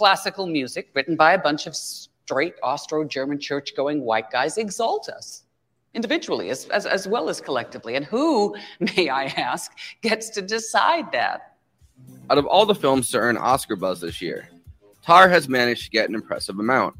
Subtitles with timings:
[0.00, 5.10] Classical music written by a bunch of straight Austro German church going white guys exalt
[5.10, 5.42] us?
[5.92, 7.96] Individually as, as, as well as collectively.
[7.96, 8.56] And who,
[8.96, 11.58] may I ask, gets to decide that?
[12.30, 14.48] Out of all the films to earn Oscar buzz this year,
[15.06, 16.96] Tár has managed to get an impressive amount.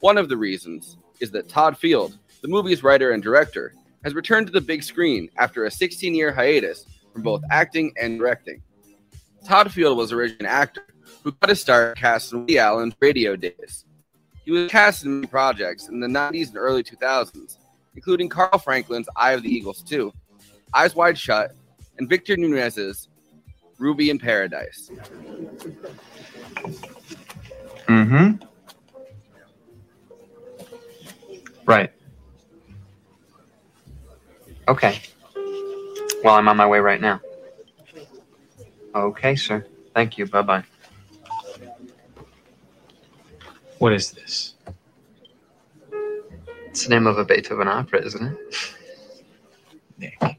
[0.00, 4.48] One of the reasons is that Todd Field, the movie's writer and director, has returned
[4.48, 8.60] to the big screen after a 16 year hiatus from both acting and directing.
[9.46, 10.82] Todd Field was originally an actor
[11.22, 13.84] who got his start cast in Woody Allen's radio days.
[14.44, 17.58] He was cast in many projects in the 90s and early 2000s,
[17.94, 20.12] including Carl Franklin's Eye of the Eagles 2,
[20.74, 21.54] Eyes Wide Shut,
[21.98, 23.08] and Victor Nunez's
[23.78, 24.90] Ruby in Paradise.
[27.86, 28.44] Mm-hmm.
[31.64, 31.92] Right.
[34.68, 35.00] Okay.
[36.22, 37.20] Well, I'm on my way right now.
[38.94, 39.66] Okay, sir.
[39.94, 40.26] Thank you.
[40.26, 40.64] Bye bye.
[43.80, 44.56] What is this?
[46.66, 48.74] It's the name of a Beethoven opera, isn't it?
[49.96, 50.38] Nick.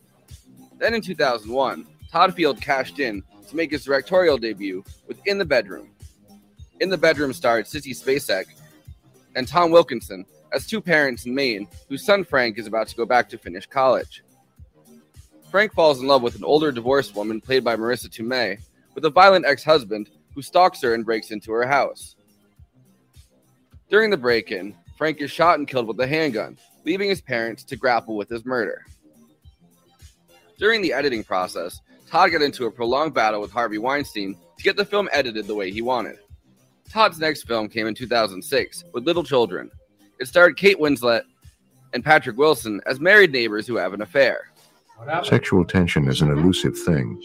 [0.78, 5.46] Then in 2001, Todd Field cashed in to make his directorial debut with In the
[5.46, 5.90] Bedroom.
[6.82, 8.46] In the Bedroom starred Sissy Spacek
[9.36, 10.24] and Tom Wilkinson
[10.54, 13.66] as two parents in Maine whose son Frank is about to go back to finish
[13.66, 14.24] college.
[15.50, 18.60] Frank falls in love with an older divorced woman played by Marisa Tomei
[18.94, 22.16] with a violent ex husband who stalks her and breaks into her house.
[23.92, 27.62] During the break in, Frank is shot and killed with a handgun, leaving his parents
[27.66, 28.86] to grapple with his murder.
[30.58, 34.78] During the editing process, Todd got into a prolonged battle with Harvey Weinstein to get
[34.78, 36.16] the film edited the way he wanted.
[36.90, 39.70] Todd's next film came in 2006 with Little Children.
[40.22, 41.24] It starred Kate Winslet
[41.94, 44.52] and Patrick Wilson as married neighbors who have an affair.
[45.24, 47.22] Sexual tension is an elusive thing,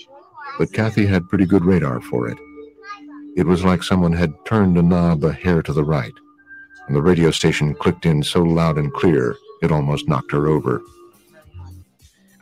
[0.59, 2.39] but Kathy had pretty good radar for it.
[3.37, 6.13] It was like someone had turned a knob a hair to the right
[6.87, 10.83] and the radio station clicked in so loud and clear it almost knocked her over.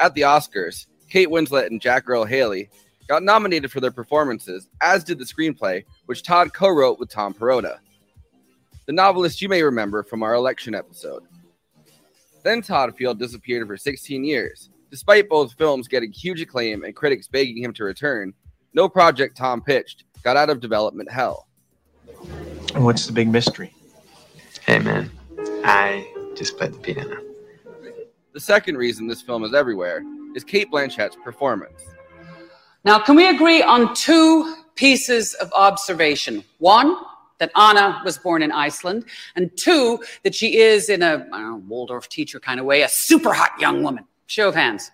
[0.00, 2.68] At the Oscars, Kate Winslet and Jack Earle Haley
[3.08, 7.32] got nominated for their performances, as did the screenplay, which Todd co wrote with Tom
[7.32, 7.78] Perrotta,
[8.86, 11.22] the novelist you may remember from our election episode.
[12.42, 14.68] Then Todd Field disappeared for 16 years.
[14.90, 18.34] Despite both films getting huge acclaim and critics begging him to return,
[18.74, 21.48] no project Tom pitched got out of development hell.
[22.74, 23.72] And what's the big mystery?
[24.66, 25.10] Hey, man.
[25.62, 27.20] I just played the piano.
[28.32, 30.02] The second reason this film is everywhere
[30.34, 31.84] is Cate Blanchett's performance.
[32.82, 36.42] Now, can we agree on two pieces of observation?
[36.58, 36.96] One,
[37.38, 39.04] that Anna was born in Iceland,
[39.36, 43.34] and two, that she is, in a know, Waldorf teacher kind of way, a super
[43.34, 44.06] hot young woman.
[44.26, 44.90] Show of hands.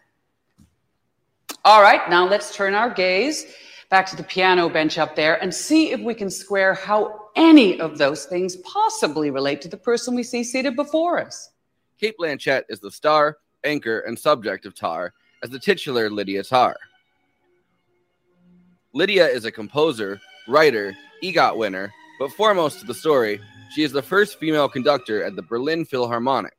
[1.65, 3.47] All right, now let's turn our gaze
[3.89, 7.81] back to the piano bench up there and see if we can square how any
[7.81, 11.51] of those things possibly relate to the person we see seated before us.
[11.99, 15.11] Cate Blanchett is the star, anchor, and subject of Tár
[15.43, 16.75] as the titular Lydia Tár.
[18.93, 23.41] Lydia is a composer, writer, EGOT winner, but foremost to the story,
[23.73, 26.57] she is the first female conductor at the Berlin Philharmonic.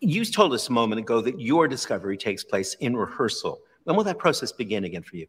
[0.00, 3.60] You told us a moment ago that your discovery takes place in rehearsal.
[3.84, 5.26] When will that process begin again for you?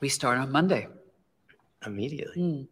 [0.00, 0.88] We start on Monday.
[1.86, 2.40] Immediately.
[2.40, 2.68] Mm.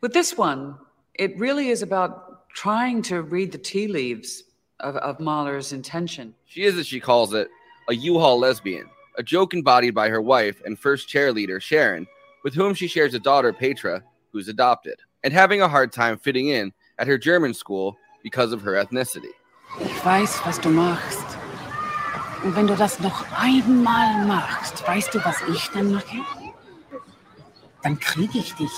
[0.00, 0.78] With this one,
[1.14, 4.44] it really is about trying to read the tea leaves
[4.80, 6.34] of, of Mahler's intention.
[6.44, 7.48] She is, as she calls it,
[7.88, 12.06] a U-Haul lesbian, a joke embodied by her wife and first cheerleader, Sharon,
[12.44, 14.02] with whom she shares a daughter, Petra,
[14.32, 18.62] who's adopted, and having a hard time fitting in at her German school because of
[18.62, 19.32] her ethnicity.
[19.80, 21.24] Ich weiß, was du machst.
[22.44, 26.41] Und wenn du das noch einmal machst, weißt du, was ich dann mache?
[27.82, 28.70] Dann kriege ich dich.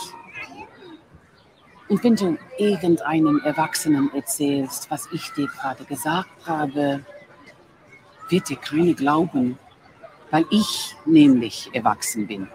[1.89, 7.05] Und wenn du irgendeinem Erwachsenen erzählst, was ich dir gerade gesagt habe,
[8.31, 9.59] wird dir keine glauben,
[10.31, 12.49] weil ich nämlich erwachsen bin.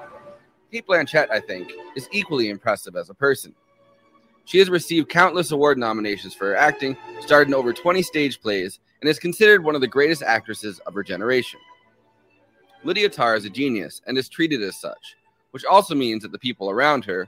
[0.71, 3.55] Cate Blanchett, I think, is equally impressive as a person.
[4.45, 8.79] She has received countless award nominations for her acting, starred in over 20 stage plays,
[9.01, 11.59] and is considered one of the greatest actresses of her generation.
[12.83, 15.15] Lydia Tár is a genius and is treated as such,
[15.51, 17.27] which also means that the people around her,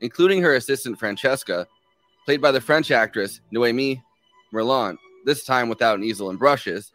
[0.00, 1.66] including her assistant Francesca,
[2.24, 4.02] played by the French actress Noémie
[4.52, 6.92] Merlant, this time without an easel and brushes,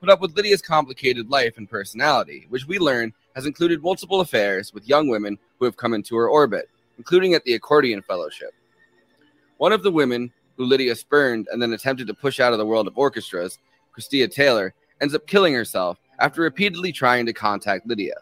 [0.00, 4.72] put up with Lydia's complicated life and personality, which we learn has included multiple affairs
[4.72, 8.54] with young women who have come into her orbit, including at the Accordion Fellowship.
[9.58, 12.66] One of the women who Lydia spurned and then attempted to push out of the
[12.66, 13.58] world of orchestras,
[13.96, 18.16] Krista Taylor, ends up killing herself after repeatedly trying to contact Lydia.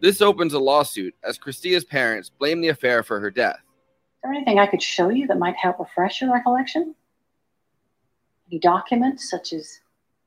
[0.00, 3.58] This opens a lawsuit as Krista's parents blame the affair for her death.
[3.58, 6.94] Is there anything I could show you that might help refresh your recollection?
[8.50, 9.80] Any documents, such as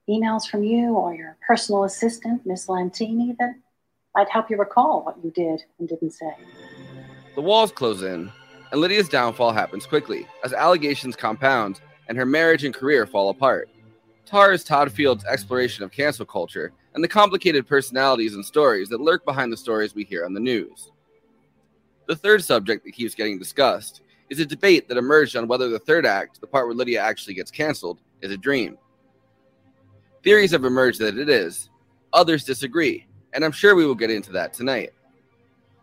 [0.10, 3.56] emails from you or your personal assistant, Miss Lentini, that
[4.16, 6.34] might help you recall what you did and didn't say?
[7.36, 8.32] The walls close in,
[8.72, 13.70] and Lydia's downfall happens quickly as allegations compound and her marriage and career fall apart.
[14.28, 19.02] Tár is Todd Field's exploration of cancel culture and the complicated personalities and stories that
[19.02, 20.92] lurk behind the stories we hear on the news.
[22.08, 25.80] The third subject that keeps getting discussed is a debate that emerged on whether the
[25.80, 28.78] third act, the part where Lydia actually gets canceled, is a dream.
[30.26, 31.70] Theories have emerged that it is,
[32.12, 34.90] others disagree, and I'm sure we will get into that tonight.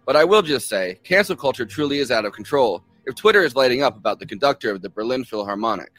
[0.05, 3.55] But I will just say, cancel culture truly is out of control if Twitter is
[3.55, 5.93] lighting up about the conductor of the Berlin Philharmonic.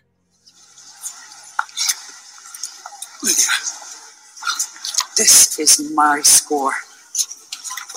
[3.24, 3.46] Lydia,
[5.16, 6.74] this is my score.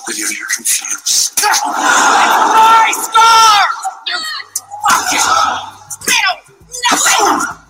[0.07, 1.41] Lydia, you're confused.
[1.65, 3.65] My score!
[4.07, 4.15] You
[4.87, 5.27] fucking
[6.07, 6.55] little
[6.89, 7.66] nothing!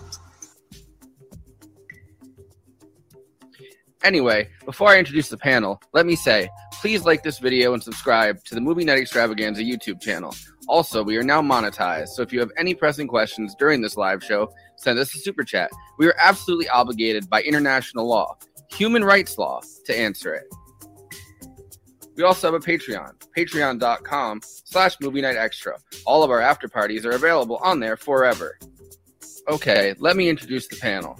[4.04, 6.48] Anyway, before I introduce the panel, let me say,
[6.80, 10.34] please like this video and subscribe to the Movie Night Extravaganza YouTube channel.
[10.68, 14.22] Also, we are now monetized, so if you have any pressing questions during this live
[14.22, 15.70] show, send us a super chat.
[15.98, 18.36] We are absolutely obligated by international law,
[18.70, 20.46] human rights law, to answer it.
[22.16, 25.76] We also have a Patreon, patreon.com slash movie night extra.
[26.04, 28.58] All of our after parties are available on there forever.
[29.48, 31.18] Okay, let me introduce the panel.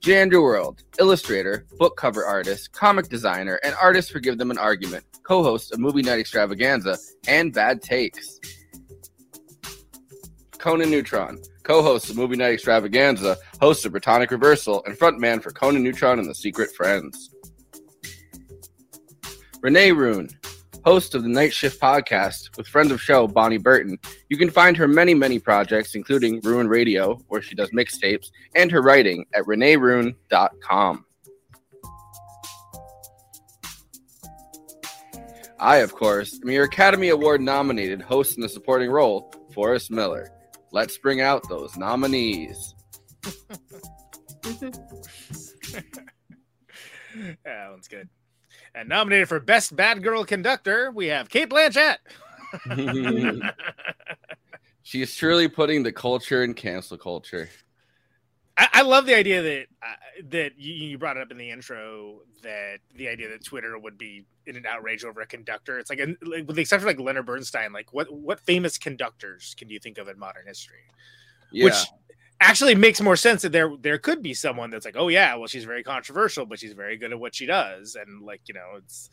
[0.00, 5.04] Jan World, illustrator, book cover artist, comic designer, and artist for Give Them an Argument,
[5.24, 6.96] co host of Movie Night Extravaganza
[7.28, 8.40] and Bad Takes.
[10.56, 15.50] Conan Neutron, co host of Movie Night Extravaganza, host of Protonic Reversal, and frontman for
[15.50, 17.34] Conan Neutron and the Secret Friends.
[19.60, 20.30] Renee Ruin,
[20.84, 23.98] host of the Night Shift podcast with friend of show Bonnie Burton.
[24.28, 28.70] You can find her many, many projects, including Ruin Radio, where she does mixtapes, and
[28.70, 31.04] her writing at reneeruin.com.
[35.58, 40.30] I, of course, am your Academy Award nominated host in the supporting role, Forrest Miller.
[40.72, 42.74] Let's bring out those nominees.
[47.44, 48.08] That one's good.
[48.74, 51.96] And nominated for Best Bad Girl Conductor, we have Cate Blanchett.
[54.90, 57.48] She is truly putting the culture in cancel culture.
[58.56, 61.48] I, I love the idea that uh, that you, you brought it up in the
[61.48, 65.78] intro that the idea that Twitter would be in an outrage over a conductor.
[65.78, 68.78] It's like, an, like with the exception of like Leonard Bernstein, like what what famous
[68.78, 70.88] conductors can you think of in modern history?
[71.52, 71.66] Yeah.
[71.66, 71.86] Which
[72.40, 75.46] actually makes more sense that there there could be someone that's like, oh yeah, well
[75.46, 78.76] she's very controversial, but she's very good at what she does, and like you know,
[78.76, 79.10] it's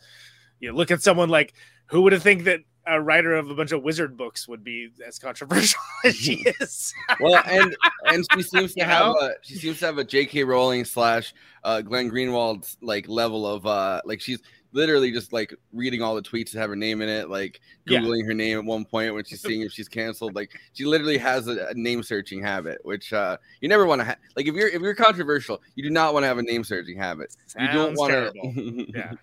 [0.59, 1.53] you look at someone like
[1.87, 4.89] who would have think that a writer of a bunch of wizard books would be
[5.05, 6.93] as controversial as she is.
[7.19, 9.13] well, and and she seems to You have know?
[9.19, 10.43] a she seems to have a J.K.
[10.45, 11.33] Rowling slash
[11.65, 14.39] uh, Glenn Greenwald like level of uh like she's
[14.77, 17.99] literally just like reading all the tweets that have her name in it, like Yeah.
[17.99, 20.35] googling her name at one point when she's seeing if she's canceled.
[20.35, 24.05] Like she literally has a, a name searching habit, which uh you never want to
[24.05, 24.17] have.
[24.35, 26.97] Like if you're if you're controversial, you do not want to have a name searching
[26.97, 27.35] habit.
[27.59, 28.85] you don't want to.
[28.95, 29.13] yeah.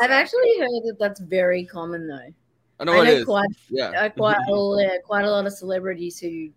[0.00, 2.32] I've actually heard that that's very common though.
[2.80, 3.24] I know it know is.
[3.26, 3.90] quite Yeah.
[3.90, 6.48] uh, quite a, quite a lot of celebrities who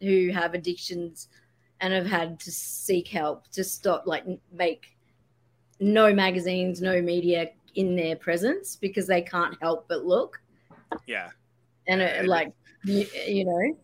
[0.00, 1.28] who have addictions
[1.80, 4.96] and have had to seek help to stop like make
[5.80, 10.40] no magazines, no media in their presence because they can't help but look
[11.06, 11.30] Yeah.
[11.86, 12.52] and it, like
[12.84, 13.78] you, you know.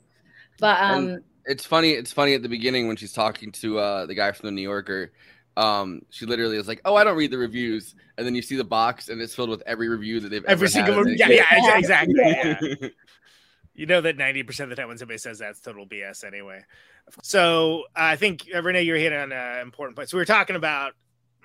[0.58, 1.92] But um, And it's funny.
[1.92, 4.62] It's funny at the beginning when she's talking to uh, the guy from the New
[4.62, 5.12] Yorker.
[5.56, 8.56] Um, she literally is like, "Oh, I don't read the reviews," and then you see
[8.56, 11.04] the box, and it's filled with every review that they've Every ever single had.
[11.04, 11.14] one.
[11.16, 12.14] Yeah, yeah, exactly.
[12.16, 12.60] Yeah.
[13.76, 16.60] You know that 90% of the time when somebody says that's total BS anyway.
[17.24, 20.08] So I think, uh, Renee, you're hitting on an important point.
[20.08, 20.92] So we were talking about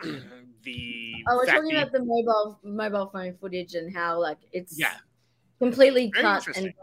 [0.63, 1.13] the.
[1.29, 4.93] oh, we're talking that- about the mobile mobile phone footage and how like it's Yeah.
[5.59, 6.73] completely Very cut and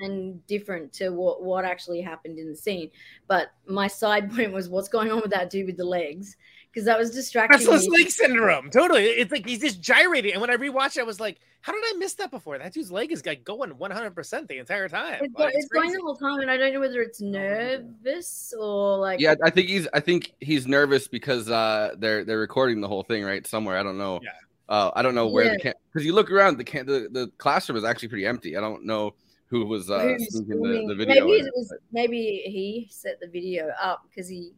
[0.00, 2.90] and different to what what actually happened in the scene.
[3.28, 6.36] But my side point was what's going on with that dude with the legs
[6.76, 7.96] because that was distracting Restless me.
[7.96, 8.68] leg syndrome.
[8.70, 9.04] Totally.
[9.04, 10.32] It's like he's just gyrating.
[10.32, 12.58] And when I rewatched it, I was like, how did I miss that before?
[12.58, 15.24] That dude's leg is like going 100% the entire time.
[15.24, 18.52] It's, Like, go- it's going the whole time, and I don't know whether it's nervous
[18.60, 19.88] or like Yeah, I think he's.
[19.94, 23.78] I think he's nervous because uh, they're they're recording the whole thing right somewhere.
[23.78, 24.20] I don't know.
[24.22, 24.30] Yeah.
[24.68, 25.58] Uh, I don't know where the Yeah.
[25.58, 28.54] can because you look around the can the, the classroom is actually pretty empty.
[28.54, 29.14] I don't know
[29.46, 31.24] who was uh, the, the video.
[31.24, 34.52] Maybe it was maybe he set the video up because he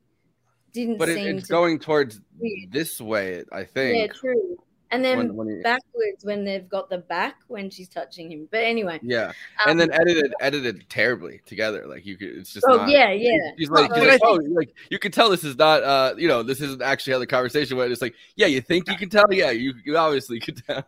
[0.73, 2.73] didn't But it, it's going towards weird.
[2.73, 4.57] this way, I think Yeah, true.
[4.91, 8.49] And then When- when he- backwards when they've got the back when she's touching him.
[8.51, 8.99] But anyway.
[9.03, 9.33] Yeah,
[9.65, 11.87] Um, and then edited edited terribly together.
[11.87, 12.65] Like you could, it's just.
[12.67, 13.33] Oh, not, yeah, yeah.
[13.59, 16.15] She's like, Well, she's I like, oh, like you can tell this is not, uh,
[16.17, 17.93] you know, this isn't actually how the conversation went.
[17.93, 20.85] It's like, yeah, you think you can tell, yeah, you, you obviously could tell.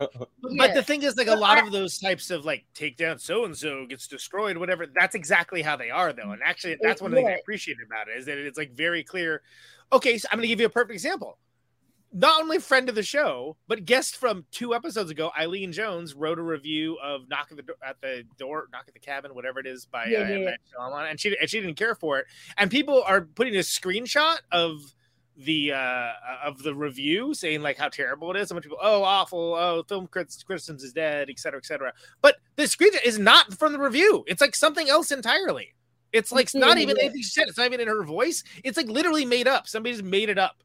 [0.57, 3.45] But the thing is, like a lot of those types of like take down so
[3.45, 4.87] and so gets destroyed, whatever.
[4.87, 6.31] That's exactly how they are, though.
[6.31, 8.73] And actually, that's one of the things I appreciate about it is that it's like
[8.73, 9.43] very clear.
[9.93, 11.37] Okay, so I'm going to give you a perfect example.
[12.13, 16.39] Not only friend of the show, but guest from two episodes ago, Eileen Jones wrote
[16.41, 19.61] a review of "Knock at the Do- at the Door," "Knock at the Cabin," whatever
[19.61, 20.57] it is by Yeah, uh, yeah, yeah.
[20.77, 22.27] Shyamalan, and she and she didn't care for it.
[22.59, 24.95] And people are putting a screenshot of
[25.37, 26.13] the uh
[26.45, 28.49] of the review saying like how terrible it is.
[28.49, 31.37] So much people, oh, awful, oh, film crit- criticism is dead, etc.
[31.37, 31.93] cetera, et cetera.
[32.23, 34.25] But the screenshot is not from the review.
[34.27, 35.75] It's like something else entirely.
[36.13, 37.49] It's like not even anything she said.
[37.49, 38.43] It's not even in her voice.
[38.65, 39.69] It's like literally made up.
[39.69, 40.63] Somebody just made it up.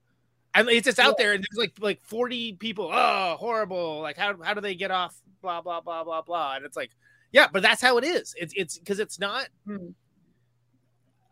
[0.56, 2.90] And it's just out there, and there's like like 40 people.
[2.92, 4.02] Oh, horrible!
[4.02, 5.16] Like how how do they get off?
[5.42, 6.56] Blah blah blah blah blah.
[6.56, 6.92] And it's like,
[7.32, 8.34] yeah, but that's how it is.
[8.38, 9.50] It's it's because it's not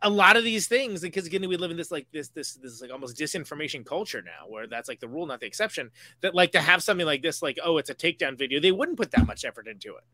[0.02, 2.82] a lot of these things because again we live in this like this this this
[2.82, 5.90] like almost disinformation culture now where that's like the rule not the exception
[6.20, 8.98] that like to have something like this like oh it's a takedown video they wouldn't
[8.98, 10.04] put that much effort into it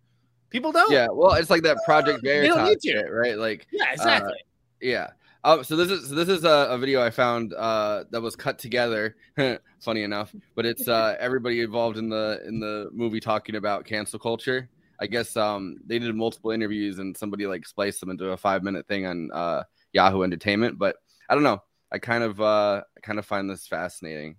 [0.48, 2.98] people don't Yeah, well, it's like that Project They don't Veritas need to.
[3.00, 3.36] shit, right?
[3.36, 4.38] Like, yeah uh, exactly
[4.80, 5.10] yeah.
[5.42, 8.36] Um, so this is so this is a, a video I found uh, that was
[8.36, 9.16] cut together.
[9.80, 14.18] funny enough, but it's uh, everybody involved in the in the movie talking about cancel
[14.18, 14.68] culture.
[15.00, 18.62] I guess um, they did multiple interviews and somebody like spliced them into a five
[18.62, 20.78] minute thing on uh, Yahoo Entertainment.
[20.78, 20.96] But
[21.28, 21.62] I don't know.
[21.90, 24.36] I kind of uh, I kind of find this fascinating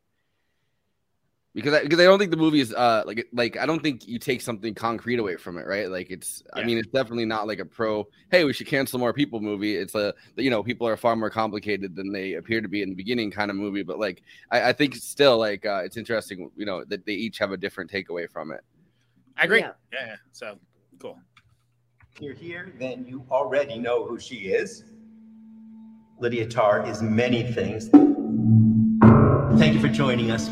[1.54, 4.08] because I, because I don't think the movie is uh like like I don't think
[4.08, 5.90] you take something concrete away from it, right?
[5.90, 9.12] Like it's I mean it's definitely not like a pro hey we should cancel more
[9.14, 9.76] people movie.
[9.76, 12.90] It's a you know people are far more complicated than they appear to be in
[12.90, 13.84] the beginning kind of movie.
[13.84, 17.38] But like I, I think still like uh, it's interesting you know that they each
[17.40, 18.62] have a different takeaway from it.
[19.38, 19.72] i agree Yeah.
[19.92, 20.16] yeah, yeah.
[20.32, 20.58] so
[21.00, 21.18] cool
[22.16, 24.84] If you're here, then you already know who she is.
[26.20, 27.90] Lydia Tár is many things.
[29.60, 30.52] Thank you for joining us,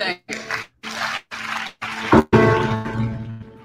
[0.00, 0.22] Mike.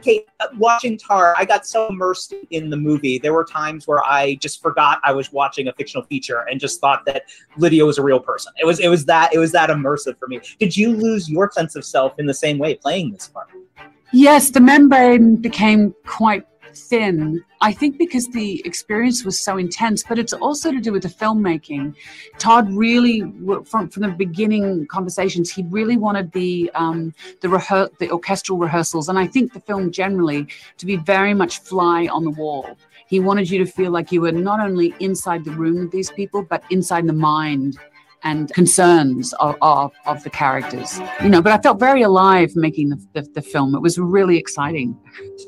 [0.01, 0.27] Cate,
[0.57, 3.17] watching Tár, I got so immersed in the movie.
[3.17, 6.79] There were times where I just forgot I was watching a fictional feature and just
[6.79, 7.23] thought that
[7.57, 8.53] Lydia was a real person.
[8.61, 10.41] It was it was that it was that immersive for me.
[10.59, 13.47] Did you lose your sense of self in the same way playing this part?
[14.13, 17.43] Yes, the membrane became quite thin.
[17.61, 21.09] I think because the experience was so intense, but it's also to do with the
[21.09, 21.95] filmmaking.
[22.37, 23.21] Todd really,
[23.65, 29.09] from from the beginning conversations, he really wanted the um, the rehe- the orchestral rehearsals,
[29.09, 32.77] and I think the film generally to be very much fly on the wall.
[33.07, 36.09] He wanted you to feel like you were not only inside the room with these
[36.11, 37.77] people, but inside the mind
[38.25, 40.99] and concerns of, of, of the characters.
[41.23, 43.75] You know, but I felt very alive making the, the, the film.
[43.75, 44.97] It was really exciting.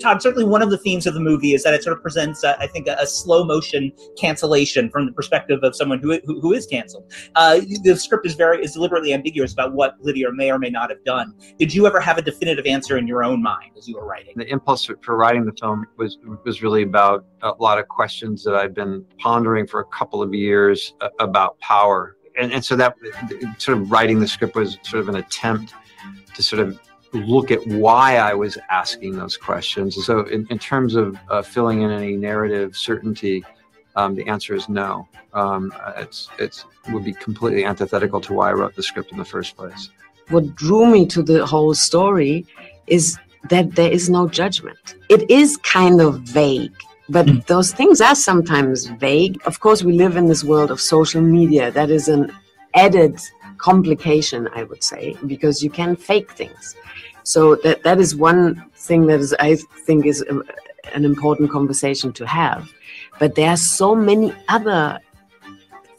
[0.02, 2.44] Todd, certainly one of the themes of the movie is that it sort of presents,
[2.44, 6.40] uh, I think, a, a slow motion cancellation from the perspective of someone who, who,
[6.40, 7.12] who is canceled.
[7.36, 10.90] Uh, the script is very is deliberately ambiguous about what Lydia may or may not
[10.90, 11.34] have done.
[11.58, 14.34] Did you ever have a definitive answer in your own mind as you were writing?
[14.36, 18.44] The impulse for- for writing the film was was really about a lot of questions
[18.44, 22.76] that I've been pondering for a couple of years uh, about power, and and so
[22.76, 22.96] that
[23.58, 25.74] sort of writing the script was sort of an attempt
[26.36, 26.80] to sort of
[27.14, 30.06] look at why I was asking those questions.
[30.06, 33.44] So in, in terms of uh, filling in any narrative certainty,
[33.96, 35.08] um, the answer is no.
[35.34, 39.26] Um, it's it's would be completely antithetical to why I wrote the script in the
[39.26, 39.90] first place.
[40.30, 42.46] what drew me to the whole story
[42.88, 43.18] is
[43.50, 44.96] that there is no judgment.
[45.10, 46.76] It is kind of vague,
[47.10, 47.40] but hmm.
[47.48, 49.40] those things are sometimes vague.
[49.46, 51.72] Of course, we live in this world of social media.
[51.72, 52.32] That is an
[52.74, 53.20] added
[53.58, 56.76] complication, I would say, because you can fake things.
[57.24, 60.42] So that that is one thing that is, I think, is a,
[60.94, 62.72] an important conversation to have.
[63.20, 65.00] But there are so many other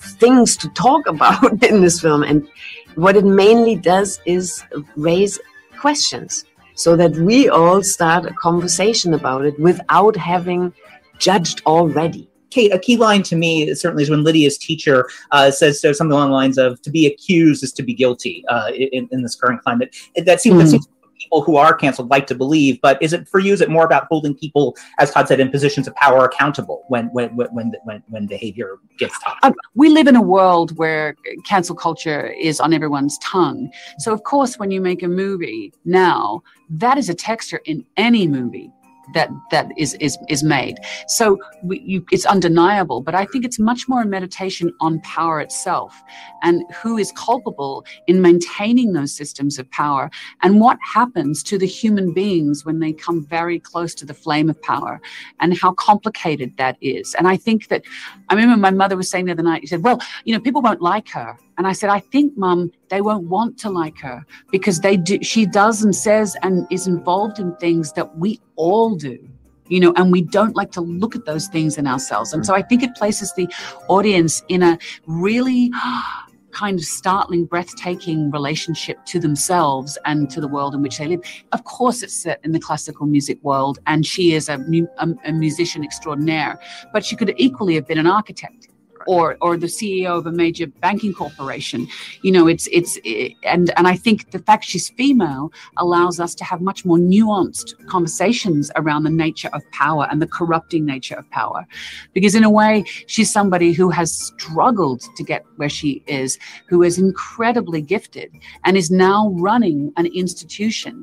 [0.00, 2.48] things to talk about in this film, and
[2.94, 4.64] what it mainly does is
[4.96, 5.38] raise
[5.78, 10.72] questions so that we all start a conversation about it without having
[11.18, 12.28] judged already.
[12.50, 16.12] Cate, a key line to me certainly is when Lydia's teacher uh, says so something
[16.12, 19.34] along the lines of "to be accused is to be guilty" uh, in, in this
[19.34, 19.94] current climate.
[20.16, 20.70] That seems, that Mhm.
[20.70, 22.80] seems people who are canceled like to believe.
[22.80, 23.52] But is it for you?
[23.52, 27.06] Is it more about holding people, as Todd said, in positions of power accountable when
[27.08, 29.44] when when when when, behavior gets toxic?
[29.44, 33.70] Um, we live in a world where cancel culture is on everyone's tongue.
[33.98, 38.26] So, of course, when you make a movie now, that is a texture in any
[38.26, 38.72] movie.
[39.14, 40.78] That that is is is made.
[41.06, 45.40] So we, you, it's undeniable, but I think it's much more a meditation on power
[45.40, 46.02] itself
[46.42, 50.10] and who is culpable in maintaining those systems of power
[50.42, 54.48] and what happens to the human beings when they come very close to the flame
[54.48, 55.00] of power
[55.40, 57.14] and how complicated that is.
[57.14, 57.82] And I think that
[58.28, 60.62] I remember my mother was saying the other night, she said, Well, you know, people
[60.62, 61.36] won't like her.
[61.58, 65.22] And I said, I think, Mum, they won't want to like her because they do
[65.22, 69.18] she does and says and is involved in things that we all do.
[69.66, 72.32] You know, and we don't like to look at those things in ourselves.
[72.32, 73.46] And so I think it places the
[73.88, 75.70] audience in a really
[76.52, 81.20] kind of startling, breathtaking relationship to themselves and to the world in which they live.
[81.52, 84.58] Of course, it's set in the classical music world, and she is a,
[84.98, 86.58] a, a musician extraordinaire,
[86.92, 88.67] but she could equally have been an architect.
[89.16, 91.88] Or, or the CEO of a major banking corporation,
[92.22, 96.34] you know, it's it's it, and and I think the fact she's female allows us
[96.34, 101.16] to have much more nuanced conversations around the nature of power and the corrupting nature
[101.16, 101.66] of power,
[102.12, 106.82] because in a way she's somebody who has struggled to get where she is, who
[106.82, 108.30] is incredibly gifted
[108.64, 110.94] and is now running an institution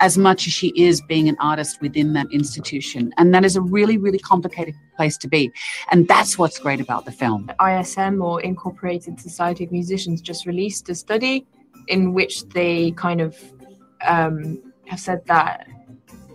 [0.00, 3.12] as much as she is being an artist within that institution.
[3.18, 5.50] And that is a really, really complicated place to be.
[5.90, 7.50] And that's what's great about the film.
[7.60, 11.46] ISM or Incorporated Society of Musicians just released a study
[11.88, 13.36] in which they kind of
[14.06, 15.66] um, have said that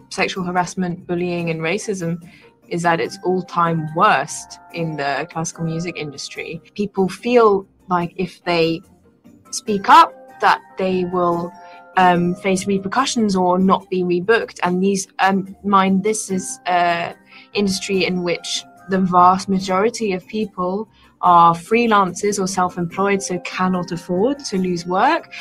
[0.09, 2.21] sexual harassment, bullying, and racism
[2.67, 6.61] is at its all time worst in the classical music industry.
[6.75, 8.81] People feel like if they
[9.51, 11.53] speak up, that they will
[11.97, 14.59] um, face repercussions or not be rebooked.
[14.63, 17.15] And these, um, mind, this is an
[17.53, 20.89] industry in which the vast majority of people
[21.21, 25.31] are freelancers or self-employed, so cannot afford to lose work.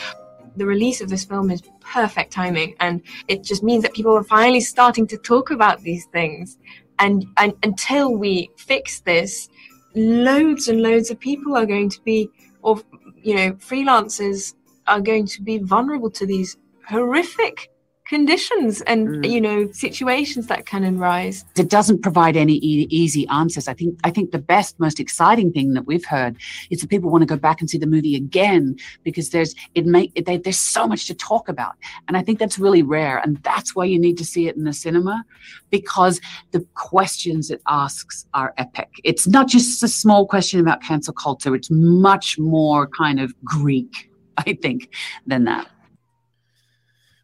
[0.57, 4.23] The release of this film is perfect timing, and it just means that people are
[4.23, 6.59] finally starting to talk about these things.
[6.99, 9.49] And, and until we fix this,
[9.95, 12.29] loads and loads of people are going to be,
[12.63, 12.81] or
[13.23, 14.55] you know, freelancers
[14.87, 16.57] are going to be vulnerable to these
[16.89, 17.71] horrific
[18.13, 19.31] conditions and mm.
[19.31, 21.45] you know situations that can arise.
[21.57, 23.69] It doesn't provide any e- easy answers.
[23.69, 26.37] I think i think the best most exciting thing that we've heard
[26.71, 29.87] is that people want to go back and see the movie again because there's it
[29.87, 31.75] make it, they, there's so much to talk about.
[32.07, 34.65] And i think that's really rare and that's why you need to see it in
[34.65, 35.25] the cinema
[35.71, 38.91] because the questions it asks are epic.
[39.05, 44.12] It's not just a small question about cancel culture it's much more kind of greek
[44.47, 44.95] i think
[45.27, 45.69] than that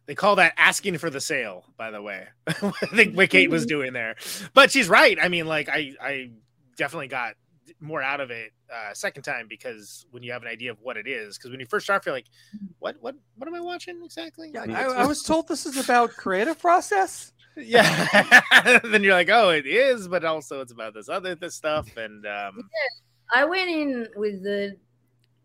[0.09, 2.25] They call that asking for the sale, by the way.
[2.47, 2.53] I
[2.95, 4.15] think what Cate was doing there.
[4.55, 5.15] But she's right.
[5.21, 6.31] I mean, like I I
[6.77, 7.35] definitely got
[7.79, 10.97] more out of it uh second time because when you have an idea of what
[10.97, 12.25] it is, because when you first start, I feel like,
[12.79, 14.49] what what what am I watching exactly?
[14.51, 17.31] Yeah, I, I was told this is about creative process.
[17.55, 18.79] yeah.
[18.83, 21.97] then you're like, oh, it is, but also it's about this other this stuff.
[21.97, 22.67] And um
[23.31, 24.75] I went in with the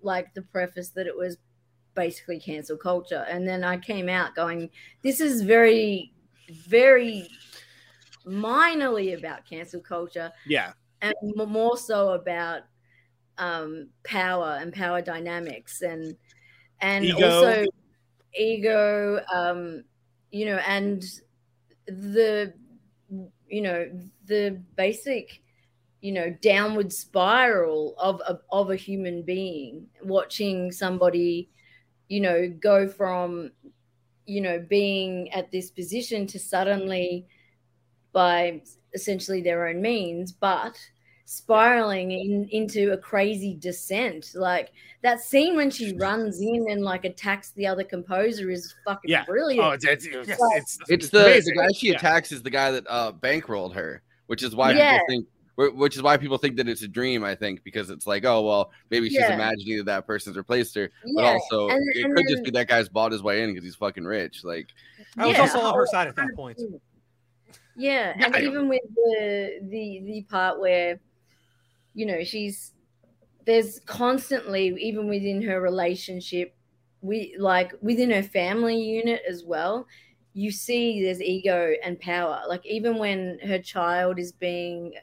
[0.01, 1.37] like the preface that it was
[1.95, 4.71] basically cancel culture, and then I came out going,
[5.03, 6.13] "This is very,
[6.51, 7.29] very
[8.27, 10.73] minorly about cancel culture, yeah.
[11.03, 12.63] and more so about
[13.39, 16.17] um, power and power dynamics, and
[16.81, 17.25] and Ego.
[17.25, 17.65] also
[18.37, 19.85] ego, um,
[20.31, 21.05] you know, and
[21.87, 22.53] the
[23.49, 23.91] you know
[24.27, 25.43] the basic
[26.01, 31.49] you know downward spiral of of, of a human being watching somebody
[32.09, 33.51] you know go from
[34.27, 37.27] you know being at this position to suddenly
[38.13, 38.61] by
[38.95, 40.79] essentially their own means but
[41.27, 44.71] spiraling in, into a crazy descent like
[45.03, 49.25] that scene when she runs in and like attacks the other composer is fucking Yeah.
[49.25, 51.97] brilliant Oh, it's it's, it's, Like, it's, It's the, the guy she Yeah.
[51.97, 54.93] attacks is the guy that uh, bankrolled her, which is why Yeah.
[54.99, 57.23] people think, wh- which is why people think that it's a dream.
[57.25, 59.35] I think because it's like, oh well, maybe she's Yeah.
[59.35, 62.69] imagining that that person's replaced her, but also and- it and could just be that
[62.69, 64.43] guy's bought his way in because he's fucking rich.
[64.45, 64.69] Like,
[65.17, 65.43] I was Yeah.
[65.43, 66.59] also on her side at that oh, point.
[66.59, 66.69] Yeah,
[67.77, 70.99] Yeah, and I- even with the the the part where,
[71.95, 72.73] you know, she's
[73.45, 76.57] there's constantly even within her relationship,
[77.03, 79.87] we like within her family unit as well.
[80.33, 82.43] You see, there's ego and power.
[82.49, 84.95] Like even when her child is being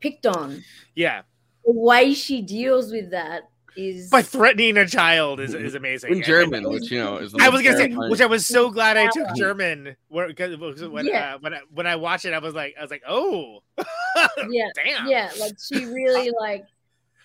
[0.00, 0.62] picked on,
[0.94, 1.22] Yeah.
[1.64, 6.10] the way she deals with that is By threatening a child is, is amazing.
[6.12, 7.32] in German, and- which you know is.
[7.32, 9.96] The I was gonna say, which I was so glad I took German.
[10.08, 11.34] Where, cause, because when Yeah.
[11.34, 13.62] uh, when I, when I watched it, I was like, I was like, oh,
[14.48, 16.64] yeah damn, yeah like she really like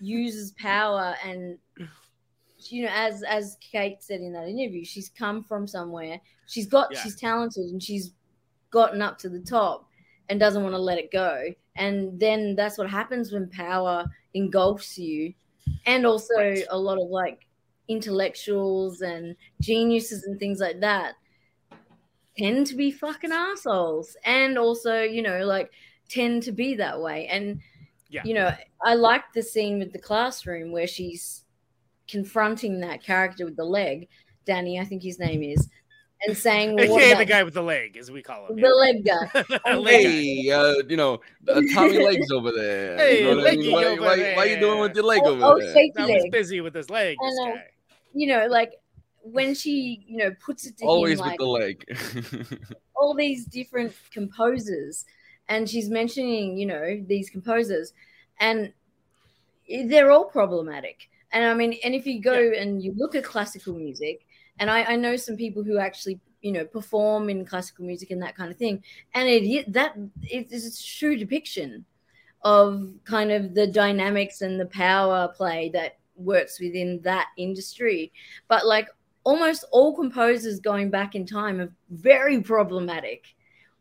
[0.02, 1.58] uses power and
[2.70, 6.90] you know as as cate said in that interview she's come from somewhere she's got
[6.92, 7.00] Yeah.
[7.02, 8.12] she's talented and she's
[8.72, 9.88] gotten up to the top
[10.32, 11.44] and doesn't want to let it go.
[11.76, 15.34] And then that's what happens when power engulfs you.
[15.86, 17.46] And also a lot of like
[17.90, 21.16] intellectuals and geniuses and things like that
[22.38, 24.16] tend to be fucking assholes.
[24.24, 25.70] And also, you know, like
[26.10, 27.28] tend to be that way.
[27.28, 27.60] And
[28.10, 28.22] Yeah.
[28.24, 28.54] you know,
[28.86, 31.44] I like the scene with the classroom where she's
[32.08, 34.08] confronting that character with the leg,
[34.46, 35.68] Danny, I think his name is,
[36.28, 38.56] and saying, well, what AKA the guy with the leg, as we call him.
[38.60, 39.60] the leg guy.
[39.66, 40.10] And Leg guy.
[40.10, 42.98] Hey, uh, you know, uh, Tommy Legs over there.
[42.98, 43.72] Hey, you know what I mean?
[43.72, 45.74] Why, over why, why you doing with your leg Oh, over oh, there?
[45.74, 46.32] shaky I was leg.
[46.32, 47.18] busy with his leg.
[47.22, 47.62] This And, uh,
[48.14, 48.74] you know, like
[49.24, 52.60] when she, you know, puts it to Always him with like the leg.
[52.96, 55.06] all these different composers,
[55.50, 57.94] and she's mentioning, you know, these composers,
[58.40, 58.74] and
[59.86, 61.10] they're all problematic.
[61.32, 64.26] And I mean, and if you go and you look at classical music,
[64.62, 68.22] and I, I know some people who actually, you know, perform in classical music and
[68.22, 68.82] that kind of thing,
[69.16, 71.84] and it that it is a true depiction
[72.44, 78.14] of kind of the dynamics and the power play that works within that industry.
[78.48, 78.88] But like
[79.24, 83.26] almost all composers going back in time are very problematic.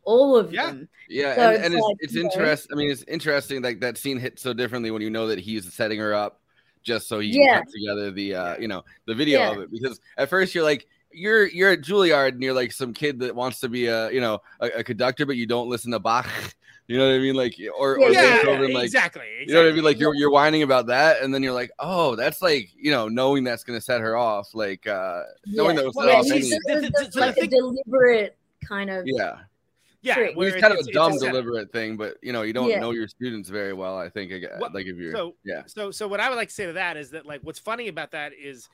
[0.05, 0.89] All of them.
[1.09, 2.73] Yeah, So and, and it's, like, it's interesting.
[2.73, 5.71] I mean, it's interesting like that scene hits so differently when you know that he's
[5.73, 6.40] setting her up
[6.83, 7.61] just so he can Yeah.
[7.61, 9.51] put together the uh, you know, the video Yeah.
[9.53, 9.71] of it.
[9.71, 13.35] Because at first you're like, you're you're at Juilliard and you're like some kid that
[13.35, 16.29] wants to be a you know a, a conductor, but you don't listen to Bach.
[16.87, 17.37] You know what I mean?
[17.37, 19.85] Like or, or Yeah, Beethoven, yeah, like exactly, You know what I mean?
[19.85, 23.07] Like you're you're whining about that, and then you're like, oh, that's like you know
[23.07, 26.41] knowing that's gonna set her off, like uh knowing that will set off she's any.
[26.51, 29.37] just, the- the- just so the like a deliberate kind of Yeah.
[30.03, 30.37] Yeah, trick.
[30.37, 31.33] where it's it- kind of a it's dumb, setup.
[31.33, 32.81] deliberate thing, but you know, you don't Yeah.
[32.81, 33.99] know your students very well.
[33.99, 36.37] I think, I guess, What- like if you're, so yeah, so so what I would
[36.37, 38.69] like to say to that is that like what's funny about that is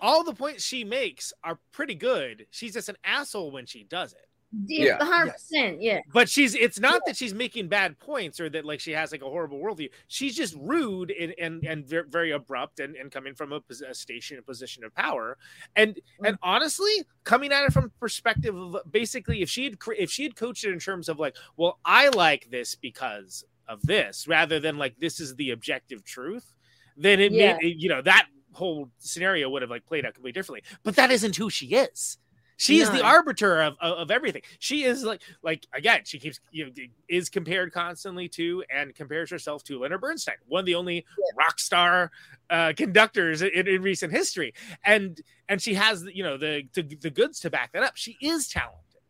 [0.00, 2.46] all the points she makes are pretty good.
[2.50, 4.28] She's just an asshole when she does it.
[4.50, 5.82] Yeah, hundred percent.
[5.82, 6.00] Yeah.
[6.12, 9.20] But she's it's not that she's making bad points or that like she has like
[9.20, 9.90] a horrible worldview.
[10.06, 13.92] She's just rude and and, and very abrupt and, and coming from a, pos- a
[13.92, 15.36] station a position of power.
[15.76, 16.28] And mm.
[16.28, 20.34] and honestly, coming at it from perspective of basically if she had if she had
[20.34, 24.78] coached it in terms of like, well, I like this because of this, rather than
[24.78, 26.54] like this is the objective truth,
[26.96, 27.58] then it Yeah.
[27.60, 30.62] made you know that whole scenario would have like played out completely differently.
[30.84, 32.16] But that isn't who she is.
[32.58, 34.42] She is the arbiter of, of of everything.
[34.58, 36.72] She is like like again, she keeps you know
[37.08, 41.60] is compared constantly to and compares herself to Leonard Bernstein, one of the only rock
[41.60, 42.10] star
[42.50, 44.52] uh, conductors in, in recent history,
[44.84, 47.96] and and she has you know the, the the goods to back that up.
[47.96, 49.00] She is talented,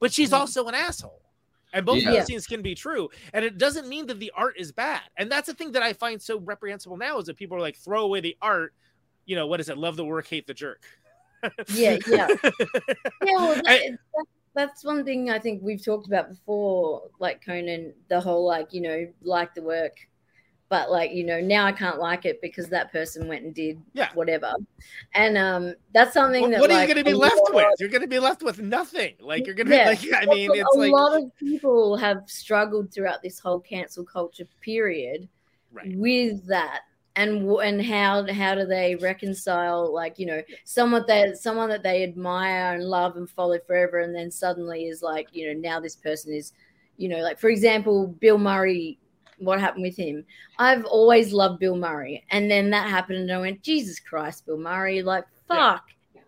[0.00, 1.22] but she's also an asshole.
[1.72, 2.12] And both of Yeah.
[2.12, 3.08] those things can be true.
[3.34, 5.02] And it doesn't mean that the art is bad.
[5.16, 7.76] And that's the thing that I find so reprehensible now is that people are like,
[7.76, 8.72] throw away the art.
[9.26, 9.76] You know, what is it?
[9.76, 10.86] Love the work, hate the jerk.
[11.68, 12.28] Yeah, yeah.
[12.44, 17.92] yeah, well, that, that, that's one thing I think we've talked about before, like Conan,
[18.08, 19.96] the whole like, you know, like the work,
[20.68, 23.80] but like, you know, now I can't like it because that person went and did
[23.92, 24.08] Yeah.
[24.14, 24.52] whatever.
[25.14, 27.80] And um that's something that what are like, you going to be left lot- with?
[27.80, 29.14] You're going to be left with nothing.
[29.20, 29.94] Like you're going to Yeah.
[29.94, 33.60] be like, I mean, a it's like, lot of people have struggled throughout this whole
[33.60, 35.28] cancel culture period
[35.94, 36.80] with that
[37.16, 42.02] and and how how do they reconcile like you know someone that someone that they
[42.02, 45.96] admire and love and follow forever and then suddenly is like you know now this
[45.96, 46.52] person is
[46.98, 48.98] you know like for example bill murray
[49.38, 50.24] what happened with him?
[50.58, 52.24] I've always loved bill murray.
[52.30, 55.84] And then that happened and i went jesus christ bill murray like fuck.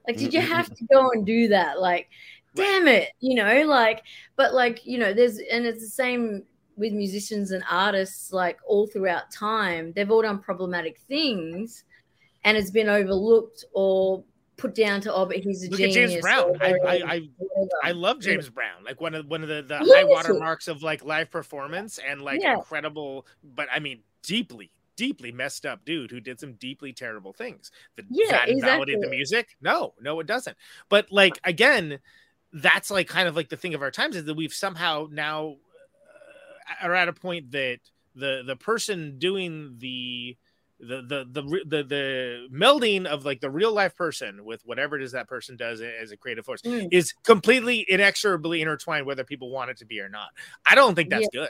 [0.06, 1.80] Like did you have to go and do that?
[1.80, 2.08] Like
[2.54, 4.02] damn it you know like
[4.34, 6.42] but like you know there's and it's the same
[6.78, 11.84] with musicians and artists like all throughout time they've all done problematic things
[12.44, 14.24] and it's been overlooked or
[14.56, 16.56] put down to oh but he's a look at James Brown.
[16.60, 16.94] I, I.
[16.94, 17.28] I,
[17.84, 18.84] I love James Brown.
[18.84, 19.92] Like one of one of the, the Lunacy.
[19.92, 22.56] high water marks of like live performance and like Yeah.
[22.56, 27.70] incredible, but I mean deeply, deeply messed up dude who did some deeply terrible things.
[27.96, 29.56] That Yeah, that invalidate the music?
[29.60, 30.56] No, no, it doesn't.
[30.88, 32.00] But like again,
[32.52, 35.56] that's like kind of like the thing of our times is that we've somehow now
[36.82, 37.78] are at a point that
[38.14, 40.36] the the person doing the
[40.80, 45.02] the the the the, the melding of like the real life person with whatever it
[45.02, 46.88] is that person does as a creative force Mm.
[46.92, 50.28] is completely inexorably intertwined whether people want it to be or not.
[50.64, 51.48] I don't think that's good.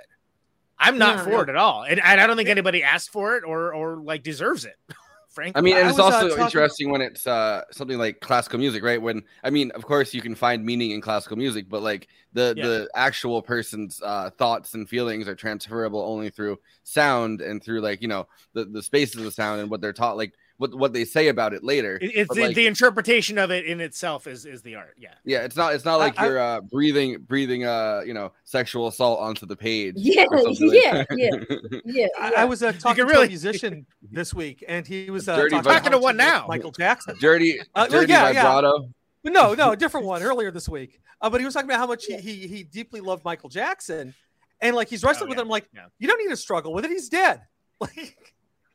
[0.79, 1.41] I'm not No, for no.
[1.41, 1.83] it at all.
[1.83, 4.77] And, and i don't think anybody asked for it or or like deserves it
[5.31, 8.21] frankly I mean, and it's was, uh, also talking- interesting when it's uh, something like
[8.21, 9.01] classical music, right?
[9.01, 12.55] When I mean, of course, you can find meaning in classical music, but like the
[12.57, 12.67] Yeah.
[12.67, 18.03] the actual person's uh, thoughts and feelings are transferable only through sound and through like
[18.03, 20.17] you know the the spaces of the sound and what they're taught.
[20.17, 21.99] Like what what they say about it later.
[22.03, 24.95] It's the, like, the interpretation of it in itself is is the art.
[24.99, 25.15] Yeah.
[25.25, 28.89] yeah, it's not it's not like I- you're uh, breathing breathing uh you know sexual
[28.89, 29.95] assault onto the page.
[29.97, 31.83] Yeah, or something like yeah, that.
[31.85, 32.07] yeah.
[32.21, 35.51] I, I was uh, talking to a musician this week, and he was uh, Dirty
[35.57, 36.47] talking, Talking to one now.
[36.49, 37.17] Michael Jackson.
[37.21, 38.43] Dirty, Uh, dirty yeah, yeah.
[38.43, 38.89] vibrato.
[39.23, 41.01] But no, no, a different one earlier this week.
[41.21, 44.15] Uh, but he was talking about how much he, he he deeply loved Michael Jackson,
[44.61, 45.49] and like he's wrestling Oh, with yeah, him.
[45.49, 45.87] Like yeah.
[45.99, 46.91] you don't need to struggle with it.
[46.91, 47.43] He's dead.
[47.81, 48.17] Like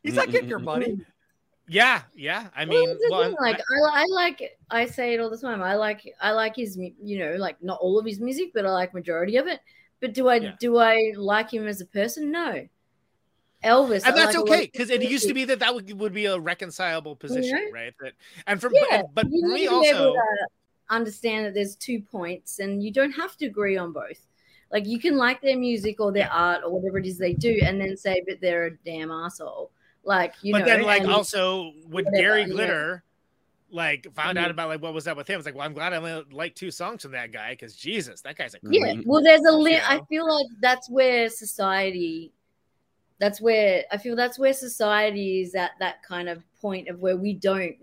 [0.02, 1.02] he's not getting your money.
[1.68, 2.50] Yeah, yeah.
[2.56, 5.62] I mean, well, thing, like I, I like I say it all the time.
[5.64, 8.72] I like I like his you know like not all of his music, but I
[8.72, 9.60] like majority of it.
[10.02, 10.56] But do I Yeah.
[10.60, 12.32] do I like him as a person?
[12.32, 12.68] No.
[13.64, 16.14] Elvis, and I that's like okay because it used to be that that would, would
[16.14, 17.72] be a reconcilable position, know?
[17.72, 17.94] right?
[18.02, 18.14] That
[18.46, 20.16] and from Yeah, but, but you me to be able also,
[20.90, 24.28] understand that there's two points, and you don't have to agree on both.
[24.70, 27.62] Like you can like their music or their art or whatever it is they do,
[27.64, 29.72] and then say, "But they're a damn asshole."
[30.04, 32.48] Like you but know, then like also whatever, Gary yeah.
[32.48, 33.04] Glitter
[33.72, 34.52] like found out Mhm.
[34.52, 35.40] about like what was that with him?
[35.40, 38.22] It's like, well, I'm glad I only like two songs from that guy because Jesus,
[38.22, 39.90] that guy's a Yeah, well, there's a You limit.
[39.90, 42.32] I feel like that's where society.
[43.20, 47.16] That's where I feel that's where society is at that kind of point of where
[47.18, 47.76] we don't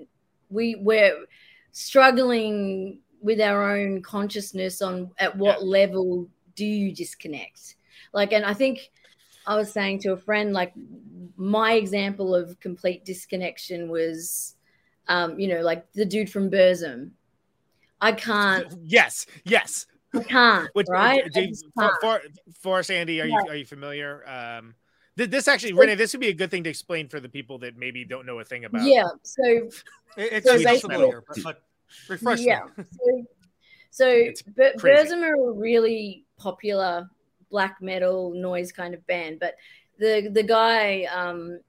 [0.50, 1.24] we we're
[1.72, 7.76] struggling with our own consciousness on at what level do you disconnect
[8.12, 8.90] like and i think
[9.50, 10.72] i was saying to a friend like
[11.36, 14.54] my example of complete disconnection was
[15.08, 17.10] um you know like the dude from burzum
[18.00, 19.86] i can't Yes, yes.
[20.14, 22.00] i can't Which, right do you- for, can't.
[22.00, 22.20] for,
[22.62, 24.12] for Sandy, are you are you familiar?
[24.28, 24.74] Um,
[25.16, 27.58] th- this actually, Renee, this would be a good thing to explain for the people
[27.58, 28.82] that maybe don't know a thing about.
[28.82, 29.44] yeah so
[30.16, 31.62] It- it's So just basically- familiar, but, but
[32.08, 32.60] refresh yeah.
[32.76, 33.24] me.
[33.90, 34.04] So,
[34.38, 34.42] so
[34.82, 37.08] Burzum are a really popular
[37.50, 39.56] black metal noise kind of band, but
[39.98, 41.60] the the guy, um,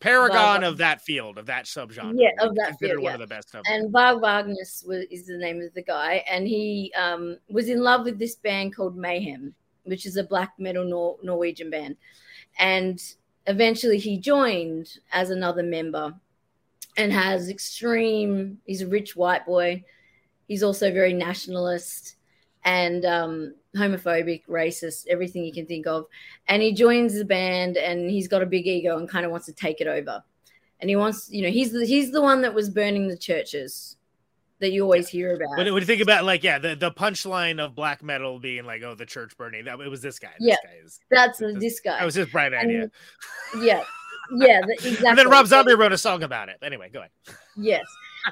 [0.00, 2.14] Paragon Varg- of that field, of that subgenre.
[2.16, 3.14] yeah, of that considered field, one yeah.
[3.14, 6.92] of the best of and Magnus was, is the name of the guy, and he
[6.96, 11.18] um, was in love with this band called Mayhem, which is a black metal Nor-
[11.22, 11.96] Norwegian band,
[12.58, 13.00] and
[13.46, 16.14] eventually he joined as another member,
[16.96, 18.58] and has extreme.
[18.64, 19.84] He's a rich white boy.
[20.48, 22.16] He's also very nationalist
[22.66, 26.06] and um, homophobic, racist, everything you can think of.
[26.48, 29.46] And he joins the band, and he's got a big ego and kind of wants
[29.46, 30.22] to take it over.
[30.80, 33.96] And he wants, you know, he's the he's the one that was burning the churches
[34.58, 35.56] that you always hear about.
[35.56, 38.82] When, when you think about like yeah, the, the punchline of black metal being like
[38.82, 40.30] oh the church burning that it was this guy.
[40.38, 41.98] This yeah, guy is that's this guy.
[41.98, 42.90] that was his bright And- idea.
[43.58, 43.82] Yeah,
[44.32, 45.06] yeah, the, exactly.
[45.08, 46.58] And then Rob Zombie wrote a song about it.
[46.62, 47.10] Anyway, go ahead.
[47.56, 47.84] Yes,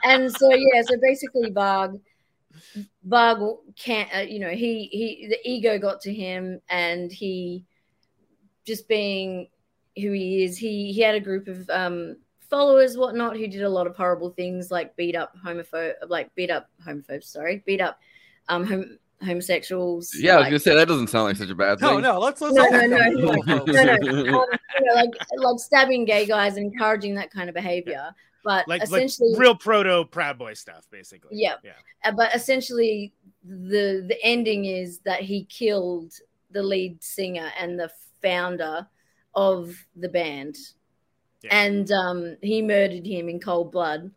[0.02, 2.00] and so yeah, so basically, Varg,
[3.09, 7.64] Varg can't, uh, you know, he he the ego got to him, and he
[8.67, 9.49] just being
[9.97, 10.57] who he is.
[10.59, 12.17] He he had a group of um
[12.51, 16.51] followers, whatnot, who did a lot of horrible things, like beat up homophobe, like beat
[16.51, 17.25] up homophobes.
[17.25, 17.99] Sorry, beat up
[18.49, 20.14] um hom- homosexuals.
[20.14, 22.03] Yeah, I was like- gonna say that doesn't sound like such a bad No, thing.
[22.03, 24.40] no, let's let's no, not no, talk no, no, no, no.
[24.43, 24.47] Um,
[24.81, 28.14] you know, like like stabbing gay guys and encouraging that kind of behavior.
[28.44, 31.30] But Like like real proto Proud Boy stuff, basically.
[31.33, 31.54] yeah.
[31.64, 31.72] yeah.
[32.04, 36.12] Uh, but essentially, the the ending is that he killed
[36.50, 37.90] the lead singer and the
[38.22, 38.87] founder
[39.35, 40.57] of the band,
[41.50, 44.11] and um, he murdered him in cold blood.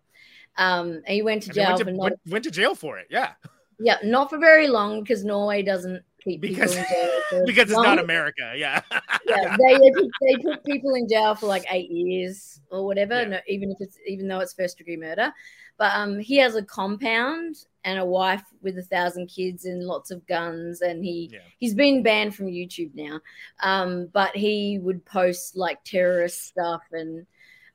[0.57, 2.97] Um, and he went to jail went, for to, not went, went to jail for
[2.97, 3.07] it.
[3.09, 3.31] Yeah,
[3.79, 7.63] yeah not for very long because Norway doesn't keep because people in jail for because
[7.63, 7.99] it's not.
[7.99, 8.53] America.
[8.55, 8.81] Yeah.
[9.25, 13.25] yeah, they, they put, they put people in jail for like eight years or whatever,
[13.25, 15.31] no, even if it's even though it's first degree murder.
[15.77, 20.11] But um, he has a compound and a wife with a thousand kids and lots
[20.11, 23.19] of guns, and he he's been banned from YouTube now.
[23.61, 27.25] Um, but he would post like terrorist stuff and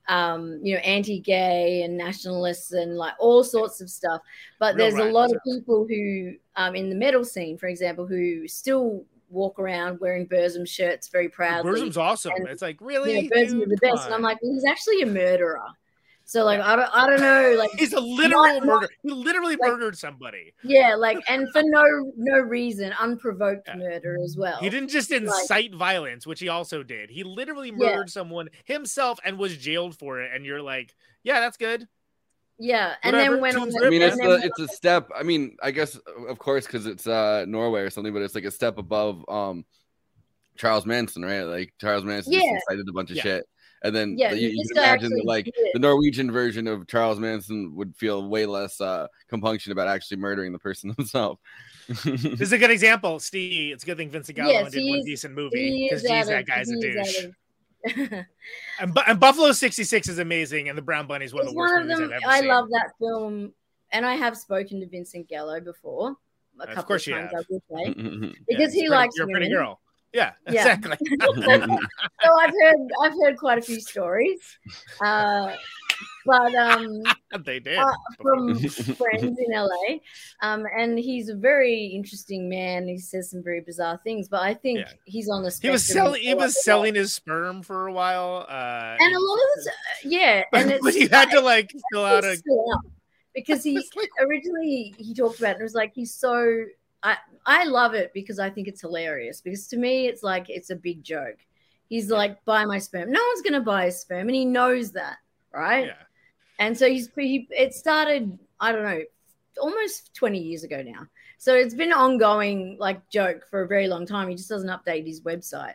[0.09, 4.21] um, you know, anti-gay and nationalists and like all sorts of stuff.
[4.59, 7.67] But Real there's a right lot of people who, um, in the metal scene, for
[7.67, 11.73] example, who still walk around wearing Burzum shirts very proudly.
[11.73, 12.33] Burzum's awesome.
[12.37, 14.05] And, it's like you really, know, Burzum is the best.
[14.05, 15.63] And I'm like, well, he's actually a murderer.
[16.25, 18.89] So like, I don't, I don't know, like he's a literal not- murder.
[19.03, 20.55] He literally murdered somebody.
[20.63, 24.59] yeah, like, and for no no reason, unprovoked murder as well.
[24.59, 27.11] He didn't just Like- incite violence, which he also did.
[27.11, 27.89] He literally Yeah.
[27.97, 30.31] murdered someone himself and was jailed for it.
[30.35, 31.89] And you're like, yeah, that's good.
[32.63, 33.85] Yeah, and Whatever, then went on.
[33.85, 35.11] I mean, it's then a, it's a step.
[35.17, 35.99] I mean, I guess
[36.29, 39.65] of course because it's uh Norway or something, but it's like a step above um
[40.57, 41.43] Charles Manson, right?
[41.43, 42.55] Like Charles Manson just Yeah.
[42.55, 43.23] incited a bunch of Yeah.
[43.23, 43.47] shit,
[43.83, 47.75] and then Yeah, you, you can imagine that like the Norwegian version of Charles Manson
[47.75, 51.41] would feel way less uh compunction about actually murdering the person himself.
[51.89, 53.19] This is a good example.
[53.19, 56.27] Steve, it's a good thing Vincent Gallo Yes, did one decent movie because geez, out
[56.29, 57.27] that guy's a he is douche.
[57.85, 58.25] Of-
[58.81, 61.73] And, and Buffalo 66 is amazing, and the Brown Bunny is one of the worst
[61.75, 62.13] one of movies them.
[62.13, 62.49] I've ever I seen.
[62.49, 63.53] love that film,
[63.93, 66.17] and I have spoken to Vincent Gallo before.
[66.61, 67.45] A Of couple course of you times, have.
[67.45, 69.59] I would say, Yeah, because he pretty- likes You're a pretty women.
[69.59, 69.81] girl.
[70.13, 70.75] Yeah, Yeah.
[70.75, 70.97] exactly.
[71.23, 74.41] so I've heard I've heard quite a few stories,
[75.01, 75.55] uh,
[76.27, 77.03] but um,
[77.45, 79.99] they did uh, from friends in LA,
[80.43, 82.89] um, and he's a very interesting man.
[82.89, 84.93] He says some very bizarre things, but I think Yeah.
[85.05, 86.23] he's on the He was selling.
[86.23, 88.47] He was selling his sperm for a while.
[88.49, 89.69] Uh, and a lot of this,
[90.05, 92.31] yeah, and it's you had to like fill out a.
[92.33, 92.81] It's still out.
[93.35, 93.83] because he
[94.21, 96.65] originally he talked about it was like he's so
[97.03, 100.71] I I love it because I think it's hilarious because to me it's like it's
[100.71, 101.39] a big joke.
[101.89, 103.11] He's like buy my sperm.
[103.13, 105.17] No one's gonna buy his sperm and he knows that,
[105.55, 105.87] right?
[105.87, 105.95] Yeah.
[106.59, 109.03] And so he's he it started I don't know
[109.61, 111.07] almost 20 years ago now.
[111.39, 114.29] So it's been an ongoing like joke for a very long time.
[114.29, 115.75] He just doesn't update his website.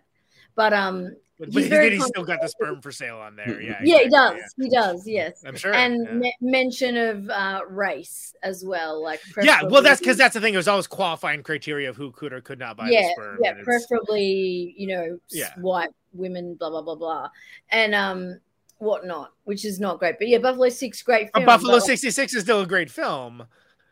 [0.55, 3.61] But um But, he's but he, he's still got the sperm for sale on there.
[3.61, 3.77] Yeah.
[3.83, 4.53] Yeah, he exactly, does.
[4.57, 5.07] He does.
[5.07, 6.13] Yes, I'm sure, And yeah.
[6.13, 10.53] me- mention of uh, race as well, like Yeah, well, that's because that's the thing.
[10.55, 13.37] It was always qualifying criteria of who could or could not buy yeah, the sperm.
[13.43, 15.53] yeah, preferably you know Yeah.
[15.59, 17.29] white women, blah blah blah blah,
[17.69, 18.39] and um
[18.79, 20.17] whatnot, which is not great.
[20.19, 21.45] But yeah, Buffalo Six, great But film.
[21.45, 23.45] Buffalo 66 is still a great film.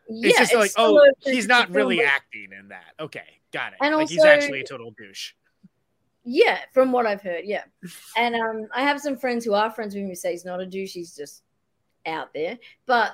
[0.08, 2.94] Yeah, it's just like, oh, he's not really but- acting in that.
[3.00, 3.78] Okay, got it.
[3.80, 5.32] And like he's actually a total douche.
[6.28, 7.62] Yeah, from what I've heard, yeah.
[8.16, 10.60] And um, I have some friends who are friends with him who say he's not
[10.60, 11.42] a douche, he's just
[12.04, 12.58] out there.
[12.84, 13.12] But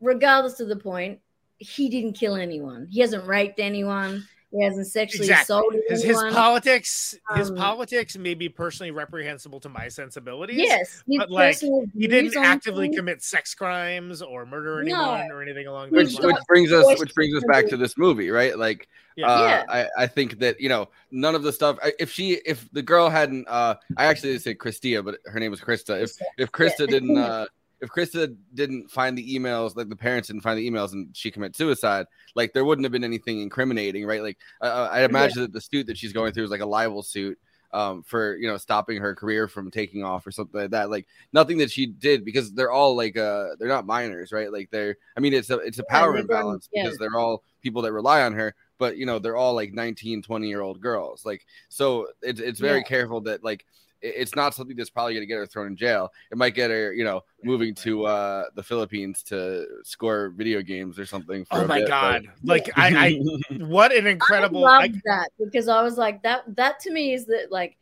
[0.00, 1.20] regardless of the point,
[1.58, 2.88] he didn't kill anyone.
[2.90, 4.26] He hasn't raped anyone.
[4.56, 5.42] He hasn't sexually Exactly.
[5.42, 6.32] assaulted His, his anyone.
[6.34, 10.56] politics, his Um, politics may be personally reprehensible to my sensibilities.
[10.58, 12.96] Yes, his but like he didn't actively things.
[12.96, 14.94] commit sex crimes or murder No.
[15.14, 16.44] anyone or anything along which those which lines.
[16.46, 19.26] brings us which brings us back to this movie right like Yeah.
[19.26, 19.64] uh, Yeah.
[19.96, 23.08] I, I think that you know none of the stuff if she if the girl
[23.10, 27.16] hadn't uh i actually said christia but her name was krista if if krista didn't
[27.18, 27.46] uh
[27.84, 31.30] if krista didn't find the emails like the parents didn't find the emails and she
[31.30, 35.52] commit suicide like there wouldn't have been anything incriminating right like uh, i imagine that
[35.52, 37.38] the suit that she's going through is like a libel suit
[37.74, 40.90] um, for you know stopping her career from taking off or something like that.
[40.90, 44.50] Like nothing that she did because they're all like uh they're not minors, right?
[44.50, 46.84] Like they're I mean it's a it's a power imbalance yeah.
[46.84, 50.22] because they're all people that rely on her, but you know they're all like 19,
[50.22, 51.26] 20 year old girls.
[51.26, 52.84] Like so it's it's very Yeah.
[52.84, 53.66] careful that like
[54.04, 56.12] it's not something that's probably going to get her thrown in jail.
[56.30, 60.98] It might get her, you know, moving to uh, the Philippines to score video games
[60.98, 61.44] or something.
[61.46, 62.26] For Oh my bit, but- god!
[62.44, 64.66] Like I, I, what an incredible!
[64.66, 66.44] I like, love that because I was like that.
[66.56, 67.76] That to me is that like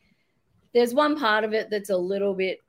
[0.73, 2.59] there's one part of it that's a little bit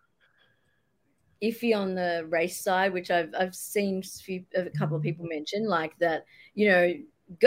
[1.42, 5.68] iffy on the race side, which I've I've seen few, a couple of people mention
[5.68, 6.24] like that.
[6.54, 6.94] You know,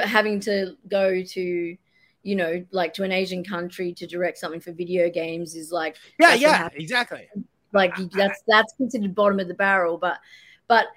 [0.03, 1.77] having to go to
[2.27, 5.95] you know like to an Asian country to direct something for video games is like
[6.19, 7.29] yeah, yeah, exactly.
[7.73, 10.19] like you- that's that's considered bottom of the barrel, but
[10.67, 10.87] but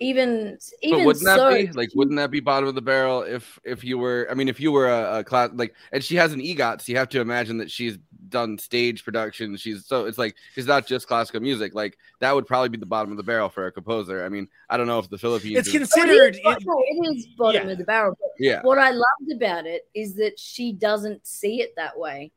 [0.00, 3.58] even even but wouldn't that be like wouldn't that be bottom of the barrel if
[3.64, 6.32] if you were i mean if you were a, a class like and she has
[6.32, 7.98] an egot so you have to imagine that she's
[8.30, 9.56] done stage production.
[9.56, 12.86] she's so it's like it's not just classical music like that would probably be the
[12.86, 15.58] bottom of the barrel for a composer i mean i don't know if the philippines
[15.58, 16.36] It's is- considered.
[16.36, 17.72] It is, no, it is bottom yeah.
[17.72, 18.16] of the barrel.
[18.20, 18.60] But Yeah.
[18.62, 22.30] what I loved about it is that she doesn't see it that way.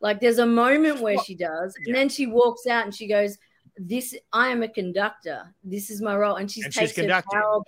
[0.00, 3.38] Like there's a moment where she does, and then she walks out and she goes,
[3.78, 5.54] "This I am a conductor.
[5.64, 7.40] This is my role." And she And she's takes her conducting.
[7.40, 7.60] power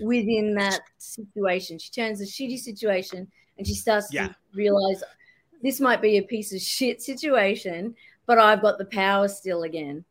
[0.00, 1.78] within that situation.
[1.78, 4.28] She turns a shitty situation and she starts Yeah.
[4.28, 5.02] to realize
[5.64, 7.96] this might be a piece of shit situation,
[8.26, 10.04] but I've got the power still again.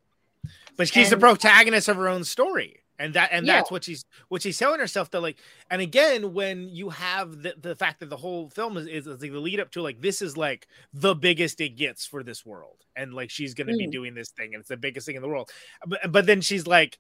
[0.76, 3.54] but she's the protagonist of her own story and that and Yeah.
[3.58, 5.38] that's what she's what she's telling herself that like
[5.72, 9.22] and again when you have the, the fact that the whole film is, is, is
[9.22, 12.46] like the lead up to like this is like the biggest it gets for this
[12.46, 13.92] world and like she's gonna be Mm.
[13.92, 15.50] doing this thing and it's the biggest thing in the world
[15.88, 17.00] but, but then she's like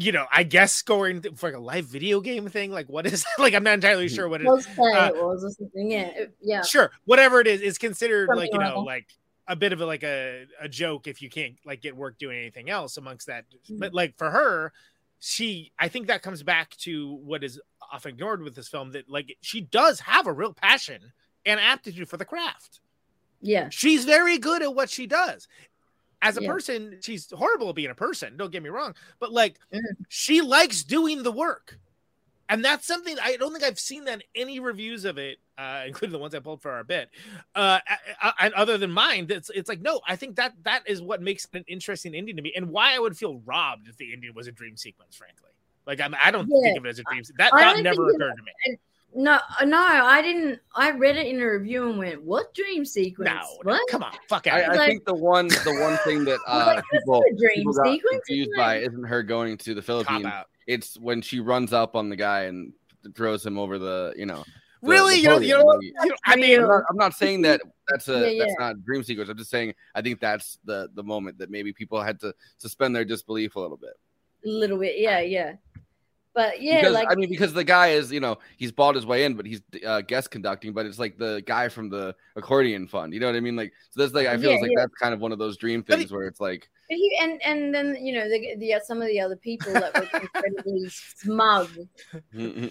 [0.00, 3.24] you know i guess scoring for like a live video game thing like what is
[3.38, 5.90] like i'm not entirely sure what it is Cosplay Uh, it was or something.
[5.90, 6.62] Yeah, yeah.
[6.62, 9.06] sure whatever it is is considered like you know like like
[9.48, 12.38] a bit of a like a, a joke if you can't like get work doing
[12.38, 13.80] anything else amongst that Mm.
[13.80, 14.72] but like for her
[15.18, 17.60] she i think that comes back to what is
[17.92, 21.00] often ignored with this film that like she does have a real passion
[21.44, 22.80] and aptitude for the craft
[23.42, 23.68] Yeah.
[23.70, 25.48] she's very good at what she does
[26.22, 26.48] as a Yeah.
[26.52, 29.80] person she's horrible at being a person don't get me wrong but like Mm.
[30.08, 31.78] she likes doing the work
[32.50, 35.82] and that's something I don't think I've seen that in any reviews of it, uh,
[35.86, 37.10] including the ones I pulled for our bit,
[37.54, 37.78] uh,
[38.40, 39.26] and other than mine.
[39.26, 42.42] That's it's like no, I think that that is what makes an interesting ending to
[42.42, 45.14] me, and why I would feel robbed if the ending was a dream sequence.
[45.14, 45.50] Frankly,
[45.86, 46.62] like I'm, I don't Yeah.
[46.62, 47.22] think of it as a dream.
[47.36, 48.52] That I thought never occurred to me.
[48.64, 48.78] And,
[49.14, 50.60] No, no, I didn't.
[50.76, 53.30] I read it in a review and went, "What dream sequence?
[53.30, 53.80] No, what?
[53.88, 54.70] come on, fuck I, out.
[54.72, 57.84] I Like- think the one the one thing that uh, like, people, dream people got
[58.10, 58.88] confused isn't by it?
[58.88, 60.26] isn't her going to the Philippines.
[60.66, 62.72] It's when she runs up on the guy and
[63.14, 64.44] throws him over the you know.
[64.82, 65.14] the- Really?
[65.14, 65.66] the You don't- you podium.
[65.66, 68.58] don't- you don't- I mean, I'm not, I'm not saying that that's a Yeah, that's
[68.58, 69.30] not a dream sequence.
[69.30, 72.94] I'm just saying I think that's the the moment that maybe people had to suspend
[72.94, 73.94] their disbelief a little bit.
[74.44, 75.54] A little bit, yeah, yeah.
[76.38, 79.06] But yeah, because like I mean, because the guy is, you know, he's bought his
[79.06, 80.72] way in, but he's uh, guest conducting.
[80.74, 83.14] But it's like the guy from the accordion fund.
[83.14, 83.56] You know what I mean?
[83.56, 84.82] Like, so that's like I feel Yeah, like yeah.
[84.82, 87.74] that's kind of one of those dream things where it's like, But he and and
[87.74, 91.70] then you know the, the some of the other people that were incredibly smug.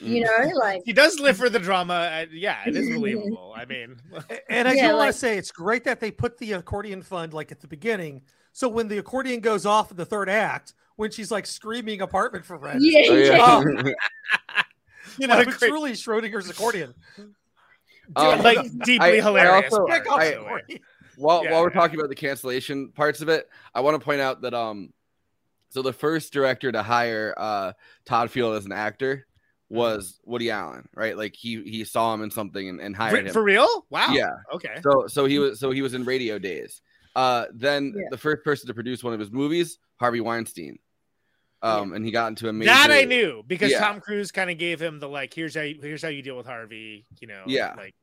[0.06, 1.94] You know, like he does live for the drama.
[1.94, 3.54] uh, yeah, it is believable.
[3.56, 3.98] I mean,
[4.50, 7.34] And I Yeah, do want to say it's great that they put the accordion fund
[7.34, 8.24] like at the beginning.
[8.58, 12.44] So when the accordion goes off in the third act, when she's like screaming apartment
[12.44, 13.38] for rent, Yeah, Oh, yeah.
[13.40, 14.62] oh,
[15.20, 16.96] you know, it's great- truly Schrodinger's accordion.
[18.16, 19.72] Um, like deeply I- I hilarious.
[19.72, 20.82] also- I- by the way.
[21.18, 21.52] while Yeah.
[21.52, 24.56] while we're talking about the cancellation parts of it, I want to point out that
[24.56, 24.92] um,
[25.70, 27.74] so the first director to hire uh
[28.06, 29.28] Todd Field as an actor
[29.70, 31.16] was Woody Allen, right?
[31.16, 33.34] Like he he saw him in something and, and hired For, him.
[33.34, 33.86] for real?
[33.92, 34.14] Wow.
[34.14, 34.32] Yeah.
[34.52, 34.80] Okay.
[34.82, 36.82] So so he was so he was in Radio Days.
[37.18, 38.04] Uh, then Yeah.
[38.12, 40.78] the first person to produce one of his movies, Harvey Weinstein.
[41.64, 42.70] Um, and he got into a major.
[42.70, 43.80] That I knew because Yeah.
[43.80, 46.38] Tom Cruise kind of gave him the like, here's how you, here's how you deal
[46.38, 47.06] with Harvey.
[47.20, 47.74] You know, Yeah.
[47.76, 47.96] like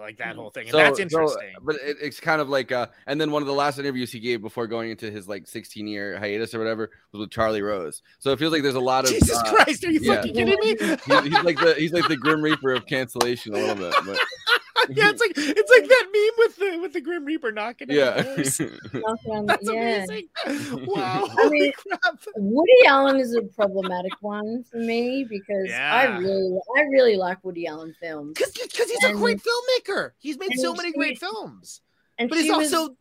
[0.00, 1.52] like that whole thing, and So- that's so- interesting.
[1.60, 4.20] but it, it's kind of like uh, and then one of the last interviews he
[4.20, 8.00] gave before going into his like 16 year hiatus or whatever was with Charlie Rose.
[8.18, 10.14] So it feels like there's a lot of Jesus uh, Christ, are you yeah.
[10.14, 10.76] fucking kidding me?
[10.78, 14.18] He- he's like the he's like the Grim Reaper of cancellation a little bit, but
[14.90, 17.90] yeah, it's like it's like that meme with the with the Grim Reaper knocking.
[17.90, 18.22] at yeah.
[18.22, 18.60] the doors.
[18.94, 20.04] knock on- That's yeah.
[20.04, 20.28] amazing.
[20.86, 21.24] Wow.
[21.28, 22.18] I mean, holy crap.
[22.36, 25.94] Woody Allen is a problematic one for me because Yeah.
[25.94, 28.34] I really, I really like Woody Allen films.
[28.36, 30.10] Because because he's a great filmmaker.
[30.18, 31.80] He's made so many she- great films.
[32.18, 32.96] And But he's she was- also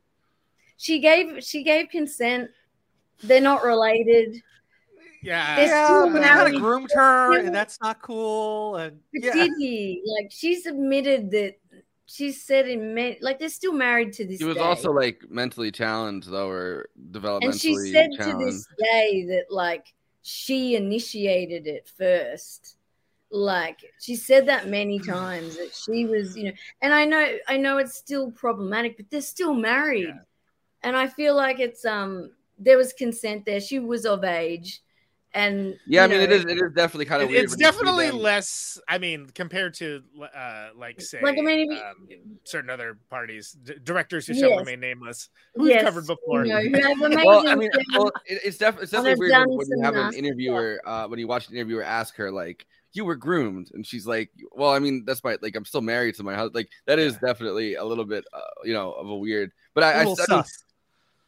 [0.77, 2.49] she gave she gave consent.
[3.23, 4.41] They're not related.
[5.21, 5.55] yeah.
[5.55, 8.77] They're Yeah, but he kind of groomed her, and that's not cool.
[8.77, 10.01] And But yeah, did he?
[10.19, 11.55] Like she admitted that
[12.11, 14.61] she said in many, like they're still married to this He was day.
[14.61, 19.93] also like mentally challenged though, or developmentally and she said to this day that like
[20.21, 22.75] she initiated it first.
[23.31, 26.51] Like she said that many times that she was you know
[26.81, 30.13] and i know i know it's still problematic but they're still married.
[30.83, 33.59] And i feel like it's um there was consent there.
[33.61, 34.81] She was of age
[35.33, 37.43] and Yeah, I mean it know, is it is definitely kind of It- weird.
[37.45, 38.79] it's when you see definitely less.
[38.87, 40.01] I mean, compared to
[40.35, 42.07] uh, like say Like, I mean, um,
[42.43, 46.45] certain other parties, d- directors who shall remain nameless, who we've covered before.
[46.45, 47.85] you know, who have amazing well, I mean, films.
[47.93, 51.07] well, it, it's, def- it's definitely weird when, when you have an nasty interviewer, uh,
[51.07, 54.71] when you watch an interviewer ask her like, "You were groomed," and she's like, "Well,
[54.71, 57.75] I mean, that's my like, I'm still married to my husband." Like, that is definitely
[57.75, 59.51] a little bit, uh, you know, of a weird.
[59.73, 60.63] But I, a I, little I mean, sus.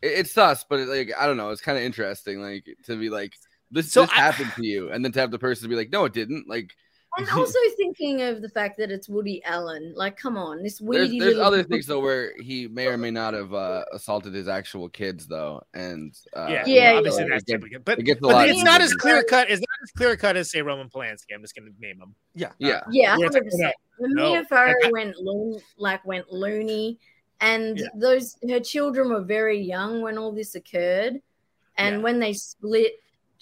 [0.01, 2.97] it- it's sus, but it, like, I don't know, it's kind of interesting, like to
[2.97, 3.33] be like,
[3.73, 5.91] this, So this I- happened to you, and then to have the person be like,
[5.91, 6.71] "No, it didn't." Like,
[7.17, 11.07] and also thinking of the fact that it's woody allen like come on this there's,
[11.09, 14.33] weedy there's little other things though where he may or may not have uh, assaulted
[14.33, 17.99] his actual kids though, and uh, yeah, Yeah, well, obviously it that's gets- typical, but,
[17.99, 19.49] it gets a but lot it's not as clear cut.
[19.49, 21.33] It's not as clear cut as say Roman Polanski.
[21.35, 22.15] I'm just going to name him.
[22.33, 22.81] yeah, Yeah.
[22.91, 23.75] Yeah, Where hundred percent.
[23.99, 24.43] no, Mia.
[24.45, 26.97] Farrow I- I- went loon, like went loony,
[27.41, 27.87] and Yeah.
[27.95, 31.21] those her children were very young when all this occurred,
[31.77, 32.01] and Yeah.
[32.01, 32.93] when they split,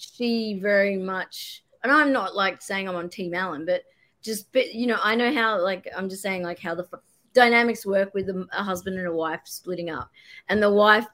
[0.02, 1.64] she very much.
[1.82, 3.82] And I'm not like saying I'm on Team Allen, but
[4.22, 7.00] just but you know I know how like I'm just saying like how the f-
[7.34, 10.10] dynamics work with a, a husband and a wife splitting up,
[10.48, 11.06] and the wife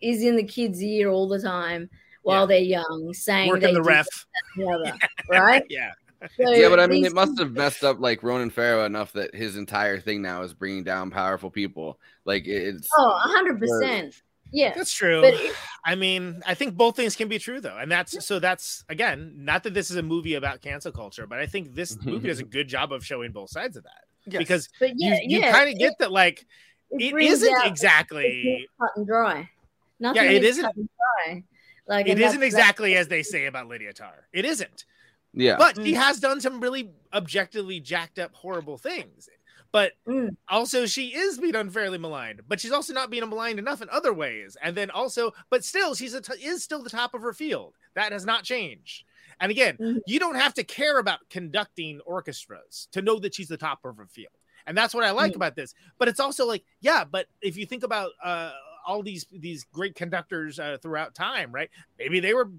[0.00, 1.88] is in the kid's ear all the time
[2.22, 2.46] while Yeah.
[2.46, 4.06] they're young, saying Working they the did ref.
[4.06, 4.26] that,
[4.58, 4.98] that, the other,
[5.44, 5.64] right?
[5.70, 5.92] Yeah.
[6.36, 9.34] So yeah, but I mean, it must have messed up like Ronan Farrow enough that
[9.34, 11.98] his entire thing now is bringing down powerful people.
[12.24, 14.22] Like it's Oh, hundred percent.
[14.52, 15.22] Yeah, That's true.
[15.22, 17.76] But it- I mean, I think both things can be true though.
[17.76, 21.40] And that's so that's again, not that this is a movie about cancel culture, but
[21.40, 22.10] I think this mm-hmm.
[22.10, 24.04] movie does a good job of showing both sides of that.
[24.26, 24.38] Yes.
[24.38, 26.46] Because But yeah, you, you yeah, kind of it- get that like
[26.90, 28.26] it brings isn't out- exactly
[28.62, 29.50] it's cut and dry.
[29.98, 30.88] Nothing it is isn't- cut and
[31.26, 31.44] dry.
[31.88, 34.12] Like it and isn't exactly as they say about Lydia Tár.
[34.32, 34.84] It isn't.
[35.34, 35.56] yeah.
[35.58, 35.96] But he mm.
[35.96, 39.28] has done some really objectively jacked up horrible things.
[39.72, 40.36] But Mm.
[40.48, 44.12] also she is being unfairly maligned, but she's also not being maligned enough in other
[44.12, 44.56] ways.
[44.62, 47.74] And then also, but still, she's a t- is still the top of her field.
[47.94, 49.04] That has not changed.
[49.40, 50.00] And again, Mhm.
[50.06, 53.96] you don't have to care about conducting orchestras to know that she's the top of
[53.96, 54.34] her field.
[54.66, 55.36] And that's what I like Mhm.
[55.36, 55.74] about this.
[55.98, 58.52] But it's also like, yeah, but if you think about uh
[58.86, 61.70] all these these great conductors uh, throughout time, right?
[61.98, 62.50] Maybe they were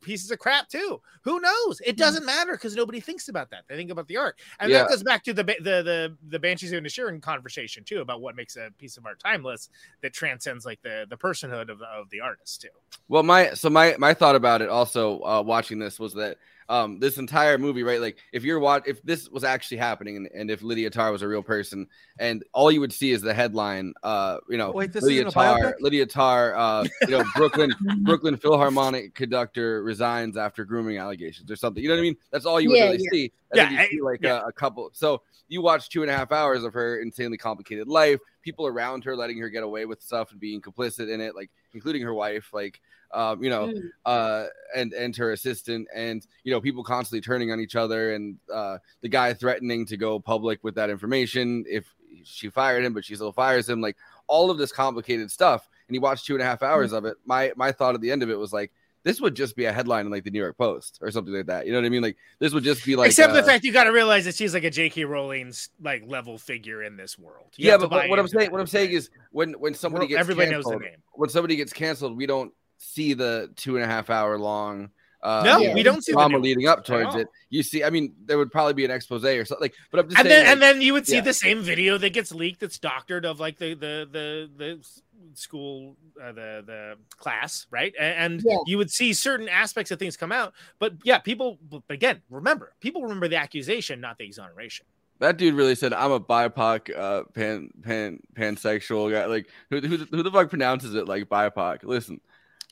[0.00, 1.00] pieces of crap too.
[1.22, 1.80] Who knows?
[1.84, 3.64] It doesn't matter because nobody thinks about that.
[3.68, 4.78] They think about the art, and Yeah.
[4.78, 8.36] that goes back to the the the the Banshees of Inisherin conversation too about what
[8.36, 9.68] makes a piece of art timeless
[10.02, 12.68] that transcends like the the personhood of the, of the artist too.
[13.08, 16.38] Well, my so my my thought about it also uh, watching this was that
[16.72, 18.00] um this entire movie, right?
[18.00, 21.20] Like if you're watch if this was actually happening and, and if Lydia Tár was
[21.22, 21.86] a real person,
[22.18, 25.36] and all you would see is the headline, uh, you know, Wait, this Lydia isn't
[25.36, 25.74] a Tár.
[25.80, 27.70] Lydia Tár, uh, you know, Brooklyn
[28.06, 31.82] Brooklyn Philharmonic conductor resigns after grooming allegations or something.
[31.82, 32.16] You know what I mean?
[32.30, 33.10] That's all you would Yeah, really yeah.
[33.12, 33.32] see.
[33.50, 34.40] And Yeah, then you I- see like yeah.
[34.42, 34.88] a, a couple.
[34.94, 39.04] So you watch two and a half hours of her insanely complicated life, people around
[39.04, 42.14] her letting her get away with stuff and being complicit in it, like including her
[42.14, 42.80] wife, like
[43.14, 43.90] um, you know, Mm.
[44.06, 48.38] uh, and and her assistant, and you know, people constantly turning on each other, and
[48.52, 51.94] uh, the guy threatening to go public with that information if
[52.24, 53.96] she fired him, but she still fires him, like
[54.28, 55.68] all of this complicated stuff.
[55.88, 57.16] And you watch two and a half hours of it.
[57.26, 58.72] My my thought at the end of it was like.
[59.04, 61.46] This would just be a headline in like the New York Post or something like
[61.46, 61.66] that.
[61.66, 62.02] You know what I mean?
[62.02, 64.34] Like this would just be like Except uh, the fact you got to realize that
[64.34, 65.04] she's like a J.K.
[65.04, 67.48] Rowling's like level figure in this world.
[67.56, 70.20] You yeah, but, but what I'm saying, what I'm saying is, when when somebody gets
[70.20, 71.02] everybody knows the name.
[71.14, 74.90] when somebody gets canceled, we don't see the two and a half hour long.
[75.22, 77.28] Uh, No, know, we don't see the drama leading up towards it.
[77.50, 79.62] You see, I mean, there would probably be an expose or something.
[79.62, 81.20] Like, but I'm just and saying, then and then you would see yeah.
[81.20, 84.86] the same video that gets leaked that's doctored of like the the the the
[85.34, 88.58] school uh, the the class right and Yeah.
[88.66, 92.74] you would see certain aspects of things come out but yeah people but again remember
[92.80, 94.84] people remember the accusation not the exoneration
[95.22, 99.98] that dude really said, "I'm a BIPOC, uh, pan pan pansexual guy." Like, who who,
[99.98, 101.84] who the fuck pronounces it like BIPOC?
[101.84, 102.20] Listen,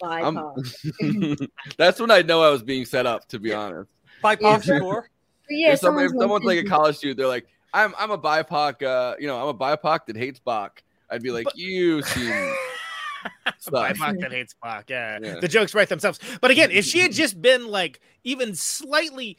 [0.03, 0.55] I'm-
[1.77, 3.27] that's when I know I was being set up.
[3.29, 3.91] To be honest.
[4.23, 4.79] BIPOC Yeah.
[4.79, 5.11] score.
[5.53, 8.19] Yeah, if, some, if someone's someone's like a college student, they're like, "I'm I'm a
[8.19, 10.81] BIPOC, uh, you know, I'm a BIPOC that hates Bach."
[11.11, 12.31] I'd be like, "You seem."
[13.59, 14.85] suck." BIPOC that hates Spock.
[14.89, 15.19] Yeah.
[15.21, 15.41] Yeah.
[15.41, 16.21] the jokes write themselves.
[16.41, 19.39] But again, if she had just been like even slightly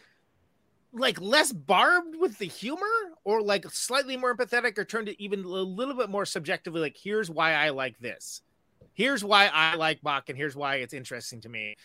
[0.92, 2.86] like less barbed with the humor,
[3.24, 6.98] or like slightly more empathetic, or turned it even a little bit more subjectively, like
[7.02, 8.42] here's why I like this,
[8.94, 11.76] here's why I like Bach, and here's why it's interesting to me.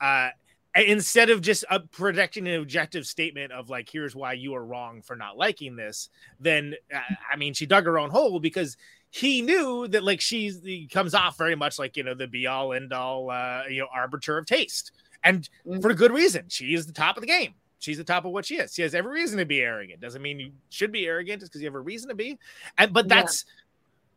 [0.00, 0.30] Uh,
[0.74, 5.00] instead of just uh, projecting an objective statement of like here's why you are wrong
[5.00, 6.98] for not liking this then uh,
[7.32, 8.76] i mean she dug her own hole because
[9.16, 12.46] he knew that like she's he comes off very much like you know the be
[12.46, 14.92] all end all uh you know arbiter of taste.
[15.24, 15.48] And
[15.80, 16.44] for a good reason.
[16.48, 17.54] She is the top of the game.
[17.78, 18.74] She's the top of what she is.
[18.74, 20.00] She has every reason to be arrogant.
[20.00, 21.40] Doesn't mean you should be arrogant.
[21.40, 22.38] Just because you have a reason to be.
[22.78, 23.16] And but Yeah.
[23.16, 23.44] that's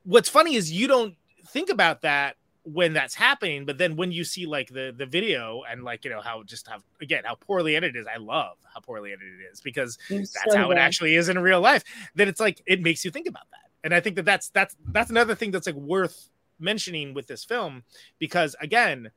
[0.03, 1.15] what's funny is you don't
[1.47, 5.63] think about that when that's happening but then when you see like the the video
[5.69, 8.57] and like you know how just how again how poorly edited it is i love
[8.73, 11.61] how poorly edited it is because It's that's so how it actually is in real
[11.61, 11.83] life
[12.15, 13.71] then it's like it makes you think about that.
[13.83, 16.29] And i think that that's that's that's another thing that's like worth
[16.59, 17.83] mentioning with this film
[18.19, 19.09] because again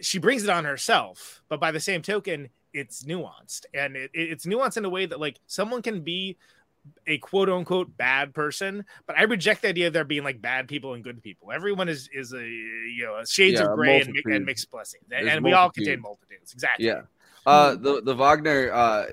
[0.00, 3.66] she brings it on herself but by the same token it's nuanced.
[3.74, 6.38] And it- it's nuanced in a way that like someone can be
[7.06, 10.68] a quote unquote bad person but i reject the idea of there being like bad
[10.68, 11.52] people and good people.
[11.52, 15.04] Everyone is is a you know shades Yeah, of gray and, and mixed blessings.
[15.10, 16.52] And, and we all contain multitudes.
[16.52, 16.86] Exactly.
[16.86, 17.02] Yeah.
[17.46, 19.06] Uh, the the Wagner uh,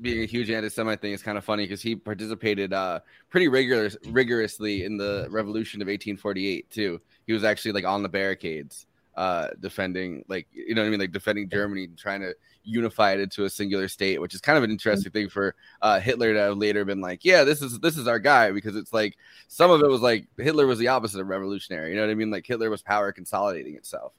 [0.00, 3.96] being a huge anti-Semite thing is kind of funny because he participated uh, pretty rigorous
[4.08, 7.00] rigorously in the Revolution of 1848 too.
[7.26, 8.86] He was actually like on the barricades,
[9.20, 13.12] uh, defending like you know what I mean, like defending Germany, and trying to unify
[13.12, 16.32] it into a singular state, which is kind of an interesting thing for uh, Hitler
[16.32, 19.18] to have later been like, yeah, this is this is our guy because it's like
[19.46, 21.90] some of it was like Hitler was the opposite of revolutionary.
[21.90, 22.30] You know what I mean?
[22.30, 24.14] Like Hitler was power consolidating itself.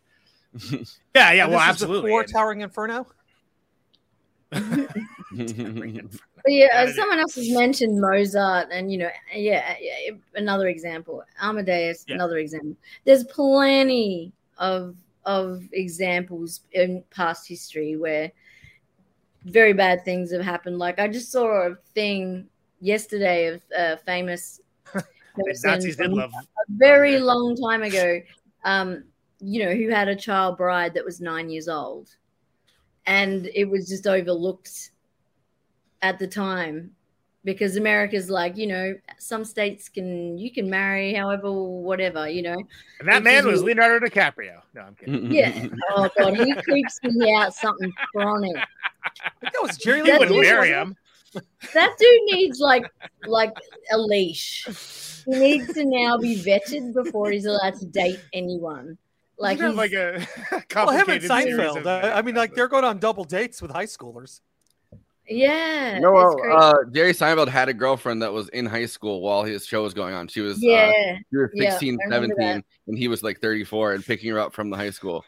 [1.16, 3.08] yeah yeah well absolutely War towering Inferno.
[6.43, 11.24] But yeah, someone else has mentioned Mozart, and you know, yeah, yeah, another example.
[11.39, 12.16] Amadeus, Yeah.
[12.16, 12.76] another example.
[13.06, 14.95] There's plenty of
[15.26, 18.32] of examples in past history where
[19.43, 20.78] very bad things have happened.
[20.80, 22.47] Like I just saw a thing
[22.80, 24.62] yesterday of a famous
[25.64, 28.22] Nazis did love a very long time ago.
[28.64, 29.05] Um,
[29.39, 32.16] you know, who had a child bride that was nine years old,
[33.07, 34.91] and it was just overlooked
[36.03, 36.91] at the time
[37.43, 42.57] because America's like, you know, some states can you can marry however whatever, you know.
[42.99, 45.67] and that It's man was leonardo dicaprio no i'm kidding Yeah.
[45.91, 48.55] Oh god, he creeps me out something chronic.
[49.41, 50.95] That was Jerry Lee wouldn't marry him
[51.73, 52.85] That dude needs like
[53.25, 53.53] like
[53.91, 54.67] a leash.
[55.25, 58.97] He needs to now be vetted before he's allowed to date anyone.
[59.37, 60.19] Like, he's- like a
[60.75, 61.77] Well, him and complicated series Seinfeld.
[61.77, 64.41] of- I, I mean, like they're going on double dates with high schoolers.
[65.32, 65.99] Yeah.
[65.99, 69.84] No, uh, Jerry Seinfeld had a girlfriend that was in high school while his show
[69.84, 70.27] was going on.
[70.27, 72.65] She was, uh, Yeah, she was yeah, 16, I remember 17, that.
[72.88, 75.23] and he was like 34 and picking her up from the high school.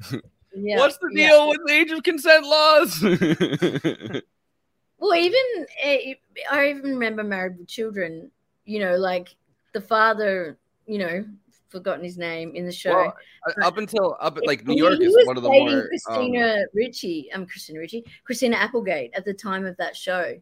[0.52, 1.28] Yeah, What's the yeah.
[1.28, 3.00] deal with the age of consent laws?
[5.00, 6.14] Well, even eh,
[6.50, 8.30] I even remember Married with Children.
[8.66, 9.34] You know, like
[9.72, 10.58] the father.
[10.86, 11.24] You know,
[11.70, 12.94] forgotten his name in the show.
[12.94, 13.16] well,
[13.48, 15.82] uh, up until up like New York is one of the dating more.
[15.82, 17.30] Um, Christina Ricci.
[17.32, 20.34] Um, Christina Ricci, Christina Applegate at the time of that show.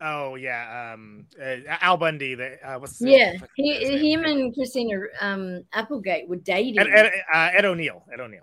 [0.00, 2.34] Oh yeah, um, uh, Al Bundy.
[2.34, 6.78] The uh, what's the- Yeah, he, him and Christina um, Applegate were dating.
[6.78, 8.02] Ed, Ed, uh, Ed O'Neill.
[8.12, 8.42] Ed O'Neill.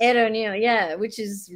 [0.00, 1.52] Ed O'Neill, yeah, which is,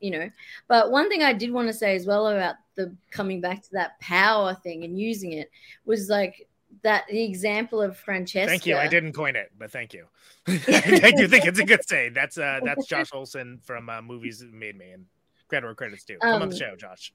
[0.00, 0.30] you know,
[0.68, 3.68] but one thing I did want to say as well about the coming back to
[3.72, 5.50] that power thing and using it
[5.84, 6.48] was like
[6.82, 8.48] that the example of Francesca.
[8.48, 8.76] Thank you.
[8.76, 10.06] I didn't coin it, but thank you.
[10.46, 12.08] I do think it's a good say.
[12.08, 15.06] That's uh, that's Josh Olson from uh, movies made me, and
[15.48, 16.18] credit where credit's due.
[16.18, 17.12] Come on the Um, show, Josh.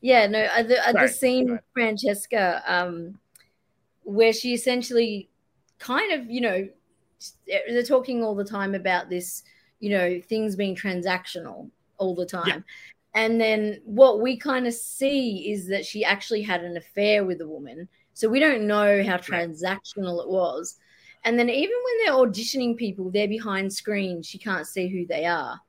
[0.00, 3.18] Yeah, no, uh, the, uh, the scene with Francesca, um,
[4.02, 5.28] where she essentially
[5.78, 6.68] kind of, you know,
[7.46, 9.44] they're talking all the time about this,
[9.80, 12.64] you know, things being transactional all the time.
[13.14, 17.40] And then what we kind of see is that she actually had an affair with
[17.40, 17.88] a woman.
[18.12, 20.78] So we don't know how transactional it was.
[21.24, 24.26] And then even when they're auditioning people, they're behind screens.
[24.26, 25.60] She can't see who they are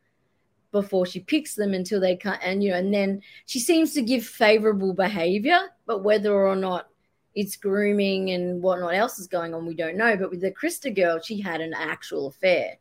[0.75, 4.01] before she picks them until they can and you know and then she seems to
[4.01, 6.89] give favorable behavior but whether or not
[7.33, 10.93] it's grooming and whatnot else is going on we don't know but with the krista
[10.93, 12.75] girl she had an actual affair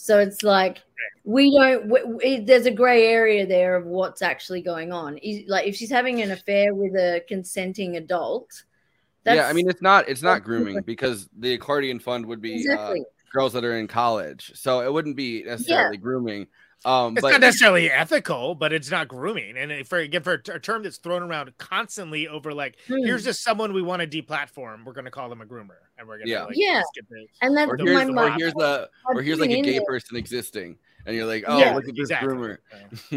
[0.00, 0.78] so it's like
[1.24, 5.48] we don't w- w- there's a gray area there of what's actually going on Is-
[5.48, 8.64] like if she's having an affair with a consenting adult
[9.26, 13.00] yeah, I mean it's not it's not grooming because the accordion fund would be Exactly.
[13.00, 16.46] uh, girls that are in college, so it wouldn't be necessarily grooming.
[16.84, 19.56] Um, It's but not necessarily ethical, but it's not grooming.
[19.58, 23.04] And if for again for a term that's thrown around constantly over like, Hmm.
[23.04, 26.18] here's just someone we want to deplatform, we're gonna call them a groomer, and we're
[26.18, 26.44] gonna Yeah.
[26.44, 26.82] like, Yeah.
[26.94, 29.60] get the- and that's or the- here's, the or here's the or here's like a
[29.60, 30.78] gay person existing,
[31.10, 31.74] and you're like, oh, Yeah.
[31.74, 32.28] look at this Exactly.
[32.34, 32.58] groomer.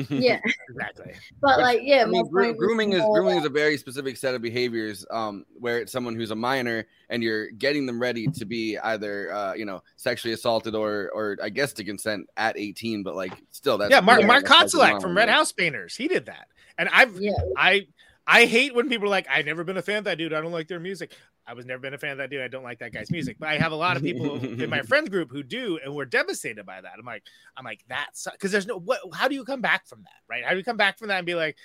[0.10, 0.40] yeah
[0.70, 1.14] exactly.
[1.42, 4.42] but like yeah I mean, gro- grooming is grooming is a very specific set of
[4.42, 8.78] behaviors, um, where it's someone who's a minor and you're getting them ready to be
[8.80, 13.16] either, uh, you know, sexually assaulted or, or I guess to consent at 18, but
[13.16, 15.96] like still, that's yeah, Mark yeah, Mark that's like Kozelek a from Red House Painters,
[15.96, 16.48] he did that,
[16.80, 17.86] and I've yeah I
[18.26, 20.34] I hate when people are like, I've never been a fan of that dude.
[20.34, 21.14] I don't like their music.
[21.46, 22.42] I was never been a fan of that dude.
[22.42, 23.36] I don't like that guy's music.
[23.38, 26.06] But I have a lot of people in my friend group who do, and we're
[26.06, 26.94] devastated by that.
[26.98, 27.24] I'm like,
[27.58, 29.02] I'm like, that's because there's no what.
[29.14, 30.44] How do you come back from that, right?
[30.46, 31.58] How do you come back from that and be like,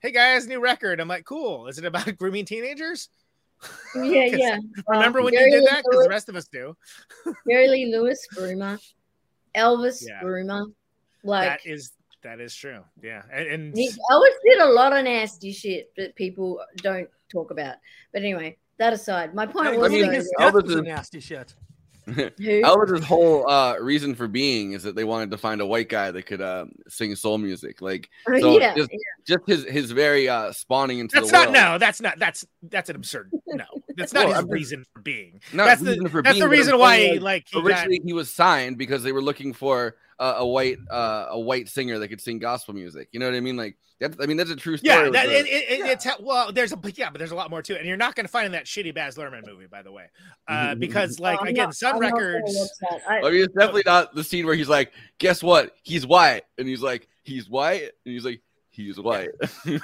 [0.00, 1.00] hey guys, new record?
[1.00, 1.68] I'm like, cool.
[1.68, 3.08] Is it about grooming teenagers?
[3.94, 5.84] Yeah, yeah Remember Um, when Jerry you did that?
[5.88, 6.76] Because the rest of us do.
[7.48, 8.78] Jerry Lee Lewis groomer,
[9.56, 10.20] Elvis Yeah.
[10.22, 10.66] groomer.
[11.22, 11.92] Like that is
[12.24, 12.80] that is true.
[13.02, 17.50] Yeah, and, and he, Elvis did a lot of nasty shit that people don't talk
[17.52, 17.76] about.
[18.12, 20.78] But anyway, that aside, my point I was mean, though, his that- death was a
[20.78, 21.54] is- nasty shit.
[22.06, 26.10] Elvis's whole uh, reason for being is that they wanted to find a white guy
[26.10, 27.80] that could uh, sing soul music.
[27.80, 28.98] Like, Oh, so yeah, just, yeah.
[29.26, 31.54] just his his very uh, spawning into that's the not world.
[31.54, 31.78] no.
[31.78, 33.64] That's not that's that's an absurd no.
[33.96, 35.40] That's not Well, his I'm reason for being.
[35.52, 38.00] Not that's reason the for that's being, the reason why saying, like he got, originally
[38.04, 41.98] he was signed because they were looking for uh, a white uh, a white singer
[41.98, 43.08] that could sing gospel music.
[43.12, 43.56] You know what I mean?
[43.56, 44.14] Like that.
[44.20, 44.94] I mean that's a true story.
[44.94, 47.50] yeah, that, the- it, it, it- it's well, there's a yeah, but there's a lot
[47.50, 49.66] more to it, and you're not going to find in that shitty Baz Luhrmann movie,
[49.66, 50.06] by the way,
[50.48, 52.70] uh, because like I'm again, not- Sun I'm Records.
[52.80, 53.00] watch.
[53.08, 55.72] I- I mean, it's definitely not the scene where he's like, "Guess what?
[55.82, 58.40] He's white," and he's like, "He's white," and he's like,
[58.70, 59.30] "He's white."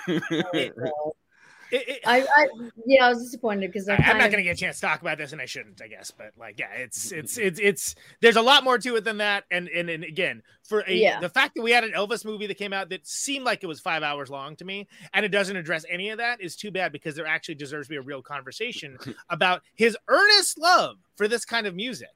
[1.73, 2.49] I, I
[2.87, 4.77] yeah, I was disappointed because I I, am not of- going to get a chance
[4.77, 6.11] to talk about this, and I shouldn't, I guess.
[6.11, 7.19] But like, yeah, it's mm-hmm.
[7.21, 9.45] it's it's it's there's a lot more to it than that.
[9.51, 11.21] And and, and again, for a Yeah.
[11.21, 13.67] the fact that we had an Elvis movie that came out that seemed like it
[13.67, 16.71] was five hours long to me, and it doesn't address any of that is too
[16.71, 18.99] bad because there actually deserves to be a real conversation
[19.31, 22.09] about his earnest love for this kind of music.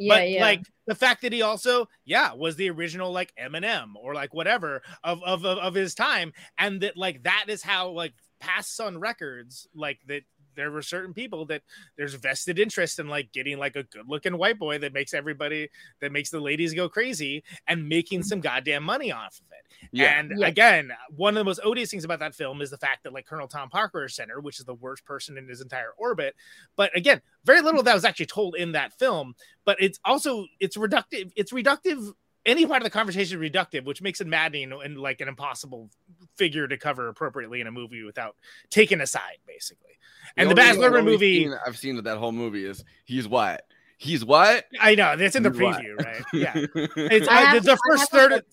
[0.00, 0.40] Yeah, but yeah.
[0.40, 4.80] like the fact that he also, yeah, was the original like Eminem or like whatever
[5.04, 8.98] of, of of of his time, and that like that is how like past Sun
[8.98, 10.22] Records like that.
[10.56, 11.62] There were certain people that
[11.96, 15.70] there's vested interest in like getting like a good looking white boy that makes everybody
[16.00, 19.88] that makes the ladies go crazy and making some goddamn money off of it.
[19.92, 20.18] Yeah.
[20.18, 20.48] And Yeah.
[20.48, 23.26] again, one of the most odious things about that film is the fact that like
[23.26, 26.34] Colonel Tom Parker is center, which is the worst person in his entire orbit.
[26.76, 29.36] But again, very little of that was actually told in that film.
[29.64, 31.30] But it's also it's reductive.
[31.36, 32.12] It's reductive.
[32.46, 35.90] Any part of the conversation reductive, which makes it maddening and like an impossible
[36.36, 38.34] figure to cover appropriately in a movie without
[38.70, 39.98] taking a side, basically.
[40.36, 43.28] And the, only- Baz Luhrmann movie, scene I've seen of that whole movie is he's
[43.28, 43.62] what
[43.98, 45.84] He's what I know that's in the He's white.
[45.84, 46.22] preview, right?
[46.32, 46.52] Yeah,
[46.96, 48.32] it's I have the, the to- I first third.
[48.32, 48.44] Of.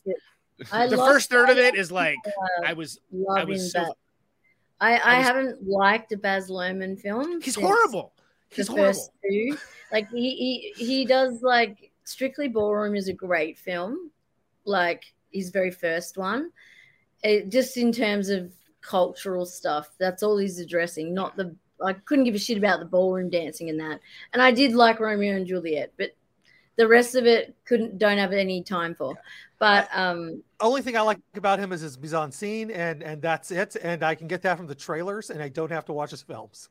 [0.73, 2.17] I the first third of it is like
[2.65, 3.93] I was I loving was so that.
[4.81, 7.39] I, I, I was- haven't liked a Baz Luhrmann film.
[7.39, 8.11] He's horrible.
[8.49, 9.57] He's the first two.
[9.91, 14.11] Like he, he he does like Strictly Ballroom is a great film.
[14.65, 16.51] Like his very first one.
[17.23, 21.13] It, just in terms of cultural stuff, that's all he's addressing.
[21.13, 23.99] Not the I couldn't give a shit about the ballroom dancing and that.
[24.33, 26.15] And I did like Romeo and Juliet, but
[26.75, 29.15] the rest of it couldn't don't have any time for.
[29.59, 33.21] But um Only thing I like about him is his mise en scene, and and
[33.21, 33.75] that's it.
[33.75, 36.21] And I can get that from the trailers, and I don't have to watch his
[36.21, 36.69] films.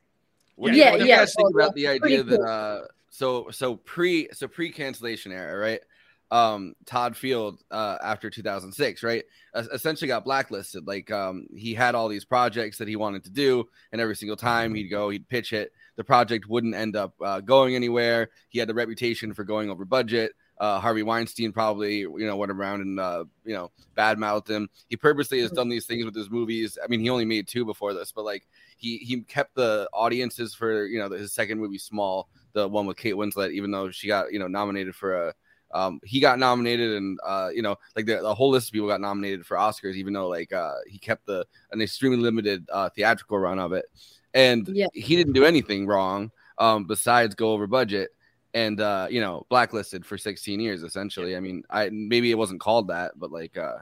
[0.55, 2.23] What do you, Yeah, what do you yeah, guys think about the yeah, pretty idea
[2.23, 2.43] that cool.
[2.43, 2.81] uh
[3.17, 5.81] so so pre so pre cancellation era, right?
[6.29, 9.23] Um Todd Field uh after 2006, right?
[9.55, 10.85] es- essentially got blacklisted.
[10.85, 14.37] Like um he had all these projects that he wanted to do and every single
[14.37, 15.71] time he'd go, he'd pitch it.
[15.95, 18.29] The project wouldn't end up uh, going anywhere.
[18.49, 20.33] He had the reputation for going over budget.
[20.59, 24.69] Uh, Harvey Weinstein probably, you know, went around and uh, you know badmouthed him.
[24.89, 26.77] He purposely has done these things with his movies.
[26.83, 28.47] I mean, he only made two before this, but like
[28.77, 32.97] he he kept the audiences for you know his second movie small, the one with
[32.97, 35.33] Kate Winslet, even though she got you know nominated for a.
[35.73, 38.87] Um, he got nominated, and uh, you know, like the, the whole list of people
[38.87, 42.89] got nominated for Oscars, even though like uh, he kept the an extremely limited uh,
[42.89, 43.85] theatrical run of it,
[44.33, 44.87] and Yeah.
[44.93, 48.11] he didn't do anything wrong um, besides go over budget
[48.53, 51.35] and uh, you know blacklisted for 16 years essentially.
[51.35, 53.79] I mean, I maybe it wasn't called that, but like uh,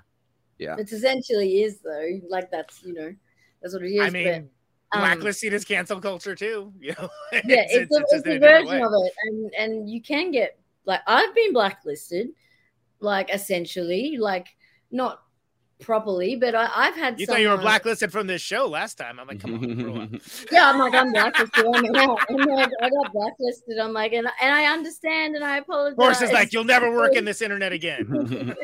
[0.58, 2.20] yeah, It's essentially is though.
[2.30, 3.14] Like that's you know,
[3.62, 4.02] that's what it is.
[4.08, 4.50] I mean,
[4.92, 6.74] but, um, blacklisting is cancel culture too.
[6.80, 8.82] You know, yeah, it's, a, just it's a a version way.
[8.82, 12.30] of it, and and you can get like I've been blacklisted,
[13.00, 14.48] like essentially, like
[14.92, 15.22] not
[15.80, 17.20] properly, but I, I've had.
[17.20, 19.20] You thought you were blacklisted from this show last time.
[19.20, 20.22] I'm like, come on.
[20.52, 21.66] Yeah, I'm like I'm blacklisted.
[21.66, 22.20] I'm out.
[22.30, 23.80] I'm like I got blacklisted.
[23.80, 25.98] I'm like, and and I understand, and I apologize.
[25.98, 28.56] Horse is like, you'll never work in this internet again.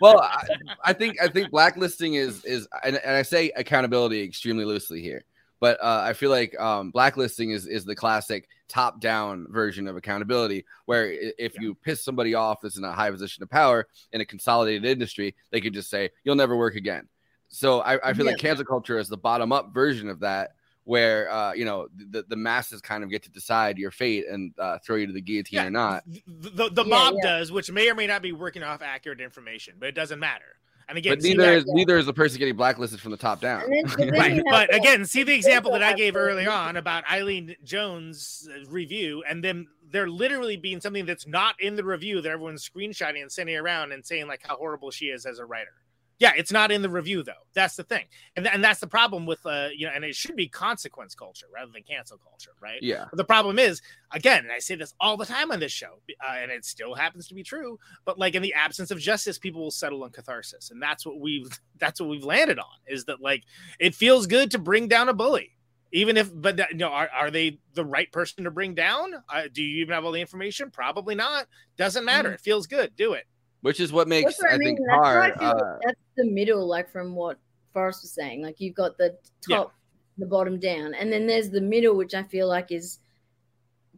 [0.00, 0.46] well, I,
[0.84, 5.24] I think I think blacklisting is is and, and I say accountability extremely loosely here,
[5.60, 9.96] but uh, I feel like um, blacklisting is is the classic top down version of
[9.96, 13.86] accountability, where i- if you piss somebody off that's in a high position of power
[14.12, 17.08] in a consolidated industry, they could just say you'll never work again.
[17.48, 18.48] So I, I feel like Yeah.
[18.48, 20.50] cancel culture is the bottom up version of that.
[20.84, 24.54] Where uh, you know the, the masses kind of get to decide your fate and
[24.56, 26.04] uh, throw you to the guillotine or not.
[26.06, 27.22] the the Yeah, mob yeah.
[27.38, 30.60] does, which may or may not be working off accurate information, but it doesn't matter.
[30.88, 33.40] And again, But neither that- is neither is the person getting blacklisted from the top
[33.40, 33.62] down.
[33.68, 34.42] Then- but right.
[34.48, 39.24] But again, see the example that I gave the- early on about Eileen Jones' review,
[39.28, 43.30] and then there literally being something that's not in the review that everyone's screenshotting and
[43.30, 45.72] sending around and saying like how horrible she is as a writer.
[46.18, 47.32] Yeah, it's not in the review though.
[47.52, 48.04] That's the thing,
[48.36, 51.14] and th- and that's the problem with uh you know, and it should be consequence
[51.14, 52.82] culture rather than cancel culture, right?
[52.82, 53.04] Yeah.
[53.10, 56.00] But the problem is, again, and I say this all the time on this show,
[56.26, 57.78] uh, and it still happens to be true.
[58.06, 61.20] But like in the absence of justice, people will settle on catharsis, and that's what
[61.20, 61.48] we've
[61.78, 62.64] that's what we've landed on.
[62.86, 63.44] Is that like
[63.78, 65.50] it feels good to bring down a bully,
[65.92, 69.12] even if but that, you know are, are they the right person to bring down?
[69.28, 70.70] Uh, do you even have all the information?
[70.70, 71.46] Probably not.
[71.76, 72.32] Doesn't matter.
[72.32, 72.96] It feels good.
[72.96, 73.26] Do it.
[73.66, 74.76] Which is what makes That's what I, I mean.
[74.76, 75.32] think That's hard.
[75.32, 77.36] Like Uh, that's the middle, like from what
[77.72, 78.40] Forrest was saying.
[78.40, 79.56] Like you've got the Yeah.
[79.56, 79.74] top,
[80.18, 83.00] the bottom down, and then there's the middle, which I feel like is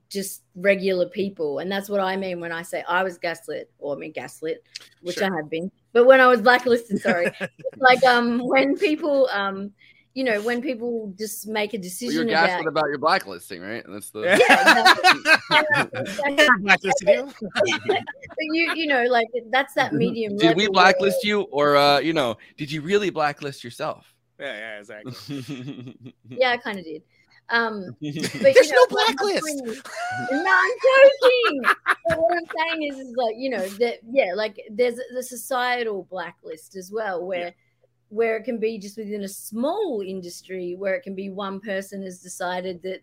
[0.08, 3.94] just regular people, and that's what I mean when I say I was gaslit, or
[3.94, 4.64] I mean gaslit,
[5.02, 5.30] which Sure.
[5.30, 5.70] I have been.
[5.92, 7.30] But when I was blacklisted, sorry,
[7.76, 9.72] like um when people um
[10.14, 13.84] you know when people just make a well, decision you're about about your blacklisting, right?
[13.84, 14.20] And that's the
[16.60, 17.32] Blacklisted you.
[17.40, 18.02] but
[18.38, 20.36] you you know like that's that medium.
[20.36, 24.14] Did we level blacklist you, or uh, you know, did you really blacklist yourself?
[24.38, 25.96] Yeah, yeah, exactly.
[26.28, 27.02] Yeah, I kind of did.
[27.50, 29.82] Um, but, you There's know, no what I'm blacklist.
[30.30, 31.62] No, I'm joking.
[32.08, 36.06] but what I'm saying is, is like you know that yeah, like there's the societal
[36.10, 37.54] blacklist as well, where
[38.10, 42.02] where it can be just within a small industry, where it can be one person
[42.02, 43.00] has decided that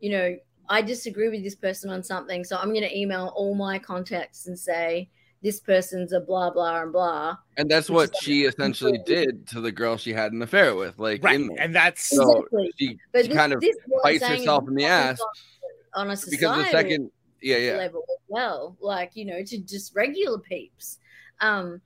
[0.00, 0.36] you know
[0.68, 4.46] I disagree with this person on something, so I'm going to email all my contacts
[4.46, 5.08] and say
[5.42, 7.36] this person's a blah blah and blah.
[7.56, 11.22] And that's what she essentially did to the girl she had an affair with, like
[11.22, 11.60] Right, in there.
[11.60, 12.72] and that's so Exactly.
[12.78, 15.20] she, But she this- kind of this is what I'm bites herself in the ass
[15.94, 19.94] on a because the second, yeah, yeah, level as well, like you know, to just
[19.94, 20.98] regular peeps.
[21.40, 21.80] Um,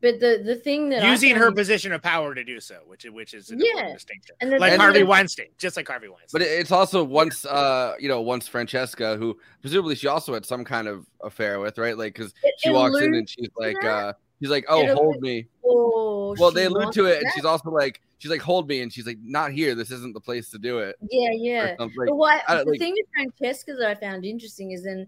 [0.00, 3.34] but the the thing that using her position of power to do so, which which
[3.34, 3.92] is an Yeah.
[3.92, 4.36] distinction.
[4.40, 6.28] And like thing Harvey that- Weinstein, just like Harvey Weinstein.
[6.40, 10.64] But it's also once, uh, you know, once Francesca, who presumably she also had some
[10.64, 11.96] kind of affair with, right?
[11.98, 13.88] Like, because she walks in and she's like, that.
[13.88, 15.46] uh, she's like, oh, hold alludes- me.
[15.64, 18.92] Oh, Well, they allude to it, and she's also like, she's like, hold me, and
[18.92, 19.74] she's like, not here.
[19.74, 20.96] This isn't the place to do it.
[21.10, 21.76] Yeah, yeah.
[21.76, 23.06] something, but like, what the like- thing with
[23.38, 25.06] Francesca that I found interesting is then,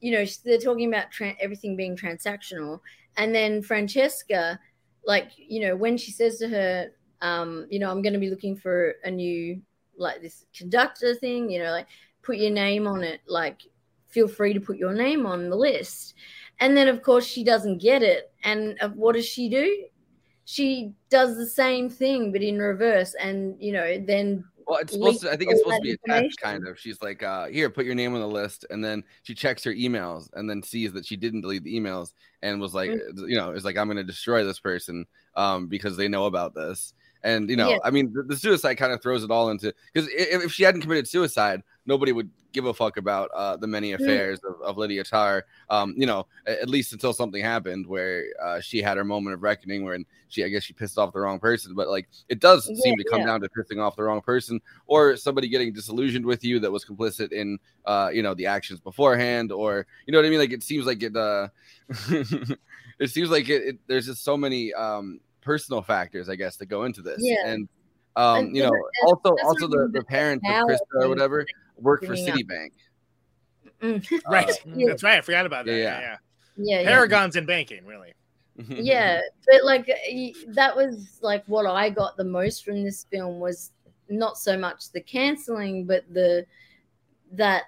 [0.00, 2.80] you know, they're talking about tran everything being transactional,
[3.16, 4.58] and then Francesca
[5.04, 6.92] like you know when she says to her
[7.22, 9.60] um you know i'm going to be looking for a new
[9.96, 11.88] like this conductor thing you know like
[12.22, 13.62] put your name on it like
[14.12, 16.14] feel free to put your name on the list.
[16.60, 18.30] And then of course she doesn't get it.
[18.44, 19.86] And uh, what does she do?
[20.44, 23.14] She does the same thing but in reverse.
[23.14, 25.30] And you know then Well, it's supposed to.
[25.30, 26.78] I think it's supposed to be a test, kind of.
[26.80, 29.74] She's like, uh, "Here, put your name on the list," and then she checks her
[29.74, 33.28] emails, and then sees that she didn't delete the emails, and was like, Mm.
[33.28, 35.04] you know, it's like, "I'm going to destroy this person,"
[35.36, 37.78] um, because they know about this, and you know, Yeah.
[37.84, 40.62] I mean, the, the suicide kind of throws it all into because if, if she
[40.62, 44.76] hadn't committed suicide, nobody would give a fuck about uh, the many affairs of, of
[44.76, 45.42] Lydia Tár.
[45.70, 49.42] Um, you know, at least until something happened where uh, she had her moment of
[49.42, 51.74] reckoning, where she, I guess, she pissed off the wrong person.
[51.74, 53.26] But like, it does seem to come yeah.
[53.26, 56.84] down to pissing off the wrong person or somebody getting disillusioned with you that was
[56.84, 60.52] complicit in uh you know the actions beforehand or you know what i mean like
[60.52, 61.48] it seems like it uh
[62.98, 66.66] it seems like it, it there's just so many um personal factors i guess that
[66.66, 67.46] go into this Yeah.
[67.46, 67.68] and
[68.14, 68.70] um you know
[69.06, 71.44] also also the the parents of krista or whatever
[71.82, 72.70] work for citibank
[73.82, 74.08] Mm.
[74.30, 74.48] Right.
[74.64, 74.86] Yeah.
[74.86, 75.18] That's right.
[75.18, 75.72] I forgot about that.
[75.72, 76.00] Yeah, Yeah.
[76.00, 76.00] yeah.
[76.00, 76.16] yeah.
[76.56, 76.88] yeah, yeah.
[76.96, 78.12] Paragons in banking, really.
[78.68, 79.20] yeah
[79.50, 79.86] but like
[80.48, 83.72] that was like what i got the most from this film was
[84.10, 86.44] not so much the canceling but the
[87.32, 87.62] that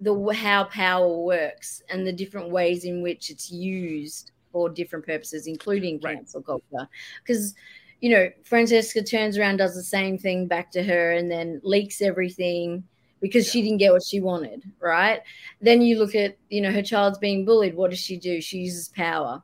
[0.00, 5.46] the how power works and the different ways in which it's used for different purposes
[5.46, 6.88] including cancel culture
[7.22, 7.54] because
[8.00, 12.00] you know francesca turns around does the same thing back to her and then leaks
[12.00, 12.82] everything
[13.20, 15.20] because she didn't get what she wanted right?
[15.60, 17.74] Then you look at you know her child's being bullied.
[17.74, 18.40] What does she do?
[18.40, 19.42] She uses power.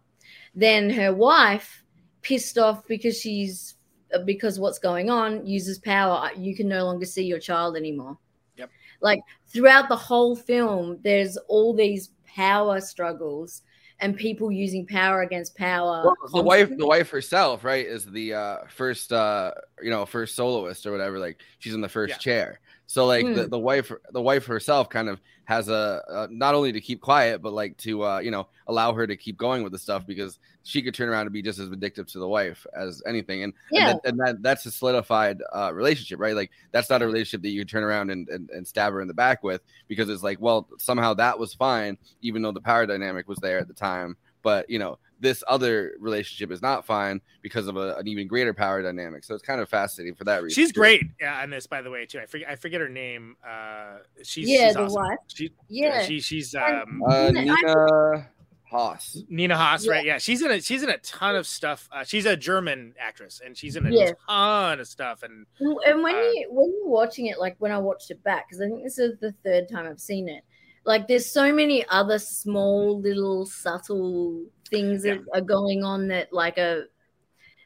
[0.54, 1.82] Then her wife
[2.22, 3.76] pissed off because she's
[4.14, 6.30] uh, because what's going on uses power.
[6.36, 8.18] You can no longer see your child anymore.
[8.56, 8.70] Yep.
[9.02, 13.60] like throughout the whole film there's all these power struggles
[14.00, 18.32] and people using power against power well, the wife the wife herself right is the
[18.32, 19.52] uh first uh
[19.82, 21.18] you know first soloist or whatever.
[21.18, 23.50] Like she's in the first chair so like the, Mm.
[23.50, 27.40] the wife the wife herself kind of has a, uh not only to keep quiet
[27.42, 30.38] but like to uh you know allow her to keep going with the stuff because
[30.64, 33.52] she could turn around and be just as vindictive to the wife as anything and
[33.70, 33.90] Yeah.
[33.90, 37.42] and, that, and that that's a solidified uh relationship right like that's not a relationship
[37.42, 40.08] that you can turn around and, and, and stab her in the back with because
[40.08, 43.68] it's like well somehow that was fine even though the power dynamic was there at
[43.68, 48.06] the time but you know this other relationship is not fine because of a, an
[48.06, 50.80] even greater power dynamic so it's kind of fascinating for that reason She's too.
[50.80, 52.20] great yeah, on this, by the way, too.
[52.20, 53.36] I forget I forget her name.
[53.46, 55.02] Uh, she's Yeah, she's the awesome.
[55.02, 55.18] wife.
[55.28, 56.02] She, Yeah.
[56.02, 58.28] she she's um uh, Nina- nina
[58.64, 59.92] hoss Nina Hoss, Yeah.
[59.92, 60.04] right?
[60.04, 61.88] Yeah, she's in a she's in a ton of stuff.
[61.92, 64.10] Uh, she's a German actress, and she's in a Yeah.
[64.28, 65.22] ton of stuff.
[65.22, 68.48] And And when Uh, you when you're watching it, like when I watched it back,
[68.48, 70.42] because I think this is the third time I've seen it.
[70.84, 76.58] Like there's so many other small little subtle things that are going on that like
[76.58, 76.84] are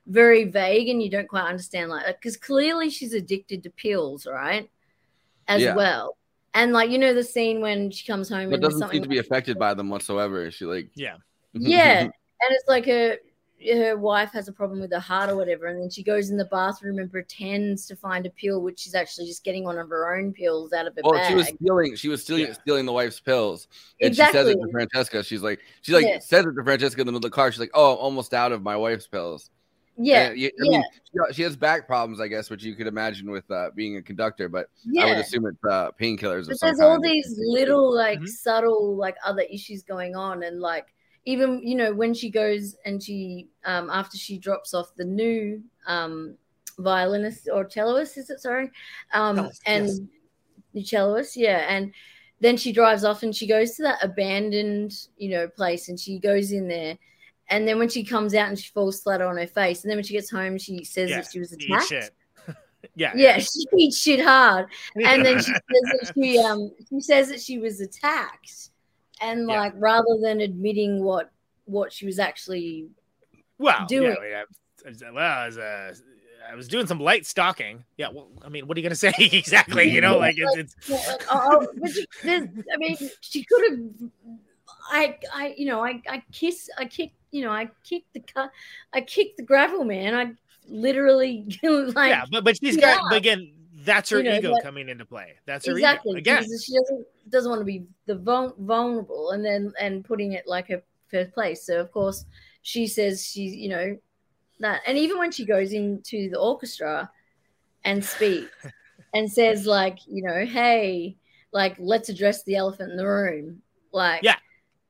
[0.06, 1.90] very vague and you don't quite understand.
[1.90, 4.70] Like uh, because clearly she's addicted to pills, right?
[5.48, 5.74] As Yeah.
[5.74, 6.16] well.
[6.54, 9.02] And like you know the scene when she comes home but and doesn't something seem
[9.02, 11.14] to be affected by them whatsoever she like yeah
[11.54, 12.00] yeah
[12.40, 13.18] and it's like her
[13.66, 16.36] her wife has a problem with her heart or whatever and then she goes in
[16.36, 19.88] the bathroom and pretends to find a pill which she's actually just getting one of
[19.88, 21.94] her own pills out of her Well, bag she was stealing.
[21.96, 23.68] She was stealing, stealing the wife's pills,
[24.00, 25.22] and she says it to Francesca.
[25.22, 26.18] She's like, she like Yeah.
[26.20, 27.52] says it to Francesca in the middle of the car.
[27.52, 29.50] She's like, "Oh, I'm almost out of my wife's pills."
[29.98, 30.82] yeah And I yeah mean,
[31.28, 34.02] she- she has back problems, I guess, which you could imagine with uh, being a
[34.02, 34.48] conductor.
[34.48, 38.18] But I would assume it's uh, painkillers or but some there's all these little like
[38.18, 38.26] Mm-hmm.
[38.26, 40.86] subtle like other issues going on and like
[41.26, 45.62] even you know when she goes and she um after she drops off the new
[45.86, 46.34] um
[46.78, 48.70] violinist or celloist is it sorry?
[49.12, 50.00] Um Cellist, and yes.
[50.74, 51.92] the celloist yeah and
[52.40, 56.18] then she drives off and she goes to that abandoned you know place and she
[56.18, 56.96] goes in there.
[57.52, 59.98] And then when she comes out and she falls flat on her face and then
[59.98, 62.12] when she gets home she says yeah, that she was attacked.
[62.94, 67.28] yeah, yeah, she eats shit hard, and then she says that she um she says
[67.28, 68.69] that she was attacked,
[69.20, 69.60] and Yeah.
[69.60, 71.30] like rather than admitting what
[71.66, 72.88] what she was actually
[73.58, 74.16] Well, doing.
[74.22, 74.44] yeah,
[74.84, 75.10] yeah.
[75.12, 75.94] Well, I was, uh,
[76.50, 77.84] I was doing some light stalking.
[77.96, 79.90] Yeah, well, I mean, what are you gonna say exactly?
[79.90, 84.10] You know, like it's, it's Yeah, like, oh, she- I mean, she could have.
[84.90, 88.22] I, I, you know, I, I kiss, I kick, you know, I kick the
[88.92, 90.14] I kick the gravel man.
[90.14, 90.32] I
[90.68, 92.96] literally like, yeah, but but she's yeah.
[92.96, 93.52] got but again,
[93.84, 95.34] that's her You know, ego coming into play.
[95.46, 96.42] That's her exactly ego again.
[96.44, 98.16] she doesn't doesn't want to be the
[98.58, 102.24] vulnerable and then and putting it like her first place so of course
[102.62, 103.96] she says she's you know
[104.60, 107.10] that and even when she goes into the orchestra
[107.84, 108.50] and speaks
[109.14, 111.16] and says like you know hey
[111.52, 113.60] like let's address the elephant in the room
[113.92, 114.36] like Yeah.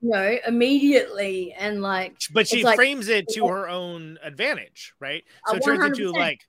[0.03, 2.16] you know, immediately and like.
[2.32, 5.24] but she like- frames it to her own advantage, right?
[5.47, 6.41] So it turns into like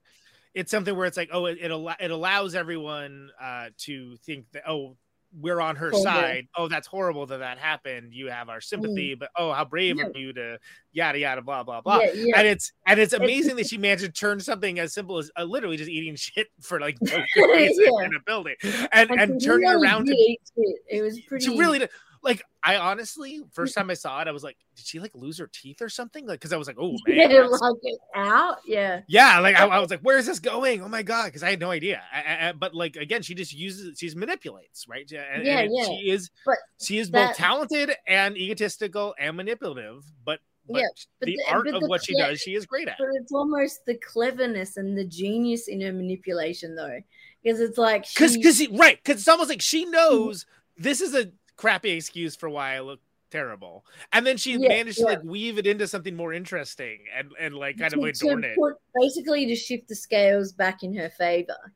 [0.54, 4.44] it's something where it's like, oh, it it, al- it allows everyone uh, to think
[4.52, 4.96] that oh,
[5.38, 6.46] we're on her side.
[6.56, 8.12] Oh, that's horrible that that happened.
[8.12, 10.58] You have our sympathy, but oh, how brave of you to
[10.92, 12.00] yada yada blah blah blah.
[12.00, 12.38] Yeah, yeah.
[12.38, 15.44] And it's and it's amazing that she managed to turn something as simple as uh,
[15.44, 18.04] literally just eating shit for like no Yeah.
[18.04, 18.56] in a building
[18.92, 20.76] and and turn it really around to shit.
[20.88, 21.46] It was pretty.
[21.46, 21.90] she really did.
[22.22, 25.38] Like I honestly, first time I saw it, I was like, did she like lose
[25.38, 26.24] her teeth or something?
[26.24, 28.58] Like, because I was like, oh man, Yeah, that's- like it out.
[28.64, 29.00] Yeah.
[29.08, 30.82] yeah, like I, I was like, where is this going?
[30.82, 32.00] Oh my god, because I had no idea.
[32.14, 35.10] I, I- but like again, she just uses, she's manipulates, right?
[35.10, 35.84] Yeah, and, Yeah, and yeah.
[35.84, 40.04] She is, But she is that- both talented and egotistical and manipulative.
[40.24, 40.86] But, but yeah,
[41.18, 42.98] but the, the- art but of the what she does, she is great at.
[42.98, 47.00] But it's almost the cleverness and the genius in her manipulation, though,
[47.42, 49.90] because it's like Because, she- because right, because it's almost like she mm-hmm.
[49.90, 50.46] knows
[50.78, 53.00] this is a crappy excuse for why I look
[53.30, 57.32] terrible, and then she Yeah, managed to like weave it into something more interesting and
[57.38, 58.56] and like kind of to- to adorn it.
[58.56, 61.72] put- basically to shift the scales back in her favor.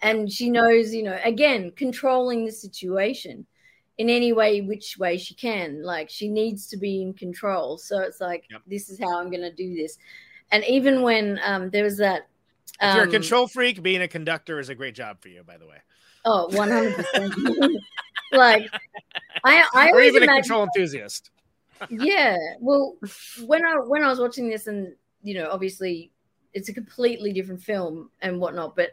[0.00, 3.44] And she knows, you know, again, controlling the situation
[3.96, 5.82] in any way, which way she can.
[5.82, 7.78] Like she needs to be in control.
[7.78, 9.98] So it's like, this is how I'm going to do this.
[10.52, 12.28] And even when um, there was that.
[12.80, 15.42] If you're a um, control freak, being a conductor is a great job for you,
[15.42, 15.78] by the way.
[16.24, 17.74] Oh, 100%.
[18.32, 18.68] like,
[19.44, 21.30] I, I or even a imagine control enthusiast.
[21.90, 22.96] yeah well
[23.46, 24.92] when i when i was watching this and
[25.22, 26.10] you know obviously
[26.52, 28.90] it's a completely different film and whatnot but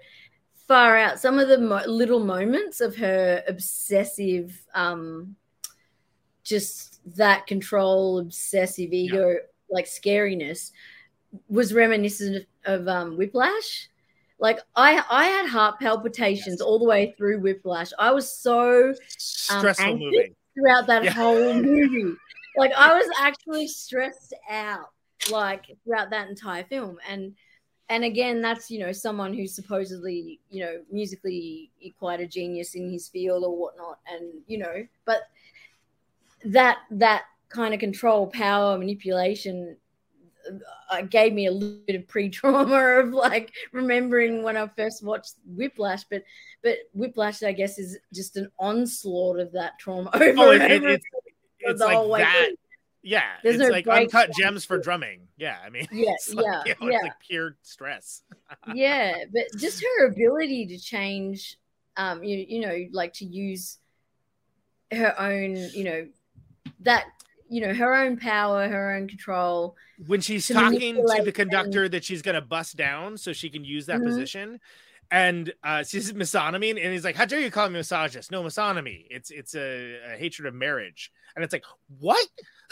[0.67, 5.35] far out some of the mo- little moments of her obsessive um
[6.43, 9.35] just that control obsessive ego
[9.71, 10.71] like scariness
[11.49, 13.89] was reminiscent of um whiplash
[14.39, 18.95] like i i had heart palpitations all the way through whiplash i was so um,
[19.07, 20.35] Stressful anxious movie.
[20.53, 21.11] throughout that Yeah.
[21.13, 22.15] whole movie
[22.57, 24.91] like I was actually stressed out
[25.31, 27.33] like throughout that entire film and
[27.89, 32.91] and again that's you know someone who's supposedly you know musically quite a genius in
[32.91, 35.23] his field or whatnot and you know but
[36.45, 39.77] that that kind of control power manipulation
[40.91, 45.33] uh, gave me a little bit of pre-trauma of like remembering when I first watched
[45.45, 46.23] Whiplash, but
[46.63, 50.83] but Whiplash, I guess, is just an onslaught of that trauma over Oh, and it-
[50.83, 51.05] it- it's
[51.59, 52.45] it's the whole like way that.
[52.47, 52.55] through.
[53.07, 54.33] Yeah, There's it's no like uncut down.
[54.39, 55.27] gems for drumming.
[55.37, 56.97] Yeah, I mean, Yeah, it's like, yeah, you know, yeah.
[56.97, 58.23] it's like pure stress.
[58.73, 61.57] yeah, but just her ability to change,
[61.97, 63.77] um, you you know, like to use
[64.91, 66.07] her own, you know,
[66.81, 67.05] that
[67.49, 69.75] you know, her own power, her own control.
[70.07, 73.63] when she's to talking to the conductor that she's gonna bust down so she can
[73.63, 74.05] use that Mhm.
[74.05, 74.59] position
[75.11, 79.05] and uh she's misogamy and he's like how dare you call me misogynist no misogamy
[79.11, 81.63] it's it's a, a hatred of marriage and it's like
[81.99, 82.27] what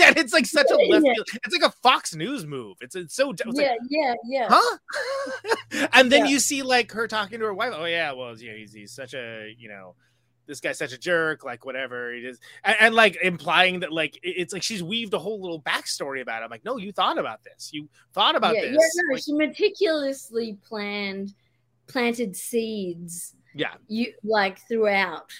[0.00, 1.12] and it's like such a left Yeah.
[1.44, 4.46] it's like a fox news move it's, it's so it's yeah, like yeah, yeah.
[4.50, 4.78] huh
[5.92, 6.30] and then Yeah.
[6.30, 9.12] you see like her talking to her wife oh yeah well yeah he's, he's such
[9.14, 9.94] a you know
[10.48, 12.40] this guy's such a jerk like whatever he is.
[12.64, 16.42] And, and like implying that like it's like she's weaved a whole little backstory about
[16.42, 16.46] it.
[16.46, 17.70] I'm like no you thought about this.
[17.72, 18.70] You thought about yeah, this.
[18.72, 21.34] yeah, no, Like, she meticulously planned,
[21.86, 23.36] planted seeds.
[23.54, 23.74] yeah.
[23.86, 25.30] You like throughout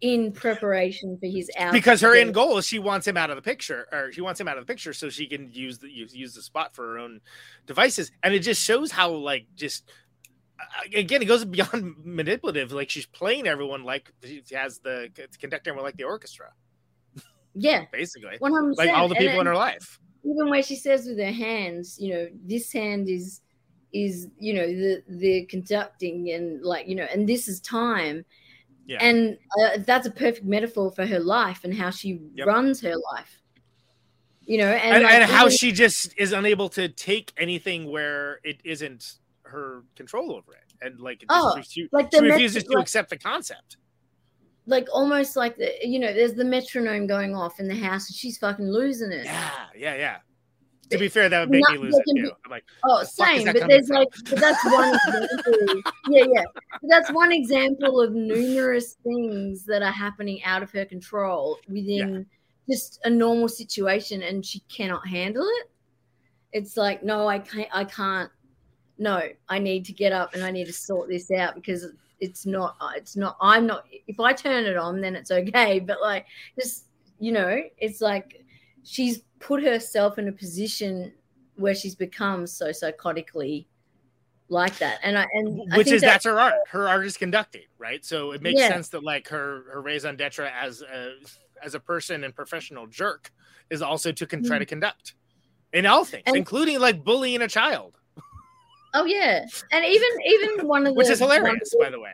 [0.00, 1.72] in preparation for his out.
[1.72, 4.40] because her end goal is she wants him out of the picture or she wants
[4.40, 6.92] him out of the picture so she can use the use, use the spot for
[6.92, 7.20] her own
[7.66, 8.12] devices.
[8.22, 9.90] And it just shows how like just
[10.94, 15.84] again it goes beyond manipulative like she's playing everyone like she has the conductor everyone
[15.84, 16.50] like the orchestra
[17.54, 18.76] Yeah, basically 100%.
[18.76, 22.14] like all the people in her life even where she says with her hands, you
[22.14, 23.40] know, this hand is
[23.92, 28.24] is you know the the conducting and like you know, and this is time.
[28.86, 28.98] Yeah.
[29.00, 32.46] And uh, that's a perfect metaphor for her life and how she Yep.
[32.46, 33.42] runs her life.
[34.44, 38.40] You know, and, and, like, and how she just is unable to take anything where
[38.44, 39.18] it isn't
[39.48, 42.32] her control over it and like it oh, just, Oh, she, like she the met-
[42.34, 43.76] refuses to like- accept the concept
[44.66, 48.14] like almost like the you know, there's the metronome going off in the house and
[48.16, 49.24] she's fucking losing it.
[49.24, 50.16] yeah yeah yeah
[50.90, 53.06] to be fair that would make Not me lose it too i'm like Oh, the
[53.06, 53.52] fuck is same.
[53.52, 53.96] But there's from?
[53.96, 55.82] like, but that's one example.
[56.08, 56.42] yeah, yeah.
[56.80, 62.24] But that's one example of numerous things that are happening out of her control within
[62.70, 65.70] just a normal situation, and she cannot handle it.
[66.52, 67.68] It's like, no, I can't.
[67.72, 68.30] I can't.
[68.98, 71.86] No, I need to get up and I need to sort this out because
[72.20, 72.76] it's not.
[72.80, 73.36] uh, It's not.
[73.40, 73.84] I'm not.
[74.08, 75.78] If I turn it on, then it's okay.
[75.86, 76.26] But like,
[76.58, 76.86] just
[77.20, 78.44] you know, it's like
[78.84, 81.12] she's put herself in a position
[81.56, 83.66] where she's become so psychotically
[84.50, 87.04] like that and i and I which think is that- that's her art her art
[87.04, 88.68] is conducting right so it makes Yeah.
[88.68, 91.12] sense that like her her raison d'etre as a
[91.62, 93.30] as a person and professional jerk
[93.68, 94.60] is also to con- try Mm.
[94.60, 95.14] to conduct
[95.74, 97.97] in all things, And- including like bullying a child,
[98.94, 102.12] Oh yeah, and even even one of the which is hilarious, the- by the way.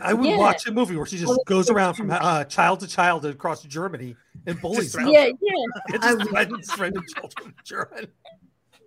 [0.00, 0.36] I would Yeah.
[0.38, 4.16] watch a movie where she just goes around from uh, child to child across Germany
[4.46, 5.08] and bullies them.
[5.08, 5.34] Yeah, yeah.
[5.94, 8.06] It I just would- threatens random children in German.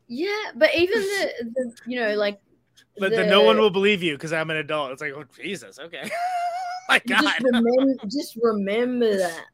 [0.08, 2.40] Yeah, but even the, the you know like
[2.98, 4.92] But then no one will believe you because I'm an adult.
[4.92, 6.10] It's like, oh Jesus, okay.
[6.90, 7.22] My God.
[7.22, 9.46] just remember just remember that.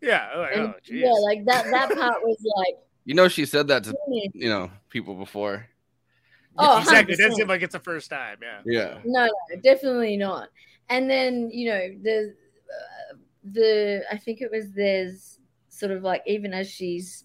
[0.00, 0.30] yeah.
[0.36, 3.84] Like, And, oh, yeah, like that that part was like You know, she said that
[3.84, 3.94] to
[4.32, 5.66] you know people before.
[6.58, 7.14] Oh exactly.
[7.14, 8.38] It doesn't seem like it's the first time.
[8.42, 8.60] Yeah.
[8.64, 8.98] Yeah.
[9.04, 10.48] No, no, definitely not.
[10.88, 12.34] And then you know the
[12.68, 15.38] uh, the I think it was there's
[15.68, 17.24] sort of like even as she's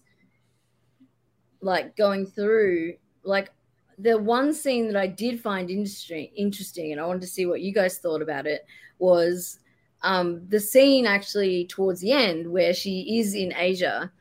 [1.60, 3.50] like going through like
[3.98, 7.60] the one scene that I did find interesting interesting and I wanted to see what
[7.60, 8.64] you guys thought about it
[8.98, 9.58] was
[10.02, 14.12] um the scene actually towards the end where she is in Asia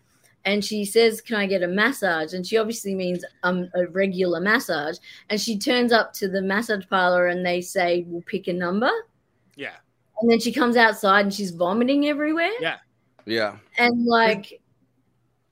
[0.46, 4.40] and she says can I get a massage and she obviously means um a regular
[4.40, 4.98] massage
[5.30, 8.92] and she turns up to the massage parlor and they say we'll pick a number
[9.56, 9.76] Yeah.
[10.22, 12.78] and then she comes outside and she's vomiting everywhere Yeah.
[13.26, 13.58] Yeah.
[13.78, 14.62] and like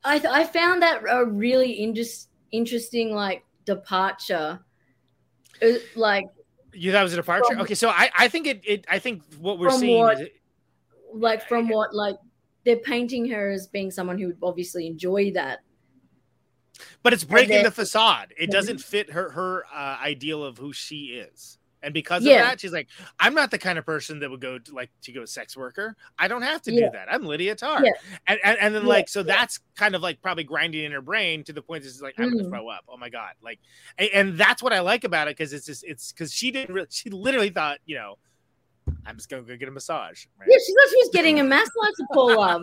[0.05, 4.59] i th- i found that a really interest interesting like departure
[5.61, 6.25] Uh, like
[6.73, 7.53] You that was a departure.
[7.53, 10.27] From- okay, so I I think it, it I think what we're seeing what- is
[11.13, 12.17] like from what like
[12.65, 15.59] they're painting her as being someone who would obviously enjoy that
[17.03, 18.33] but it's breaking then- the facade.
[18.37, 18.53] It Mhm.
[18.53, 21.59] doesn't fit her her uh, ideal of who she is.
[21.83, 22.35] And because Yeah.
[22.35, 22.87] of that, she's like,
[23.19, 25.95] I'm not the kind of person that would go to like to go sex worker.
[26.17, 26.85] I don't have to Yeah.
[26.87, 27.11] do that.
[27.11, 27.83] I'm Lydia Tár.
[27.83, 27.91] Yeah.
[28.25, 31.43] And, and and then like so that's kind of like probably grinding in her brain
[31.43, 32.37] to the point that she's like, I'm Mm.
[32.37, 32.85] gonna throw up.
[32.87, 33.33] Oh my god.
[33.41, 33.59] Like
[33.97, 36.73] and, and that's what I like about it because it's just it's because she didn't
[36.73, 38.17] really she literally thought, you know,
[39.05, 40.25] I'm just gonna go get a massage.
[40.39, 40.47] right?
[40.49, 42.61] yeah she thought she was getting a massage to pull up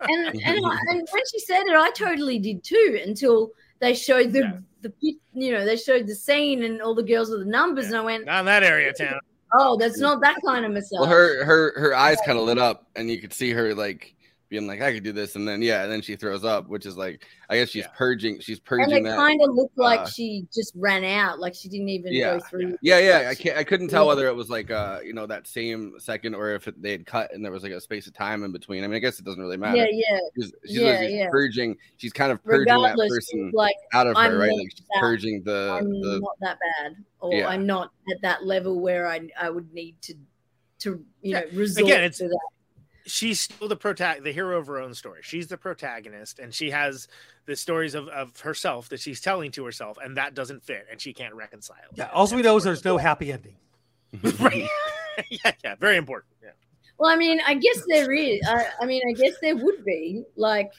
[0.00, 4.32] and and, I- and when she said it i totally did too until they showed
[4.32, 4.92] the the
[5.32, 8.00] you know they showed the scene and all the girls with the numbers and i
[8.00, 9.18] went Not in that area of town.
[9.54, 12.58] oh that's not that kind of massage Well, her her her eyes kind of lit
[12.58, 14.14] up, and you could see her like
[14.48, 16.86] being like, "I could do this," and then yeah, and then she throws up, which
[16.86, 18.40] is like, I guess she's purging.
[18.40, 21.68] She's and purging it kind of looked like uh, she just ran out like she
[21.68, 23.28] didn't even yeah, go through yeah, yeah.
[23.30, 23.56] I can't.
[23.58, 26.68] I couldn't tell whether it was like uh, you know, that same second or if
[26.68, 28.84] it, they had cut and there was like a space of time in between.
[28.84, 29.76] I mean, I guess it doesn't really matter.
[29.76, 30.18] Yeah, yeah.
[30.36, 31.28] She's, she's Yeah, literally just yeah.
[31.30, 31.76] purging.
[31.96, 34.52] She's kind of purging regardless that person like out of I'm her, right?
[34.52, 36.20] Like she's that- purging the i'm the.
[36.20, 37.48] not that bad or Yeah.
[37.48, 40.14] i'm not at that level where i i would need to
[40.80, 42.38] to you know resort Again, it's to that
[43.08, 45.20] she's still the protag the hero of her own story.
[45.22, 47.08] She's the protagonist, and she has
[47.46, 51.00] the stories of, of herself that she's telling to herself, and that doesn't fit, and
[51.00, 51.76] she can't reconcile.
[51.94, 53.56] Yeah, all we know is there's no happy ending.
[54.40, 54.68] right.
[55.30, 56.32] yeah, yeah, very important.
[56.42, 56.50] Yeah.
[56.98, 60.24] well i mean i guess there is i, I mean i guess there would be
[60.36, 60.70] like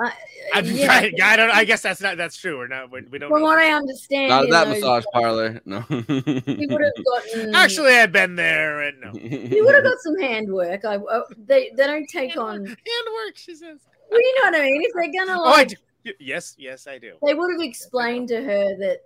[0.00, 0.12] I,
[0.54, 1.50] I, yeah, I, I don't.
[1.50, 2.92] I guess that's not that's true or not.
[2.92, 3.30] We, we don't.
[3.30, 3.46] from know.
[3.46, 5.60] what i understand Not that those- massage parlor.
[5.64, 5.80] No.
[5.80, 9.10] he would have gotten Actually, I've been there, and no.
[9.12, 13.54] he would have got some handwork i uh, they they don't take on handwork she
[13.56, 13.80] says
[14.10, 15.68] well you know what i mean if they're gonna Oh, I like
[16.04, 16.12] do.
[16.20, 17.14] Yes, yes, I do.
[17.26, 18.98] they would have explained to her that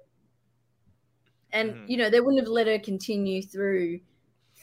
[1.52, 1.85] and Mm-hmm.
[1.90, 4.01] you know they wouldn't have let her continue through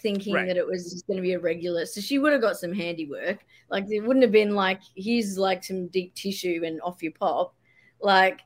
[0.02, 0.48] thinking Right.
[0.48, 2.74] that it was just going to be a regular so she would have got some
[2.74, 3.40] handiwork
[3.70, 7.54] like it wouldn't have been like here's like some deep tissue and off your pop
[8.02, 8.40] like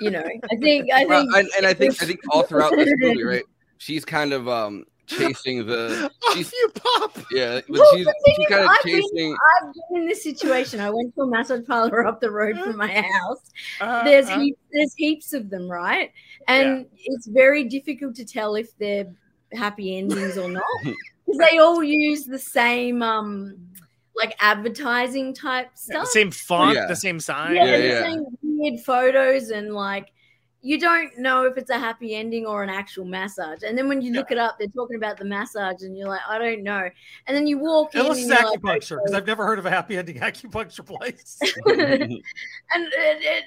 [0.00, 0.22] you know
[0.52, 3.22] i think i Well, think and, and I think I think all throughout this movie,
[3.24, 3.44] right?
[3.78, 6.10] She's kind of um chasing the.
[6.32, 7.18] She's, you pop.
[7.30, 9.36] Yeah, but Well, she's the thing she's is, kind of I've been- chasing.
[9.62, 10.80] I've been in this situation.
[10.80, 13.50] I went to a massage parlor up the road from my house.
[13.80, 14.38] Uh, there's uh.
[14.40, 16.10] heaps, there's heaps of them, right?
[16.48, 19.06] And it's very difficult to tell if they're
[19.52, 23.56] happy endings or not because they all use the same um
[24.16, 26.08] like advertising type The stuff.
[26.08, 26.86] same font, Yeah.
[26.86, 27.56] the same sign.
[27.56, 30.12] Yeah, the same weird photos and like
[30.66, 33.62] you don't know if it's a happy ending or an actual massage.
[33.62, 36.22] And then when you look it up, they're talking about the massage, and you're like,
[36.26, 36.88] I don't know.
[37.26, 39.58] And then you walk in, Unless and it's you're like, acupuncture, because I've never heard
[39.58, 41.38] of a happy ending acupuncture place.
[41.66, 42.22] and, and,
[42.74, 43.40] and, uh,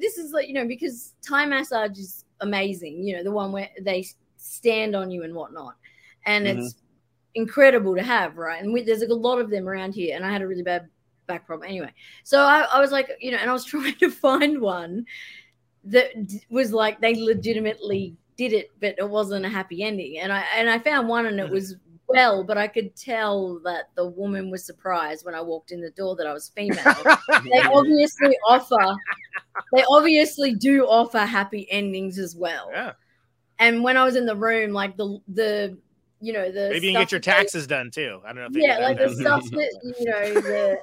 [0.00, 3.02] this is like you know because Thai massage is amazing.
[3.02, 4.06] You know the one where they
[4.46, 5.74] stand on you and whatnot,
[6.24, 6.60] and mm-hmm.
[6.60, 6.76] it's
[7.34, 8.62] incredible to have, right?
[8.62, 10.62] And we, there's like a lot of them around here, and I had a really
[10.62, 10.88] bad
[11.26, 11.92] back problem anyway.
[12.24, 15.06] So I, I was like, you know, and I was trying to find one
[15.84, 16.12] that
[16.50, 20.18] was like they legitimately did it, but it wasn't a happy ending.
[20.18, 21.54] And I and I found one, and it mm-hmm.
[21.54, 21.76] was
[22.08, 25.90] well, but I could tell that the woman was surprised when I walked in the
[25.90, 26.94] door that I was female.
[27.52, 28.96] they obviously offer,
[29.72, 32.70] they obviously do offer happy endings as well.
[32.72, 32.92] Yeah.
[33.58, 35.78] And when I was in the room, like the the
[36.20, 38.20] you know the Maybe you can get your that they- taxes done too.
[38.24, 40.78] I don't know if yeah, like the stuff that you know the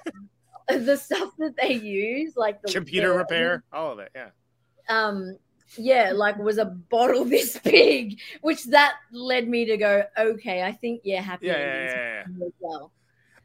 [0.79, 4.11] the stuff that they use, like the computer the- repair, all of it.
[4.15, 4.29] Yeah.
[4.89, 5.37] um
[5.77, 10.71] yeah like was a bottle this big which that led me to go okay i
[10.71, 12.91] think yeah happy Yeah, yeah, endings yeah, as well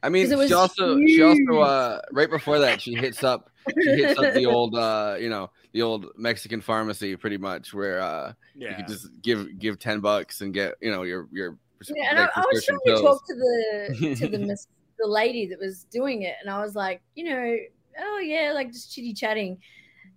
[0.02, 3.50] I mean, she also she also uh right before that she hits up
[3.82, 8.00] she hits up the old uh you know the old Mexican pharmacy pretty much where
[8.00, 8.76] uh you Yeah.
[8.76, 12.18] could just give give ten bucks and get you know your your pres- yeah, and
[12.20, 14.68] I, I was prescription trying to talk to the to the miss,
[14.98, 17.56] the lady that was doing it and i was like you know
[18.00, 19.58] oh yeah like just chitty chatting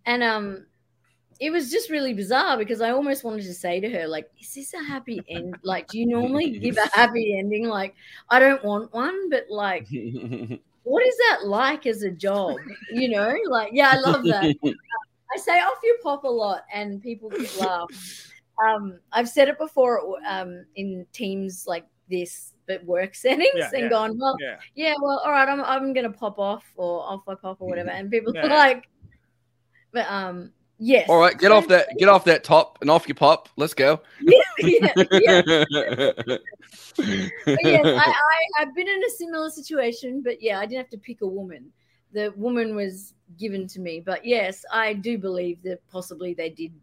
[0.06, 0.66] and um
[1.42, 4.54] it was just really bizarre because I almost wanted to say to her, like, is
[4.54, 5.58] this a happy end?
[5.64, 7.68] Like, do you normally give a happy ending?
[7.68, 7.96] Like,
[8.30, 9.88] I don't want one, but like,
[10.84, 12.58] what is that like as a job?
[12.92, 14.56] You know, like, yeah, I love that.
[15.34, 17.90] I say off your pop a lot, and people laugh.
[18.64, 23.84] Um, I've said it before um, in teams like this, but work settings, Yeah, and
[23.84, 24.58] yeah, gone, well, yeah.
[24.76, 27.90] yeah, well, all right, I'm I'm gonna pop off or off I pop or whatever,
[27.90, 28.88] and people are like,
[29.92, 30.52] but um,
[30.82, 33.48] yes, All right, get off that get off that top and off your pop.
[33.56, 34.02] Let's go.
[34.60, 36.38] yeah, yeah.
[36.98, 40.90] But yes, I, I, I've been in a similar situation, but yeah, I didn't have
[40.90, 41.72] to pick a woman.
[42.12, 44.02] The woman was given to me.
[44.06, 46.74] But yes, I do believe that possibly they did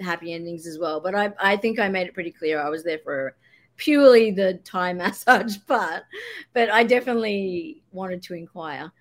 [0.00, 1.00] happy endings as well.
[1.00, 3.36] But I, I think I made it pretty clear I was there for
[3.76, 6.04] purely the Thai massage part.
[6.52, 8.92] But I definitely wanted to inquire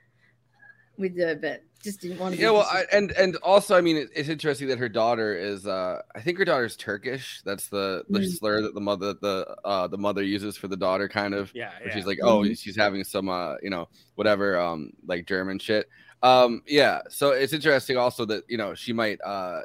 [0.97, 2.41] with the, but just didn't want to.
[2.41, 5.65] yeah, well, I, and and also, I mean, it, it's interesting that her daughter is.
[5.67, 7.41] uh I think her daughter's Turkish.
[7.43, 8.37] That's the the Mm.
[8.37, 11.51] slur that the mother the uh the mother uses for the daughter, kind of.
[11.55, 11.93] Yeah, yeah.
[11.95, 12.51] she's like, oh, Mm-hmm.
[12.51, 12.59] Mhm.
[12.59, 15.87] she's having some, uh, you know, whatever, um, like German shit.
[16.23, 17.01] Um, yeah.
[17.09, 19.61] So it's interesting also that you know she might uh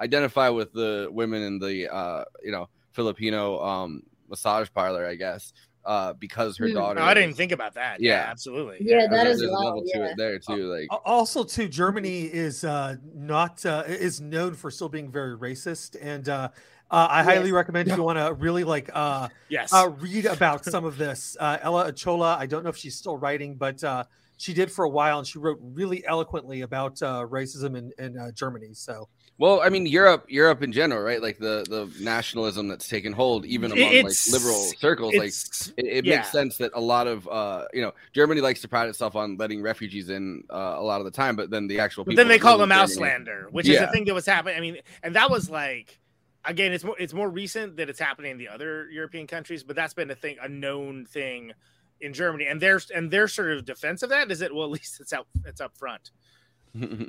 [0.00, 5.52] identify with the women in the uh you know Filipino um massage parlor, I guess,
[5.84, 6.74] uh, because her Hmm.
[6.74, 7.00] daughter.
[7.00, 8.00] No, I didn't think about that.
[8.00, 8.30] Yeah, Yeah.
[8.30, 8.78] absolutely.
[8.80, 10.72] Yeah, that there's, as there's a well, level to it there too.
[10.72, 15.96] Like, Also, too, Germany is uh, not uh, is known for still being very racist,
[16.00, 16.48] and uh,
[16.90, 17.52] uh, I highly Yes.
[17.52, 19.72] recommend if you want to really like uh, Yes.
[19.72, 21.36] uh, read about some of this.
[21.38, 24.04] Uh, Ella Achola, I don't know if she's still writing, but uh,
[24.36, 28.18] she did for a while, and she wrote really eloquently about uh, racism in, in
[28.18, 28.72] uh, Germany.
[28.72, 31.22] So Well, I mean, Europe, Europe in general, right?
[31.22, 35.32] Like the the nationalism that's taken hold, even among It's- like liberal circles, like
[35.76, 36.16] it, it yeah.
[36.16, 39.36] makes sense that a lot of uh, you know, Germany likes to pride itself on
[39.36, 42.26] letting refugees in uh, a lot of the time, but then the actual But then
[42.26, 43.86] they call them Auslander, which is Yeah.
[43.86, 44.56] the thing that was happening.
[44.56, 46.00] I mean, and that was like,
[46.44, 49.76] again, it's more it's more recent that it's happening in the other European countries, but
[49.76, 51.52] that's been a thing, a known thing
[52.00, 54.70] in Germany, and their and their sort of defense of that is that well, at
[54.70, 56.10] least it's out it's up front,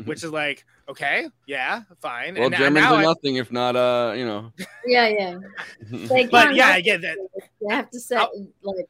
[0.05, 2.35] which is like okay, yeah, fine.
[2.35, 4.51] well, and, and Germans now are I- nothing if not, uh, you know.
[4.85, 5.37] yeah, yeah.
[5.89, 7.17] They but yeah, help I get that.
[7.17, 7.43] it.
[7.61, 8.17] You have to say
[8.61, 8.85] like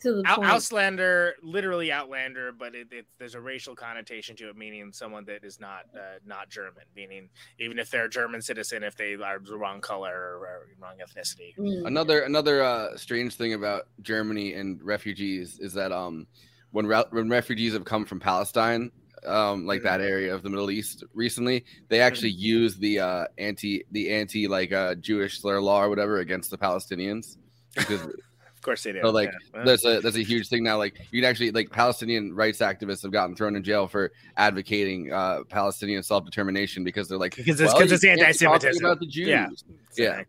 [0.00, 0.48] to the Out, point.
[0.50, 5.42] Auslander, literally Outlander, but it, it, there's a racial connotation to it, meaning someone that
[5.42, 9.38] is not uh, not German, meaning even if they're a German citizen, if they are
[9.38, 11.56] the wrong color or, or wrong ethnicity.
[11.58, 11.86] Mm.
[11.86, 16.26] Another another uh, strange thing about Germany and refugees is that um,
[16.72, 18.90] when re- when refugees have come from Palestine,
[19.24, 23.84] um, like that area of the Middle East recently, they actually use the uh, anti
[23.92, 27.36] the anti like uh, Jewish slur law or whatever against the Palestinians
[27.74, 28.06] because
[28.56, 29.00] Of course they do.
[29.02, 29.62] so like yeah.
[29.64, 30.76] there's a there's a huge thing now.
[30.76, 35.12] Like you can actually like Palestinian rights activists have gotten thrown in jail for advocating
[35.12, 38.84] uh, Palestinian self determination because they're like Because it's- well, it's talking anti-Semitism.
[38.84, 39.62] about the Jews.
[39.96, 40.22] Yeah,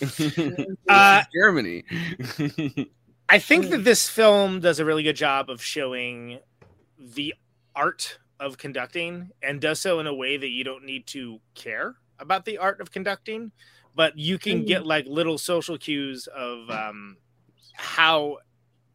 [0.00, 0.64] yeah.
[0.88, 1.84] Uh, Germany.
[3.30, 6.40] I think that this film does a really good job of showing
[6.98, 7.34] the
[7.74, 11.96] art of conducting and does so in a way that you don't need to care
[12.18, 13.52] about the art of conducting,
[13.94, 17.16] but you can get like little social cues of um,
[17.74, 18.38] how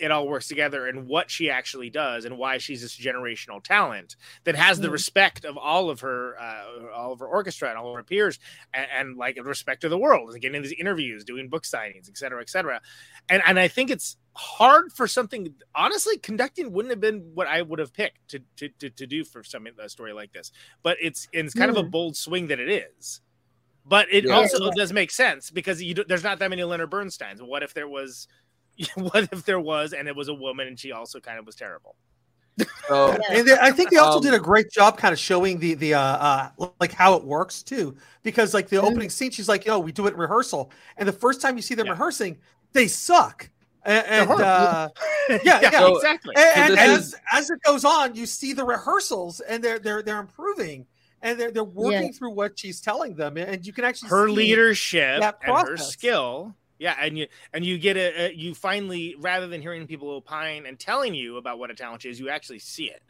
[0.03, 4.15] it all works together and what she actually does and why she's this generational talent
[4.43, 4.91] that has the Mm.
[4.91, 8.38] respect of all of her uh, all of her orchestra and all of her peers
[8.73, 12.17] and, and like respect of the world and getting these interviews doing book signings et
[12.17, 12.81] cetera et cetera
[13.30, 17.61] and and i think it's hard for something honestly conducting wouldn't have been what i
[17.61, 20.51] would have picked to to, to, to do for some a story like this
[20.84, 21.91] but it's it's kind of a Mm.
[21.91, 23.21] bold swing that it is
[23.85, 24.34] but it Yeah.
[24.35, 24.71] also Yeah.
[24.75, 27.88] does make sense because you do, there's not that many leonard bernsteins what if there
[27.88, 28.27] was
[28.95, 31.55] what if there was and it was a woman and she also kind of was
[31.55, 31.95] terrible?
[32.87, 35.59] So and they, I think they also Um, did a great job, kind of showing
[35.59, 37.95] the the uh, uh like how it works too.
[38.21, 41.13] Because like the opening scene, she's like, "Yo, we do it in rehearsal," and the
[41.13, 42.37] first time you see them rehearsing,
[42.73, 43.49] they suck.
[43.85, 44.87] And, and uh,
[45.43, 46.33] yeah, yeah, So- exactly.
[46.37, 49.61] And, So and this as is- as it goes on, you see the rehearsals, and
[49.61, 50.85] they're they're they're improving,
[51.21, 52.11] and they're they're working Yeah.
[52.17, 55.75] through what she's telling them, and you can actually her see leadership that and her
[55.75, 60.10] skill Yeah, and you and you get a, a you finally rather than hearing people
[60.10, 63.01] opine and telling you about what a talent is, you actually see it.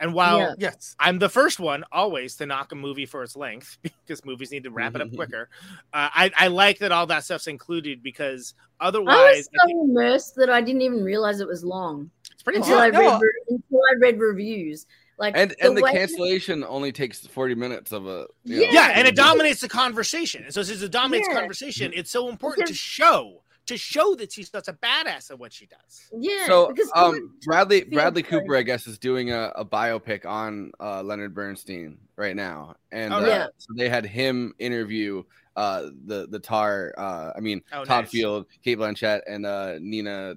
[0.00, 0.54] And while Yeah.
[0.58, 0.96] Yes.
[0.98, 4.64] I'm the first one always to knock a movie for its length because movies need
[4.64, 5.48] to wrap it up quicker,
[5.92, 9.84] uh, I I like that all that stuff's included because otherwise, I was otherwise so
[9.84, 12.10] immersed that I didn't even realize it was long.
[12.32, 12.82] It's pretty until long.
[12.82, 13.18] I read No.
[13.20, 14.86] re- until I read reviews.
[15.20, 18.92] Like and and the way- cancellation only takes 40 minutes of a you know, yeah,
[18.94, 20.42] and it dominates the conversation.
[20.44, 21.38] And so since it dominates Yeah.
[21.38, 25.52] conversation, it's so important to show to show that she's such a badass at what
[25.52, 26.08] she does.
[26.18, 26.46] Yeah.
[26.46, 30.72] so because um bradley bradley like- cooper i guess is doing a, a biopic on
[30.80, 33.46] uh leonard bernstein right now and Oh, uh, yeah.
[33.58, 35.22] so they had him interview
[35.54, 38.10] uh the the Tár uh i mean Oh, todd nice.
[38.10, 40.34] field cate blanchett and uh nina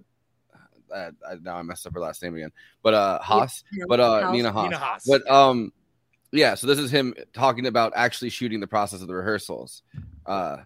[0.93, 2.51] uh, I, now I messed up her last name again,
[2.81, 4.33] but uh Hoss, Yeah, but uh Hoss.
[4.33, 4.63] Nina Hoss.
[4.65, 5.05] Nina Hoss.
[5.07, 5.71] But um,
[6.31, 6.55] yeah.
[6.55, 9.81] So this is him talking about actually shooting the process of the rehearsals,
[10.25, 10.57] uh,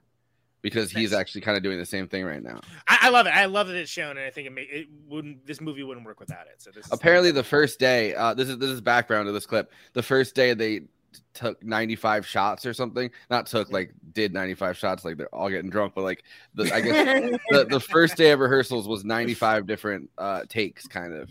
[0.62, 2.60] because he's actually kind of doing the same thing right now.
[2.88, 3.32] I, I love it.
[3.32, 5.45] I love that it's shown, and I think it, may, it wouldn't.
[5.45, 6.62] This movie wouldn't work without it.
[6.62, 9.45] So this is- apparently the first day uh this is this is background to this
[9.45, 10.88] clip the first day they t-
[11.34, 13.10] took 95 shots or something.
[13.30, 16.23] Not took like did 95 shots like they're all getting drunk but like
[16.56, 21.14] the i guess the, the first day of rehearsals was 95 different uh takes kind
[21.14, 21.30] of.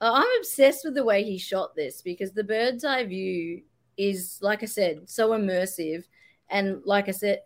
[0.00, 3.62] I'm obsessed with the way he shot this because the bird's eye view
[3.96, 6.04] is, like I said, so immersive.
[6.50, 7.40] And like I said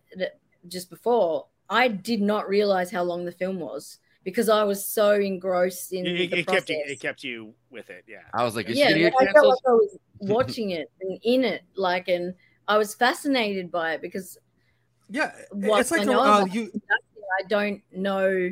[0.66, 3.98] just before, I did not realize how long the film was
[4.30, 6.64] because I was so engrossed in it, the it process.
[6.64, 6.84] kept you.
[6.86, 8.04] It kept you with it.
[8.06, 8.18] Yeah.
[8.34, 11.18] i was like is yeah, she like, I felt like I was watching it and
[11.22, 12.34] in it, like, and
[12.66, 14.38] I was fascinated by it because
[15.08, 16.72] yeah, what it's like I the- know uh, you-
[17.40, 18.50] I don't know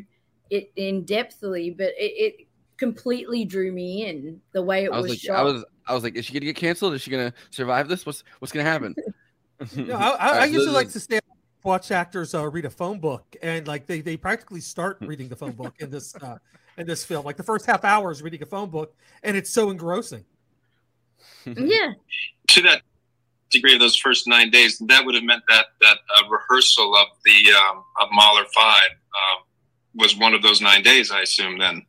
[0.50, 2.46] it in depthly, but it, it
[2.78, 5.36] completely drew me in the way it i was was, like shot.
[5.38, 8.04] i was i was like is she gonna get canceled is she gonna survive this
[8.04, 8.94] what's what's gonna happen
[9.76, 11.18] No, I, I, I usually like to stay
[11.62, 15.36] watch actors uh, read a phone book, and like they, they practically start reading the
[15.36, 16.38] phone book in this uh,
[16.76, 17.24] in this film.
[17.24, 20.24] Like the first half hour is reading a phone book, and it's so engrossing.
[21.46, 21.92] yeah.
[22.48, 22.82] to that
[23.50, 27.08] degree of those first nine days, that would have meant that that uh, rehearsal of
[27.24, 29.44] the um, of Mahler Five um,
[29.94, 31.10] was one of those nine days.
[31.10, 31.84] I assume then.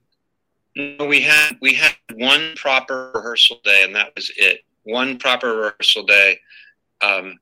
[0.76, 4.62] No, we had we had one proper rehearsal day, and that was it.
[4.84, 6.40] One proper rehearsal day.
[7.02, 7.40] Um,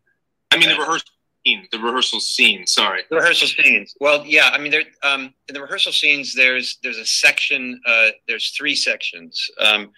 [0.52, 1.10] I mean, the rehearsal
[1.46, 1.68] scene.
[1.72, 2.66] The rehearsal scene.
[2.68, 3.04] Sorry.
[3.10, 3.96] the rehearsal scenes.
[4.00, 7.80] Well, yeah, I mean, there um, in the rehearsal scenes, there's there's a section.
[7.86, 9.92] Uh, there's three sections, um,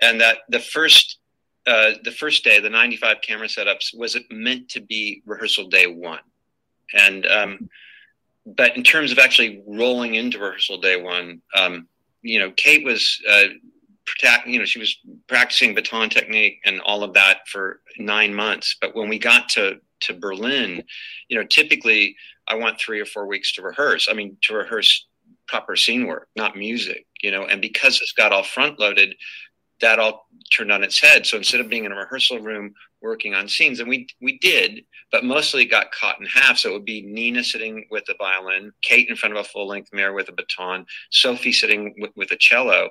[0.00, 1.18] and that the first
[1.66, 5.86] uh, the first day, the 95 camera setups, was it meant to be rehearsal day
[5.86, 6.20] one,
[6.94, 7.68] and um,
[8.46, 11.88] but in terms of actually rolling into rehearsal day one, um,
[12.22, 13.20] you know, Cate was.
[13.28, 13.44] Uh,
[14.46, 14.98] you know, she was
[15.28, 18.76] practicing baton technique and all of that for nine months.
[18.80, 20.82] But when we got to to Berlin,
[21.28, 22.16] you know, typically
[22.48, 24.08] I want three or four weeks to rehearse.
[24.10, 25.06] I mean, to rehearse
[25.48, 27.44] proper scene work, not music, you know.
[27.44, 29.14] And because it's got all front loaded,
[29.80, 31.26] that all turned on its head.
[31.26, 32.72] So instead of being in a rehearsal room
[33.02, 36.56] working on scenes, and we we did, but mostly got caught in half.
[36.58, 39.66] So it would be Nina sitting with a violin, Cate in front of a full
[39.66, 42.90] length mirror with a baton, Sophie sitting with, with a cello,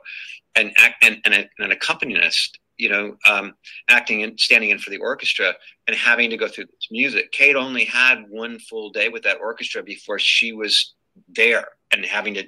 [0.56, 2.60] and and, and, a, and an accompanist.
[2.82, 3.54] You know, um,
[3.90, 5.54] acting and standing in for the orchestra
[5.88, 7.32] and having to go through this music.
[7.32, 10.96] Cate only had one full day with that orchestra before she was
[11.36, 12.44] there and having to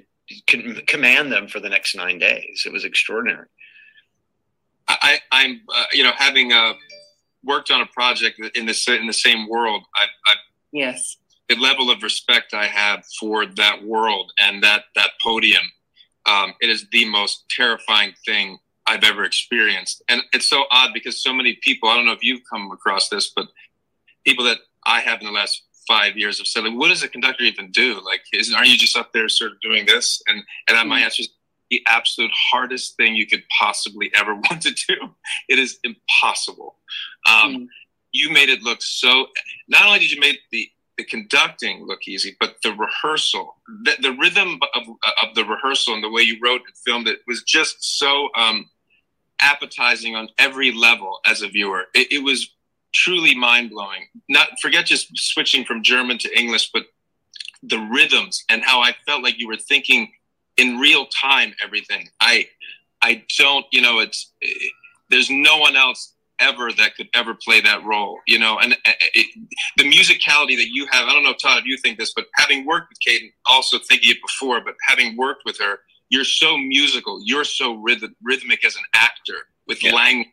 [0.48, 2.64] con- command them for the next nine days.
[2.66, 3.46] It was extraordinary.
[4.88, 6.74] I, I'm, uh, you know, having uh,
[7.42, 9.82] worked on a project in the in the same world.
[9.94, 10.34] I, I
[10.72, 11.16] yes,
[11.48, 15.64] the level of respect I have for that world and that that podium.
[16.26, 21.22] Um, it is the most terrifying thing I've ever experienced, and it's so odd because
[21.22, 21.88] so many people.
[21.88, 23.48] I don't know if you've come across this, but
[24.24, 27.08] people that I have in the last five years have said, like, "What does a
[27.08, 28.00] conductor even do?
[28.04, 31.22] Like, is, aren't you just up there sort of doing this?" And and my answer
[31.22, 31.30] is
[31.70, 34.96] the absolute hardest thing you could possibly ever want to do.
[35.48, 36.76] It is impossible.
[37.28, 37.68] Um,
[38.12, 39.26] You made it look so.
[39.66, 44.12] Not only did you make the the conducting look easy, but the rehearsal, the, the
[44.12, 44.84] rhythm of,
[45.22, 48.70] of the rehearsal and the way you wrote and filmed it was just so um,
[49.44, 51.84] appetizing on every level as a viewer.
[51.94, 52.50] It, it was
[52.92, 54.06] truly mind blowing.
[54.28, 56.84] Not forget just switching from German to English, but
[57.62, 60.12] the rhythms and how I felt like you were thinking
[60.56, 62.08] in real time everything.
[62.20, 62.48] I
[63.02, 64.72] I don't, you know, it's it,
[65.10, 68.92] there's no one else ever that could ever play that role, you know, and uh,
[69.14, 69.26] it,
[69.76, 71.08] the musicality that you have.
[71.08, 74.10] I don't know, Todd, if you think this, but having worked with and also thinking
[74.10, 75.78] it before, but having worked with her,
[76.14, 77.20] you're so musical.
[77.24, 79.34] You're so rhythm, rhythmic as an actor
[79.66, 80.28] with language.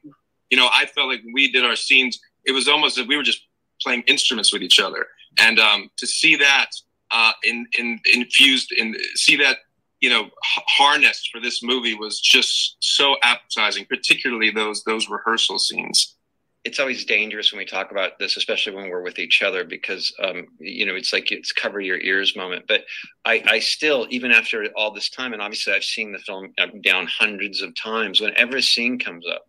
[0.52, 3.18] You know, I felt like we did our scenes, it was almost as if we
[3.18, 3.42] were just
[3.82, 5.08] playing instruments with each other.
[5.40, 6.70] And um, to see that
[7.10, 9.58] uh, in, in infused in see that
[10.02, 15.58] you know h- harnessed for this movie was just so appetizing, particularly those those rehearsal
[15.58, 16.16] scenes.
[16.64, 20.14] It's always dangerous when we talk about this, especially when we're with each other, because
[20.24, 22.66] um, you know it's like it's cover your ears moment.
[22.68, 22.86] But
[23.26, 26.68] I, I still, even after all this time, and obviously I've seen the film uh,
[26.84, 28.22] down hundreds of times.
[28.22, 29.48] Whenever a scene comes up,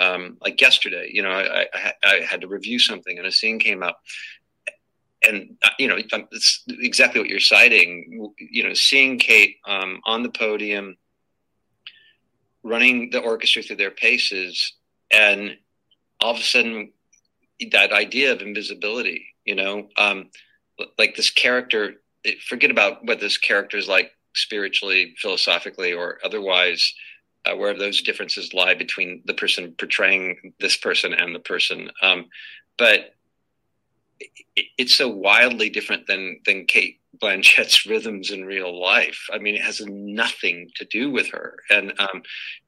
[0.00, 3.32] um, like yesterday, you know, I, I, had- I had to review something, and a
[3.32, 4.00] scene came up,
[5.28, 5.96] and uh, you know,
[6.32, 8.32] it's exactly what you're citing.
[8.38, 10.96] You know, seeing Cate um, on the podium,
[12.64, 14.74] running the orchestra through their paces,
[15.12, 15.56] and
[16.20, 16.92] all of a sudden
[17.72, 20.30] that idea of invisibility you know um
[20.98, 21.94] like this character,
[22.46, 26.94] forget about what this character is like spiritually philosophically or otherwise
[27.46, 31.90] uh, where those differences lie between the person portraying this person and the person.
[32.02, 32.26] Um
[32.78, 33.14] but
[34.20, 39.26] it, it's so wildly different than than cate blanchett's rhythms in real life.
[39.32, 41.56] I mean it has nothing to do with her.
[41.70, 42.22] And um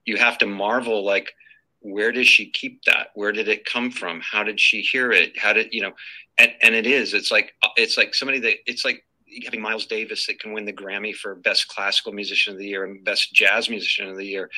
[0.04, 1.32] you have to marvel like
[1.82, 5.38] where does she keep that where did it come from how did she hear it
[5.38, 5.92] how did you know
[6.38, 9.04] and, and it is it's like it's like somebody that it's like
[9.44, 12.84] having miles davis that can win the grammy for best classical musician of the year
[12.84, 14.50] and best jazz musician of the year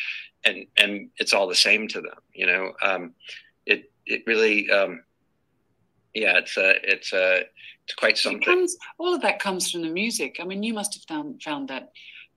[0.45, 3.13] and and it's all the same to them you know um
[3.67, 5.03] it it really um
[6.13, 7.41] yeah it's uh it's uh
[7.85, 10.39] it's quite It something comes, all of that comes from the music.
[10.41, 11.93] I mean, you must have found found that.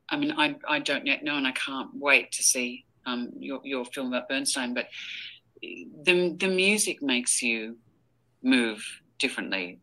[0.10, 3.60] I mean, I I don't yet know, and I can't wait to see um your
[3.64, 4.76] your film about Bernstein.
[4.76, 4.88] But
[5.62, 7.78] the the music makes you
[8.44, 8.86] move
[9.18, 9.80] differently.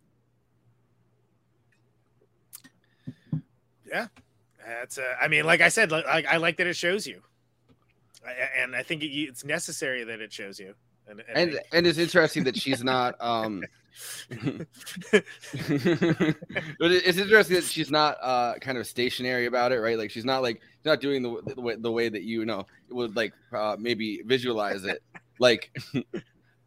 [3.87, 4.07] Yeah,
[4.67, 4.99] that's.
[4.99, 7.21] Uh, I mean, like I said, like, I, I like that it shows you,
[8.27, 10.75] I, and I think it, it's necessary that it shows you.
[11.07, 13.63] And, and, and and it's interesting that she's not um
[14.31, 14.67] but
[16.81, 20.43] it's interesting that she's not uh kind of stationary about it right like she's not
[20.43, 23.77] like she's not doing the, the way the way that you know would like uh
[23.79, 25.03] maybe visualize it
[25.39, 25.71] like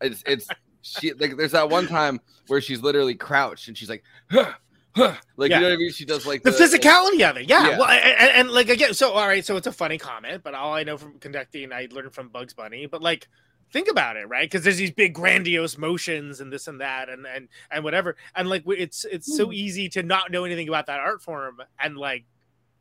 [0.01, 0.47] it's it's
[0.81, 4.51] she like there's that one time where she's literally crouched and she's like huh,
[4.95, 5.57] huh, like Yeah.
[5.57, 7.69] you know what I mean she does like the physicality of it, yeah.
[7.69, 7.77] Yeah.
[7.77, 10.73] Well, and, and like again, so all right, so it's a funny comment, but all
[10.73, 12.85] I know from conducting, I learned from Bugs Bunny.
[12.85, 13.27] But like,
[13.71, 14.49] think about it, right?
[14.49, 18.49] Because there's these big grandiose motions and this and that and and and whatever, and
[18.49, 19.53] like it's it's so hmm.
[19.53, 22.25] easy to not know anything about that art form and like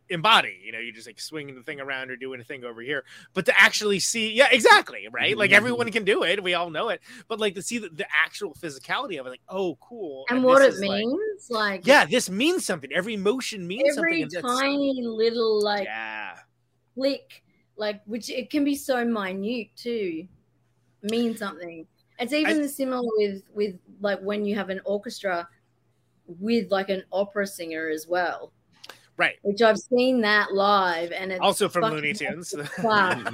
[0.08, 2.80] embody you know you just like swinging the thing around or doing a thing over
[2.80, 3.04] here.
[3.34, 5.36] But to actually see yeah exactly right?
[5.36, 5.56] Like mm-hmm.
[5.56, 6.42] everyone can do it.
[6.42, 7.00] We all know it.
[7.28, 10.24] But like to see the, the actual physicality of it like oh cool.
[10.30, 12.90] And what it is, like- means like, yeah this means something.
[12.92, 16.36] Every motion means every something and that's- tiny little like yeah.
[16.94, 17.42] click
[17.76, 20.26] like which it can be so minute too
[21.10, 21.86] mean something.
[22.18, 25.48] It's even similar with with like when you have an orchestra
[26.26, 28.52] with like an opera singer as well.
[29.18, 29.36] Right.
[29.42, 32.52] Which i've seen that live and it's also from fucking Looney Tunes.
[32.84, 33.24] like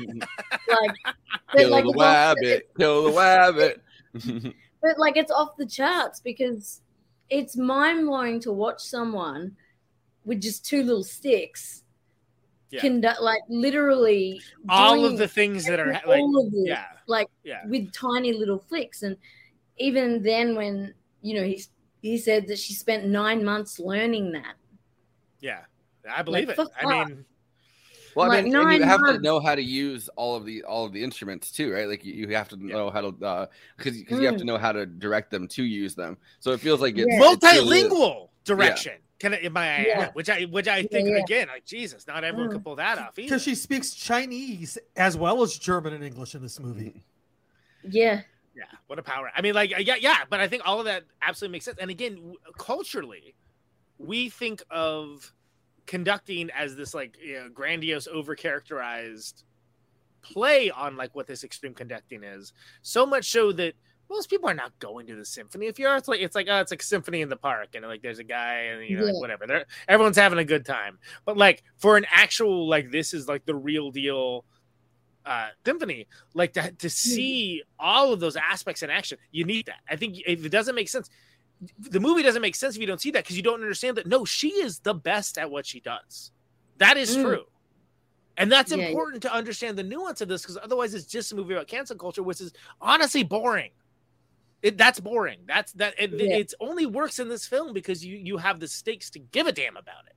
[1.57, 3.81] kill like the it's off- wabbit kill the wabbit
[4.83, 6.83] but like it's off the charts because
[7.31, 9.57] it's mind blowing to watch someone
[10.25, 11.83] with just two little sticks
[12.71, 12.81] Yeah.
[12.81, 17.29] conduct like literally all of the things that are all like of this, yeah like
[17.45, 19.17] yeah with tiny little flicks and
[19.79, 21.63] even then when you know he
[22.01, 24.55] he said that she spent nine months learning that
[25.41, 25.61] yeah
[26.11, 27.09] i believe Like, it i off.
[27.09, 27.25] mean
[28.15, 30.45] Well, I Like mean, and you nine have to know how to use all of
[30.45, 31.89] the all of the instruments too, right?
[31.89, 33.49] Like you, you have to know how to
[33.79, 34.49] because because you have to Mm.
[34.49, 36.19] know how to direct them to use them.
[36.39, 37.33] So it feels like it's Yeah.
[37.33, 40.11] it's really- multilingual direction can I, am I, Yeah.
[40.15, 41.19] which i which i think yeah.
[41.23, 42.55] again like jesus not everyone Mm.
[42.55, 43.15] can pull that off.
[43.15, 47.05] Because she speaks Chinese as well as German and English in this movie.
[47.89, 48.21] yeah
[48.55, 51.05] yeah what a power i mean like yeah yeah but i think all of that
[51.23, 53.35] absolutely makes sense and again culturally
[53.99, 55.33] we think of
[55.87, 59.45] conducting as this like you know, grandiose over characterized
[60.21, 63.75] play on like what this extreme conducting is so much so that
[64.13, 65.67] most people are not going to the symphony.
[65.67, 68.03] If you're it's like it's like oh it's like symphony in the park and like
[68.03, 69.47] there's a guy and you know like whatever.
[69.47, 70.99] They're, everyone's having a good time.
[71.25, 74.45] But like for an actual like this is like the real deal
[75.25, 79.81] uh symphony like to, to see all of those aspects in action you need that.
[79.89, 81.09] I think if it doesn't make sense
[81.79, 84.07] the movie doesn't make sense if you don't see that because you don't understand that
[84.07, 86.33] no she is the best at what she does.
[86.79, 87.23] That is Mm.
[87.23, 87.45] true.
[88.37, 88.89] And that's Yeah, yeah.
[88.89, 91.97] important to understand the nuance of this because otherwise it's just a movie about cancel
[91.97, 93.71] culture which is honestly boring
[94.63, 96.37] it, that's boring that's that it, Yeah.
[96.37, 99.53] it's only works in this film because you you have the stakes to give a
[99.53, 100.15] damn about it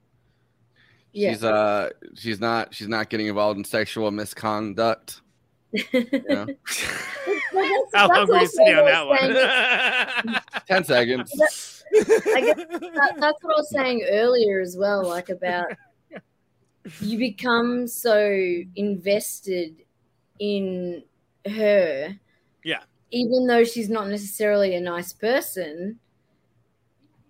[1.11, 5.21] yeah She's uh she's not she's not getting involved in sexual misconduct.
[5.91, 6.45] Yeah.
[7.93, 10.41] How that's hungry is also on that I'm one?
[10.67, 11.31] Ten seconds.
[11.93, 15.67] I guess that, that's what I was saying earlier as well, like about
[17.01, 18.29] you become so
[18.75, 19.83] invested
[20.39, 21.03] in
[21.45, 22.17] her,
[22.63, 22.83] Yeah.
[23.15, 25.99] Even though she's not necessarily a nice person.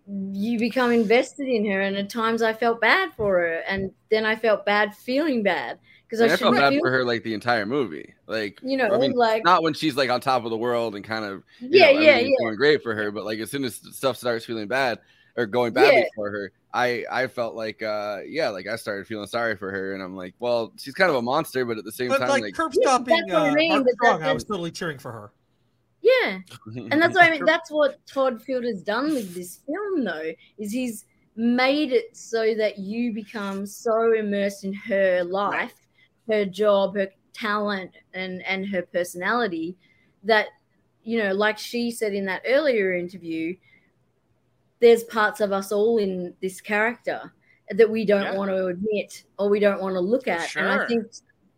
[0.07, 4.23] You become invested in her, and at times I felt bad for her, and then
[4.25, 7.23] I felt bad feeling bad because I, And I felt bad feel for her like
[7.23, 8.13] the entire movie.
[8.27, 10.95] Like You know, I mean, like- not when she's like on top of the world
[10.95, 12.29] and kind of you Yeah, know, yeah, yeah.
[12.39, 13.09] going great for her.
[13.11, 14.99] But like as soon as stuff starts feeling bad
[15.37, 16.07] or going badly Yeah.
[16.15, 19.93] for her, I I felt like uh yeah, like I started feeling sorry for her,
[19.93, 22.29] and I'm like, well, she's kind of a monster, but at the same But time,
[22.29, 24.99] like, like, curb stopping that's what I uh, mean, Mark Strong, I was totally cheering
[24.99, 25.31] for her.
[26.05, 26.39] Yeah.
[26.91, 27.45] And that's what I mean.
[27.53, 31.05] That's what Todd Field has done with this film, though, is he's
[31.35, 35.73] made it so that you become so immersed in her life,
[36.29, 39.75] her job, her talent, and and her personality
[40.23, 40.47] that
[41.03, 43.55] you know, like she said in that earlier interview,
[44.79, 47.33] there's parts of us all in this character
[47.71, 48.37] that we don't Yeah.
[48.37, 50.55] want to admit or we don't want to look at.
[50.55, 51.07] And I think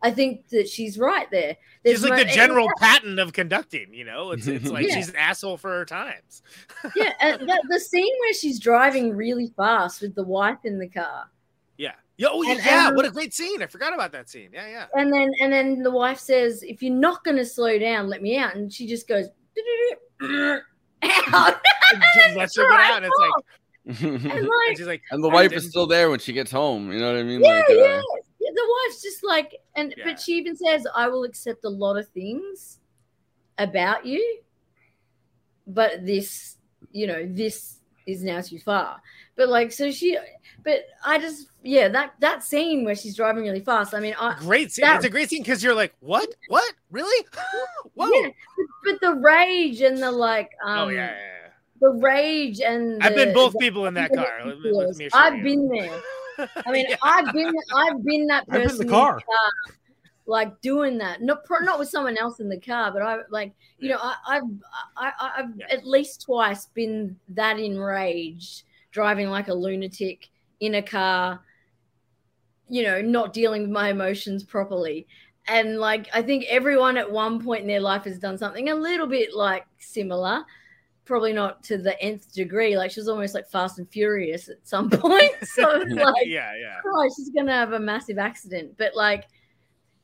[0.02, 1.56] I think that she's right there.
[1.84, 4.30] She's like mo- the and- general pattern of conducting, you know?
[4.32, 4.94] It's it's like Yeah.
[4.94, 6.42] she's an asshole for her times.
[6.96, 10.88] yeah, and that, the scene where she's driving really fast with the wife in the
[10.88, 11.28] car,
[11.76, 11.92] Yeah.
[12.16, 13.62] Yo, oh, And- yeah, and- what a great scene.
[13.62, 14.50] I forgot about that scene.
[14.52, 14.86] Yeah, yeah.
[14.94, 18.22] and then and then the wife says, "If you're not going to slow down, let
[18.22, 19.26] me out." And she just goes
[20.22, 20.62] out.
[21.02, 25.28] And just lets her get out, and it's like And and she's like and the
[25.28, 26.92] wife is still there when she gets home.
[26.92, 27.40] You know what I mean?
[27.42, 28.02] yeah, like, uh, yeah.
[28.40, 30.04] Yeah, The wife's just like, and Yeah.
[30.04, 32.78] but she even says, "I will accept a lot of things
[33.58, 34.40] about you,
[35.66, 36.56] but this,
[36.92, 39.00] you know, this is now too far."
[39.36, 40.16] But like, so she,
[40.64, 43.94] but I just, yeah, that that scene where she's driving really fast.
[43.94, 44.84] I mean, I, great scene.
[44.84, 46.28] that- It's a great scene because you're like, what?
[46.48, 46.72] What?
[46.90, 47.26] Really?
[47.94, 48.08] Whoa.
[48.12, 51.48] Yeah, but, but the rage and the like, um, oh, yeah, yeah,
[51.80, 54.42] the rage and I've been both the- people in that car.
[54.44, 56.00] Let let me I've been there.
[56.38, 59.20] I mean, I've been I've been that been in person the car.
[60.26, 61.22] like doing that.
[61.22, 64.42] Not not with someone else in the car, but I like you know I, I've
[64.96, 70.28] I, I've at least twice been that enraged driving like a lunatic
[70.60, 71.40] in a car.
[72.68, 75.06] You know, not dealing with my emotions properly.
[75.46, 78.74] And like I think everyone at one point in their life has done something a
[78.74, 80.44] little bit like similar
[81.08, 82.76] probably not to the nth degree.
[82.76, 85.32] Like she was almost like Fast and Furious at some point.
[85.42, 86.80] So like, yeah, yeah.
[86.86, 88.74] oh, she's gonna have a massive accident.
[88.76, 89.24] But like,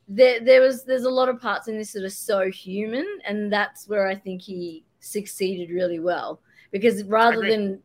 [0.08, 3.52] there, there was, there's a lot of parts in this that are so human, and
[3.52, 6.40] that's where I think he succeeded really well.
[6.72, 7.80] Because rather than,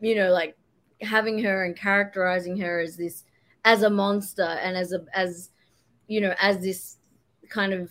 [0.00, 0.56] you know, like
[1.02, 3.24] having her and characterizing her as this,
[3.64, 5.50] as a monster and as a, as,
[6.06, 6.96] you know, as this
[7.50, 7.90] kind of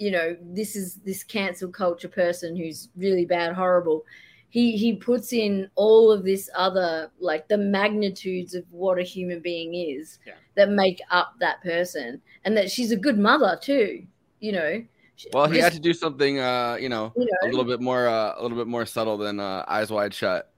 [0.00, 4.04] you know this is this cancel culture person who's really bad horrible
[4.48, 9.40] he he puts in all of this other like the magnitudes of what a human
[9.40, 10.32] being is Yeah.
[10.56, 14.04] that make up that person and that she's a good mother too
[14.40, 14.82] you know
[15.34, 17.46] well, he Just- had to do something, uh, you know, You know.
[17.46, 20.49] a little bit more, uh, a little bit more subtle than uh, Eyes Wide Shut.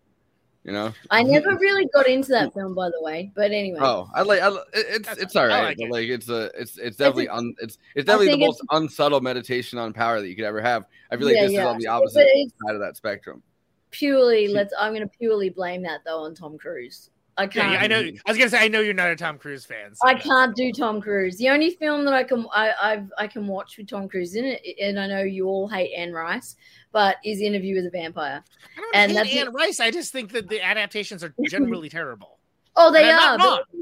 [0.65, 0.93] You know.
[1.11, 4.41] i never really got into that film by the way but anyway Oh, I like.
[4.43, 5.91] I, li- it- it's it's all I right, like but it.
[5.93, 9.21] like it's a it's it's definitely a- un, it's it's definitely the think most unsubtle
[9.21, 10.85] meditation on power that you could ever have.
[11.11, 11.61] I feel like Yeah, this yeah.
[11.63, 12.29] is on the opposite
[12.65, 13.43] side of that spectrum.
[13.91, 17.87] purely let's i'm gonna purely blame that though on tom cruise i can't yeah, I
[17.87, 18.01] know.
[18.01, 19.95] I was gonna say I know you're not a Tom Cruise fan.
[19.95, 21.37] so I can't do Tom Cruise.
[21.39, 24.45] The only film that I can I I've, I can watch with Tom Cruise in
[24.45, 26.57] it, and I know you all hate Anne Rice,
[26.93, 28.43] but is Interview with a Vampire.
[28.77, 29.81] I don't and hate that's Anne Rice.
[29.81, 32.39] I just think that the adaptations are generally terrible.
[32.77, 33.33] Oh, they And are.
[33.33, 33.81] I'm not but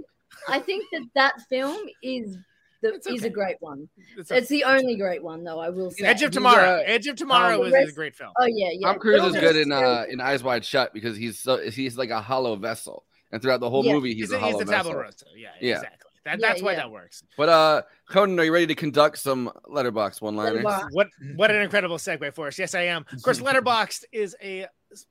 [0.48, 2.36] I think that that film is
[2.82, 3.89] the It's is a great one.
[4.16, 4.47] It's It's, okay.
[4.47, 5.60] the only great one, though.
[5.60, 6.06] I will say.
[6.06, 6.78] Edge of Tomorrow.
[6.78, 8.32] uh, Edge of Tomorrow the is, is a great film.
[8.40, 8.86] Oh yeah, yeah.
[8.89, 12.09] Tom Cruise is good in uh in Eyes Wide Shut because he's so he's like
[12.10, 13.93] a hollow vessel, and throughout the whole Yeah.
[13.93, 15.27] movie he's, He's, a a, he's hollow a tabula rasa.
[15.36, 15.74] Yeah, Yeah.
[15.77, 16.11] exactly.
[16.24, 16.78] That, Yeah, that's why yeah.
[16.78, 17.23] that works.
[17.39, 20.65] But uh, Conan, are you ready to conduct some letterboxd one liners?
[20.65, 20.89] Letterboxd.
[20.93, 22.59] What what an incredible segue for us.
[22.59, 23.07] Yes, I am.
[23.11, 24.66] Of course, Letterboxd is a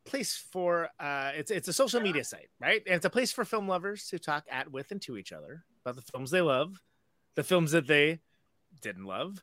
[0.05, 2.83] place for uh it's it's a social media site, right?
[2.85, 5.63] And it's a place for film lovers to talk at with and to each other
[5.83, 6.79] about the films they love,
[7.35, 8.19] the films that they
[8.81, 9.41] didn't love,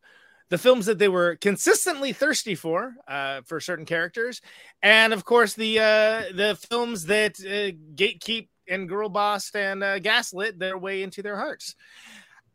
[0.50, 4.40] the films that they were consistently thirsty for, uh, for certain characters,
[4.82, 9.98] and of course the uh the films that uh, gatekeep and girl bossed and uh,
[9.98, 11.74] gaslit their way into their hearts.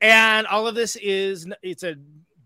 [0.01, 1.95] And all of this is it's a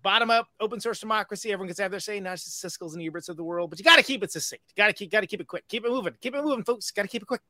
[0.06, 1.52] bottom up open source democracy.
[1.52, 3.80] Everyone gets to have their say, not just Siskel's and Eberts of the world, but
[3.80, 4.64] you got to keep it succinct.
[4.78, 5.68] Got to keep, got to keep it quick.
[5.68, 6.14] Keep it moving.
[6.22, 6.92] Keep it moving, folks.
[6.92, 7.42] Got to keep it quick.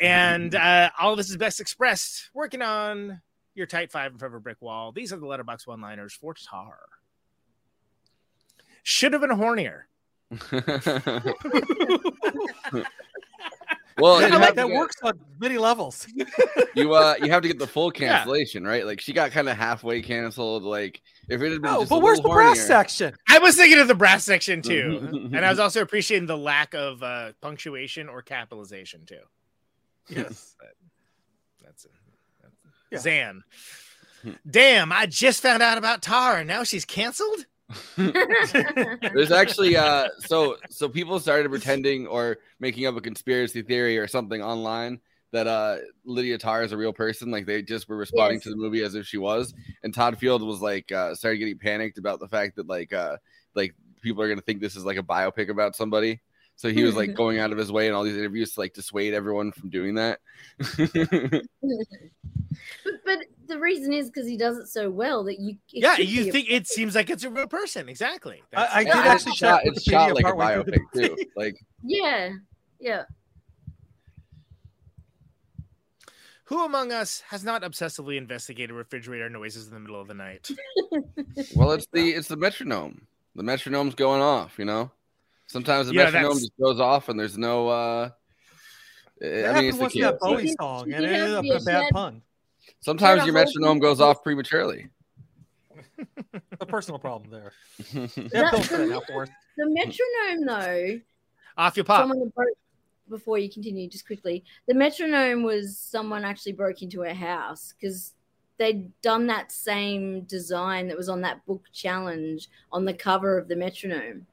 [0.00, 3.20] And uh, all of this is best expressed working on
[3.54, 4.92] your tight five in front of a brick wall.
[4.92, 6.72] These are the letterboxd one liners for Tár.
[8.82, 9.82] Should have been hornier.
[14.00, 16.06] Well, Yeah, you that, that get, works on many levels.
[16.74, 18.18] you uh you have to get the full Yeah.
[18.18, 18.84] cancellation, right?
[18.86, 20.62] Like she got kind of halfway canceled.
[20.62, 23.14] Like if it had been Oh, just but a where's the little brass hornier- section?
[23.28, 26.74] I was thinking of the brass section too, and I was also appreciating the lack
[26.74, 29.20] of uh, punctuation or capitalization too.
[30.08, 30.54] Yes.
[31.64, 32.98] That's it.
[32.98, 33.42] Zan.
[34.50, 37.44] Damn, I just found out about Tár and now she's canceled?
[37.96, 44.06] There's actually uh so so people started pretending or making up a conspiracy theory or
[44.06, 45.00] something online
[45.32, 47.30] that uh Lydia Tár is a real person.
[47.30, 48.44] Like they just were responding Yes.
[48.44, 49.52] to the movie as if she was.
[49.82, 53.18] And Todd Field was like uh started getting panicked about the fact that like uh
[53.54, 56.20] like people are gonna think this is like a biopic about somebody.
[56.58, 58.74] So he was like going out of his way in all these interviews to like
[58.74, 60.18] dissuade everyone from doing that.
[60.66, 61.42] but,
[63.04, 65.56] but the reason is because he does it so well that you.
[65.70, 67.88] Yeah, you be a- think it seems like it's a real person.
[67.88, 68.42] Exactly.
[68.50, 71.16] That's- I, I did Yeah, actually shot, check it's shot like a biopic the too.
[71.36, 71.54] Like
[71.84, 72.30] Yeah,
[72.80, 73.04] yeah.
[76.46, 80.50] Who among us has not obsessively investigated refrigerator noises in the middle of the night?
[81.54, 83.06] well it's the it's the metronome.
[83.36, 84.90] The metronome's going off, you know?
[85.48, 88.10] Sometimes the Yeah, metronome just goes off and there's no uh
[89.20, 90.18] I mean, it's the once that.
[90.20, 92.22] Bowie but song, and it ended up a bad had- pun.
[92.80, 94.88] Sometimes your metronome goes off prematurely.
[96.60, 97.52] A personal problem there.
[98.16, 99.00] Yeah, that the, now
[99.56, 101.00] the metronome, though,
[101.56, 102.02] Off your pop.
[102.02, 102.56] someone broke
[103.08, 108.12] before you continue just quickly the metronome was someone actually broke into a house because
[108.58, 113.48] they'd done that same design that was on that book challenge on the cover of
[113.48, 114.26] the metronome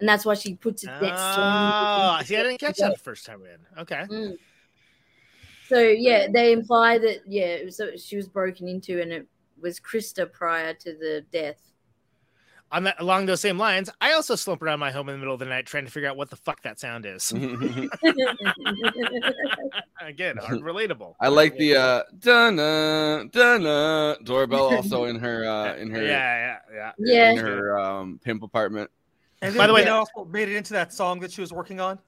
[0.00, 2.98] and that's why she puts it next Oh, to see, I didn't catch that the
[2.98, 3.80] first time in.
[3.82, 4.04] Okay.
[4.10, 4.36] Mm.
[5.68, 9.26] so yeah they imply that yeah so she was broken into and it
[9.60, 11.60] was krista prior to the death
[12.72, 15.34] On that, along those same lines, I also slump around my home in the middle
[15.34, 17.32] of the night trying to figure out what the fuck that sound is.
[20.00, 21.14] Again, hard relatable.
[21.20, 22.56] I like the uh dun
[23.30, 23.62] dun
[24.24, 27.30] doorbell also in her uh in her Yeah, yeah, yeah.
[27.32, 28.90] in her um pimp apartment.
[29.42, 31.80] And By the way, it also made it into that song that she was working
[31.80, 31.98] on.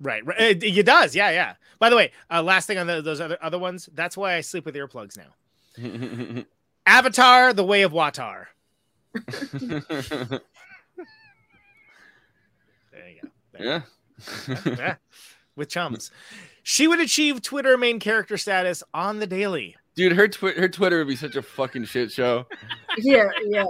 [0.00, 0.40] Right, right.
[0.40, 1.14] It, it does.
[1.16, 1.54] Yeah, yeah.
[1.80, 3.88] By the way, uh, last thing on the, those other other ones.
[3.94, 6.44] That's why I sleep with earplugs now.
[6.86, 8.46] Avatar: The Way of Watar.
[12.92, 13.28] There you go.
[13.64, 13.82] yeah.
[14.66, 14.96] yeah,
[15.54, 16.10] with chums.
[16.64, 19.76] She would achieve Twitter main character status on the daily.
[19.94, 22.46] Dude, her twi- her Twitter would be such a fucking shit show.
[22.98, 23.64] yeah yeah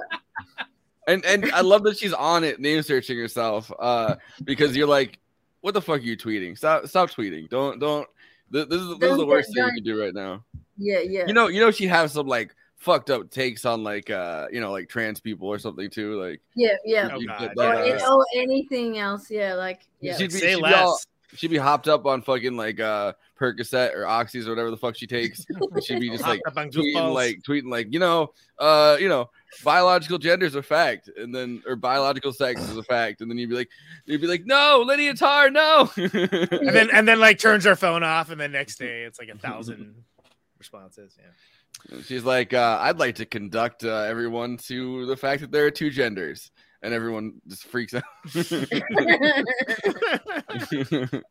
[1.08, 3.72] And and I love that she's on it name searching herself.
[3.80, 4.14] Uh
[4.44, 5.18] because you're like,
[5.62, 6.56] what the fuck are you tweeting?
[6.56, 7.48] Stop stop tweeting.
[7.48, 8.06] Don't don't
[8.52, 10.44] th- this is this is Don't the worst thing you can do right now.
[10.76, 14.08] yeah yeah You know, you know she has some like fucked up takes on like
[14.08, 16.20] uh you know like trans people or something too.
[16.22, 20.30] Like yeah yeah Oh, God, or, that, uh, or anything else yeah like yeah she'd
[20.30, 21.06] be, Say she'd be less.
[21.34, 24.96] She'd be hopped up on fucking like uh Percocet or Oxys or whatever the fuck
[24.96, 25.44] she takes.
[25.48, 28.96] And she'd be just like Hopped up on tweeting like tweeting like, you know, uh,
[28.98, 29.30] you know,
[29.62, 33.38] biological gender is a fact, and then or biological sex is a fact, and then
[33.38, 33.68] you'd be like,
[34.06, 35.90] you'd be like, no, Lydia Tár, no.
[35.96, 39.28] and then and then like turns her phone off, and then next day it's like
[39.28, 39.94] a thousand
[40.58, 41.16] responses.
[41.18, 42.00] Yeah.
[42.04, 45.70] She's like, uh, I'd like to conduct uh, everyone to the fact that there are
[45.70, 46.50] two genders,
[46.82, 48.04] and everyone just freaks out.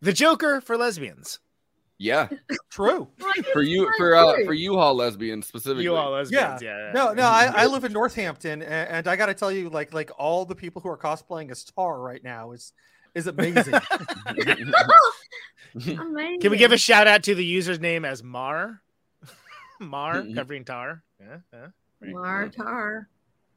[0.00, 1.40] The Joker for lesbians.
[1.98, 2.28] yeah,
[2.70, 3.08] True.
[3.52, 5.82] for you, for uh, for U-Haul lesbians specifically.
[5.82, 6.18] You all Yeah.
[6.18, 6.62] lesbians.
[6.62, 6.78] Yeah.
[6.86, 6.92] yeah.
[6.92, 9.92] No, no, I, I live in Northampton, and, and I got to tell you, like,
[9.92, 12.72] like all the people who are cosplaying as Tár right now is
[13.16, 13.74] is amazing.
[14.28, 14.72] amazing
[16.40, 18.80] Can we give a shout out to the user's name as Mar?
[19.80, 21.02] Mar covering tar.
[21.20, 21.38] Yeah.
[21.52, 21.66] yeah.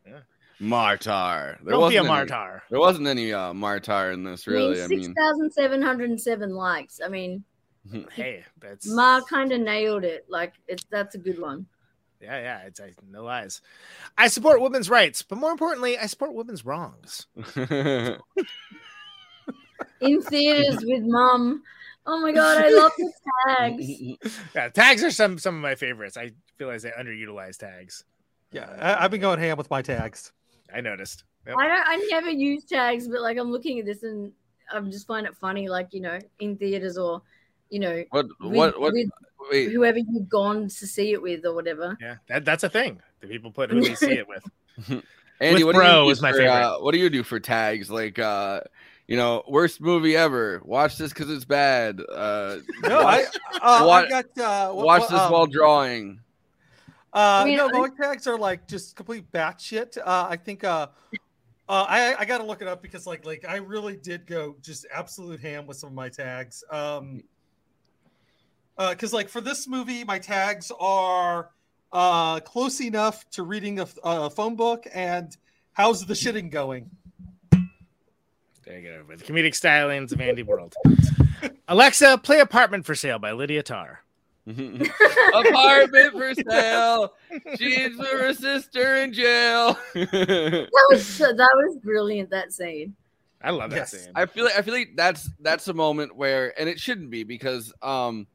[0.05, 0.23] Martar
[0.61, 1.57] Martar.
[1.63, 2.61] There Don't be a wasn't any- Martar.
[2.69, 4.79] There wasn't any uh, Martar in this, really.
[4.81, 6.99] I I mean, mean, 6,707 likes.
[7.03, 7.43] I mean,
[8.11, 10.25] Hey, that's Ma kind of nailed it.
[10.29, 11.65] Like, it's that's a good one.
[12.21, 12.59] yeah, yeah.
[12.67, 13.61] It's I, no lies.
[14.17, 17.25] I support women's rights, but more importantly, I support women's wrongs.
[19.99, 21.63] In theaters with mum.
[22.05, 23.11] Oh my god, I love the
[23.47, 23.85] tags.
[24.55, 26.17] Yeah, tags are some some of my favorites.
[26.17, 28.03] I feel realize they underutilized tags.
[28.51, 30.31] Yeah, I, I've been going ham with my tags.
[30.73, 31.23] I noticed.
[31.47, 31.55] Yep.
[31.59, 31.83] I don't.
[31.87, 34.31] I never use tags, but like I'm looking at this and
[34.71, 35.67] I'm just find it funny.
[35.69, 37.21] Like you know, in theaters or
[37.69, 38.27] you know, what?
[38.39, 38.79] with, What?
[38.79, 38.93] What?
[38.93, 39.09] with
[39.51, 39.71] Wait.
[39.71, 41.97] whoever you've gone to see it with or whatever.
[41.99, 44.43] Yeah, that, that's a thing that people put who they see it with.
[45.41, 46.51] Andy, With what do bro you do is my for, favorite.
[46.51, 47.89] Uh, what do you do for tags?
[47.89, 48.61] Like, uh,
[49.07, 50.61] you know, worst movie ever.
[50.63, 51.99] Watch this because it's bad.
[51.99, 53.25] Uh, No, I, watch,
[53.55, 56.19] uh, wa- I got uh, wha- watch wha- this um, while drawing.
[57.13, 59.97] Uh, I mean, no, I- my tags are like just complete batshit.
[59.97, 60.87] Uh, I think uh,
[61.69, 64.85] Uh, I I gotta look it up because like like I really did go just
[64.93, 66.63] absolute ham with some of my tags.
[66.69, 67.23] Um,
[68.77, 71.51] because like for this movie, my tags are
[71.93, 75.35] uh close enough to reading a, a phone book and
[75.73, 76.89] how's the shitting going.
[78.65, 78.93] There you go.
[78.99, 79.17] everybody.
[79.19, 80.73] The comedic stylings of Andy World.
[81.67, 83.97] Alexa, play "Apartment for Sale" by Lydia Tár.
[85.33, 87.13] Apartment for sale.
[87.57, 89.77] She's her sister in jail.
[89.93, 92.29] That was so- that was brilliant.
[92.29, 92.95] That scene.
[93.43, 93.91] I love that Yes.
[93.91, 94.11] scene.
[94.15, 97.23] I feel like I feel like that's that's a moment where, and it shouldn't be
[97.23, 98.27] because um,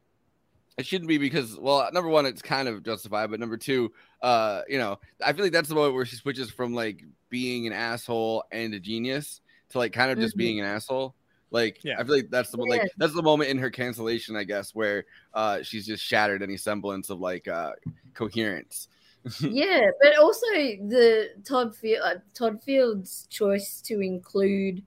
[0.77, 4.61] it shouldn't be because well, number one, it's kind of justified, but number two, uh,
[4.67, 7.73] you know, I feel like that's the moment where she switches from like being an
[7.73, 10.39] asshole and a genius to like kind of just Mhm.
[10.39, 11.15] being an asshole.
[11.51, 11.95] Like, Yeah.
[11.99, 12.87] I feel like that's the like Yeah.
[12.97, 17.09] that's the moment in her cancellation, I guess, where uh she's just shattered any semblance
[17.09, 17.71] of like uh
[18.13, 18.89] coherence.
[19.41, 24.83] yeah, but also the Todd Field, uh, Todd Field's choice to include,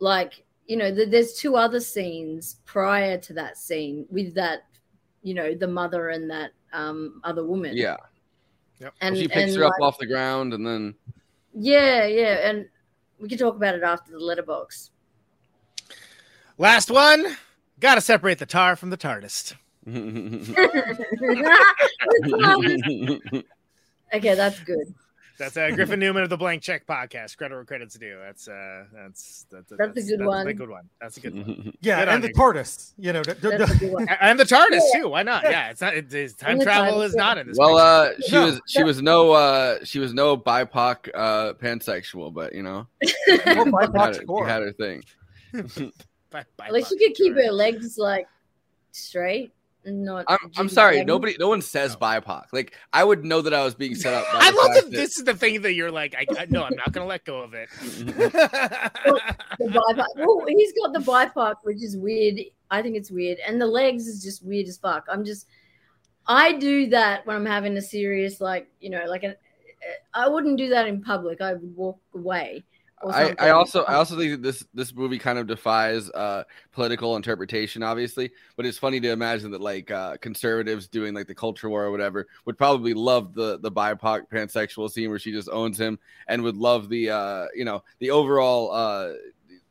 [0.00, 4.64] like you know, the, there's two other scenes prior to that scene with that,
[5.22, 7.76] you know, the mother and that um other woman.
[7.76, 7.96] Yeah.
[8.80, 8.94] Yep.
[9.00, 10.94] and she picks and, her up like, off the ground and then
[11.52, 12.68] Yeah, yeah, and
[13.18, 14.90] we can talk about it after the letterboxd.
[16.58, 17.36] Last one.
[17.80, 19.54] Got to separate the tar from the TARDIS.
[24.12, 24.94] okay, that's good.
[25.38, 27.36] That's uh, Griffin Newman of the Blank Check podcast.
[27.36, 28.18] Credit where credit's due.
[28.20, 30.48] That's uh, that's that's, That's a good one.
[30.48, 30.88] a good one.
[31.00, 31.72] That's a good one.
[31.80, 32.34] Yeah, Good on and the you.
[32.34, 32.92] TARDIS.
[32.98, 34.08] You know, d- d- That's a good one.
[34.08, 35.00] A- and the TARDIS Yeah.
[35.02, 35.08] too.
[35.10, 35.44] Why not?
[35.44, 35.94] Yeah, it's not.
[35.94, 37.22] It, it's, time travel TARDIS, is yeah.
[37.22, 37.56] not in this.
[37.56, 38.46] Well, uh, she No.
[38.46, 42.88] was she was no uh she was no BIPOC uh pansexual, but you know,
[43.28, 45.92] or BIPOC had, her, she had her thing.
[46.30, 48.28] Bye- bye- At least you could keep your legs like
[48.92, 49.52] straight
[49.84, 50.24] and not.
[50.28, 51.06] I'm I'm sorry, jaggy.
[51.06, 52.46] nobody no one says BIPOC.
[52.52, 54.24] Like I would know that I was being set up.
[54.32, 56.14] By I love fact that this is the thing that you're like.
[56.14, 57.68] I, I no, I'm not gonna let go of it.
[59.58, 60.06] The BIPOC.
[60.16, 62.38] Well, he's got the BIPOC, which is weird.
[62.70, 65.06] I think it's weird, and the legs is just weird as fuck.
[65.10, 65.46] I'm just,
[66.26, 69.34] I do that when I'm having a serious, like you know, like an.
[70.12, 71.40] I wouldn't do that in public.
[71.40, 72.64] I would walk away.
[73.06, 73.34] I.
[73.38, 77.82] I also I also think that this this movie kind of defies uh political interpretation,
[77.82, 78.30] obviously.
[78.56, 81.90] But it's funny to imagine that like uh conservatives doing like the culture war or
[81.90, 86.42] whatever would probably love the the BIPOC pansexual scene where she just owns him and
[86.42, 89.12] would love the uh you know the overall uh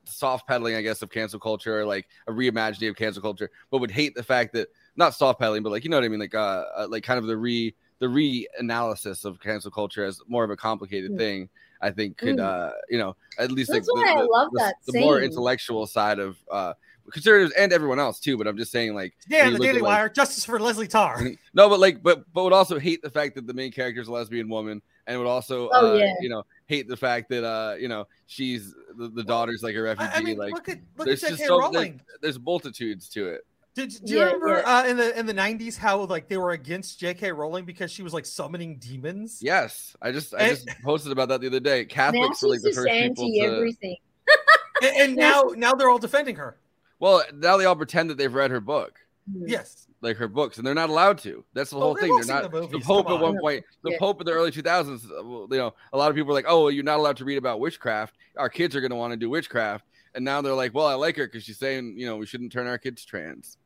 [0.06, 3.80] soft pedaling, I guess, of cancel culture or like a reimagining of cancel culture, but
[3.80, 6.20] would hate the fact that not soft pedaling, but like you know what I mean,
[6.20, 10.44] like uh, uh like kind of the re the re-analysis of cancel culture as more
[10.44, 11.18] of a complicated Mm.
[11.18, 11.50] thing.
[11.82, 12.44] I think could Mm.
[12.44, 15.22] uh you know at least That's like why I the, love the, that the more
[15.22, 16.74] intellectual side of uh
[17.12, 18.38] conservatives and everyone else too.
[18.38, 20.10] But I'm just saying like Yeah, the you look at, Daily like- Wire.
[20.10, 21.22] Justice for Leslie Tarr.
[21.54, 24.08] no, but like, but but would also hate the fact that the main character is
[24.10, 26.14] a lesbian woman, and would also, Oh, uh, yeah.
[26.20, 29.82] you know, hate the fact that uh, you know, she's the, the daughter's like a
[29.82, 30.12] refugee.
[30.14, 32.02] I, I mean, like, look at look there's at just so there- Rowling.
[32.22, 33.47] there's multitudes to it.
[33.78, 34.78] Did, do you Yeah, remember yeah.
[34.80, 37.32] uh, in the in the nineties how like they were against J.K.
[37.32, 39.40] Rowling because she was like summoning demons?
[39.40, 41.84] Yes, I just I And- just posted about that the other day.
[41.84, 43.40] Now Catholics were like the just first people to.
[43.40, 43.98] everything.
[44.82, 46.58] And, and now now they're all defending her.
[47.00, 49.00] Well, now they all pretend that they've read her book.
[49.32, 49.86] Yes.
[50.02, 51.44] like her books, and they're not allowed to.
[51.54, 52.18] That's the whole they've thing.
[52.26, 52.52] They're not.
[52.52, 53.98] the The, Pope come at one point, the Yeah.
[54.00, 55.06] Pope in the early 2000s.
[55.12, 55.24] uh,
[55.54, 57.60] You know, a lot of people were like, "Oh, you're not allowed to read about
[57.60, 58.16] witchcraft.
[58.38, 59.86] Our kids are going to want to do witchcraft."
[60.16, 62.52] And now they're like, "Well, I like her because she's saying, you know, we shouldn't
[62.52, 63.58] turn our kids trans."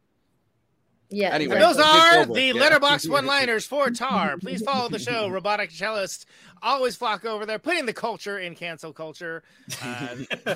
[1.11, 1.33] Yeah.
[1.33, 2.53] Anyway, And those are the yeah.
[2.53, 4.39] letterboxd one-liners for Tár.
[4.39, 5.27] Please follow the show.
[5.29, 6.25] Robotic Cellist
[6.61, 9.43] always flock over there, putting the culture in cancel culture.
[9.83, 10.55] Uh,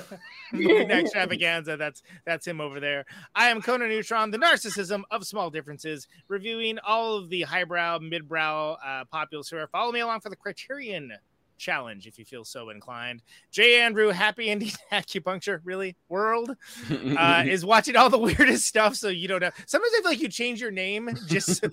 [0.54, 1.76] extravaganza.
[1.76, 3.04] That's that's him over there.
[3.34, 8.76] I am Conan Neutron, the narcissism of small differences, reviewing all of the highbrow, midbrow
[8.84, 9.66] uh, populace here.
[9.66, 11.12] Follow me along for the Criterion
[11.56, 13.22] challenge if you feel so inclined.
[13.50, 13.80] J.
[13.80, 16.56] Andrew, Happy Indian Acupuncture, really world
[16.90, 18.96] uh, is watching all the weirdest stuff.
[18.96, 19.50] So you don't know.
[19.66, 21.68] Sometimes I feel like you change your name just so,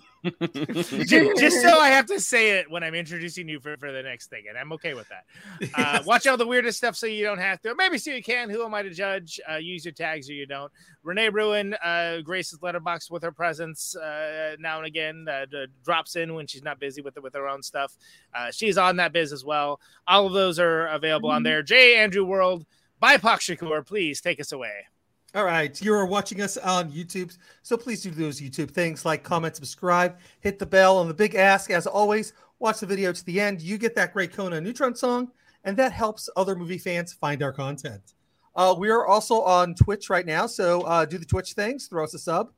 [1.05, 4.03] just, just so I have to say it when I'm introducing you for, for the
[4.03, 5.72] next thing, and I'm okay with that.
[5.76, 7.76] Uh, watch all the weirdest stuff so you don't have to.
[7.76, 8.49] Maybe so you can.
[8.49, 9.39] Who am I to judge?
[9.49, 10.72] Uh, use your tags or you don't.
[11.03, 15.26] Renee Ruin uh, graces Letterboxd with her presence uh, now and again.
[15.30, 15.45] Uh,
[15.84, 17.97] drops in when she's not busy with with her own stuff.
[18.34, 19.73] Uh, she's on that biz as well.
[20.08, 21.64] All of those are available on there.
[21.64, 21.98] J.
[21.98, 22.66] Andrew World.
[23.02, 24.86] BIPOC Shakur, please take us away.
[25.36, 29.56] All right, you're watching us on YouTube, so please do those YouTube things like comment,
[29.56, 33.41] subscribe, hit the bell, and the big ask, as always, watch the video to the
[33.41, 33.62] end.
[33.62, 35.32] You get that great Conan Neutron song,
[35.64, 38.14] and that helps other movie fans find our content.
[38.56, 42.04] Uh, we are also on Twitch right now, so uh, do the Twitch things, throw
[42.04, 42.52] us a sub,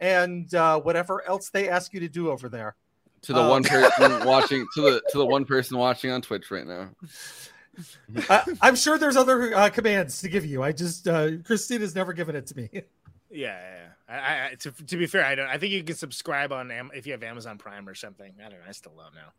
[0.00, 2.76] and uh, whatever else they ask you to do over there.
[3.22, 6.50] To the Um, one person watching to the to the one person watching on Twitch
[6.50, 6.90] right now.
[8.28, 10.62] Uh, I'm sure there's other uh, commands to give you.
[10.62, 12.68] I just uh, Christina's never given it to me.
[13.34, 13.76] Yeah, yeah.
[14.10, 14.14] yeah.
[14.14, 15.48] I, I, to, to be fair, I don't.
[15.48, 18.30] I think you can subscribe on Am- if you have Amazon Prime or something.
[18.40, 18.66] I don't know.
[18.68, 19.30] I still don't know.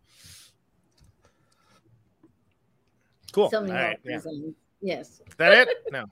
[3.32, 3.52] Cool.
[3.52, 4.00] Something All right.
[4.04, 4.32] like Yeah.
[4.32, 5.22] um, Yes.
[5.28, 5.78] Is that it?
[5.92, 6.06] No.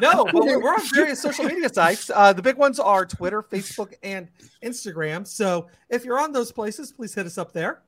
[0.00, 2.10] No, but we're, on various social media sites.
[2.14, 4.28] Uh, the big ones are Twitter, Facebook, and
[4.62, 5.26] Instagram.
[5.26, 7.82] So if you're on those places, please hit us up there.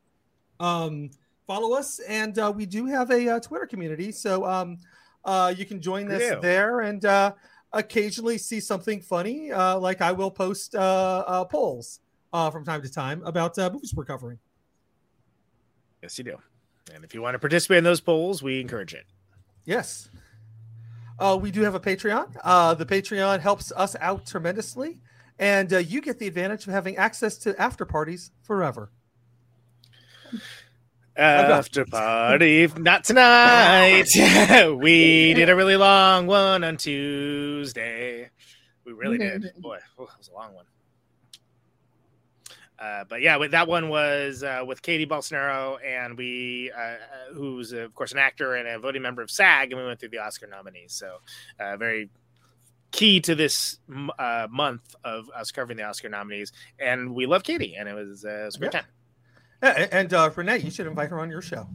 [0.61, 1.11] Um,
[1.47, 4.79] follow us, and uh, we do have a uh, Twitter community, so um,
[5.25, 6.39] uh, you can join us do.
[6.41, 7.33] there and uh,
[7.73, 9.51] occasionally see something funny.
[9.51, 12.01] Uh, like I will post polls
[12.35, 14.39] uh, from time to time about uh, movies we're covering.
[16.03, 16.37] Yes, you do.
[16.93, 19.07] And if you want to participate in those polls, we encourage it.
[19.65, 20.11] Yes.
[21.19, 22.37] Uh, we do have a Patreon.
[22.43, 25.01] Uh, the Patreon helps us out tremendously,
[25.39, 28.91] and uh, you get the advantage of having access to after parties forever.
[31.17, 34.09] After party, not tonight.
[34.77, 38.31] we did a really long one on Tuesday.
[38.85, 39.53] We really did.
[39.59, 40.65] Boy, oh, that was a long one.
[42.79, 46.97] Uh, but yeah, that one was uh, with Katie Bolsonaro, and we, uh, uh,
[47.33, 50.09] who's of course an actor and a voting member of SAG, and we went through
[50.09, 50.93] the Oscar nominees.
[50.93, 51.19] So,
[51.61, 52.11] uh, very
[52.91, 53.79] key to this
[54.19, 56.53] uh, month of us covering the Oscar nominees.
[56.79, 58.81] And we love Katie, and it was, uh, it was a great Yeah.
[58.81, 58.89] time.
[59.63, 61.67] Yeah, and uh, Renee, you should invite her on your show.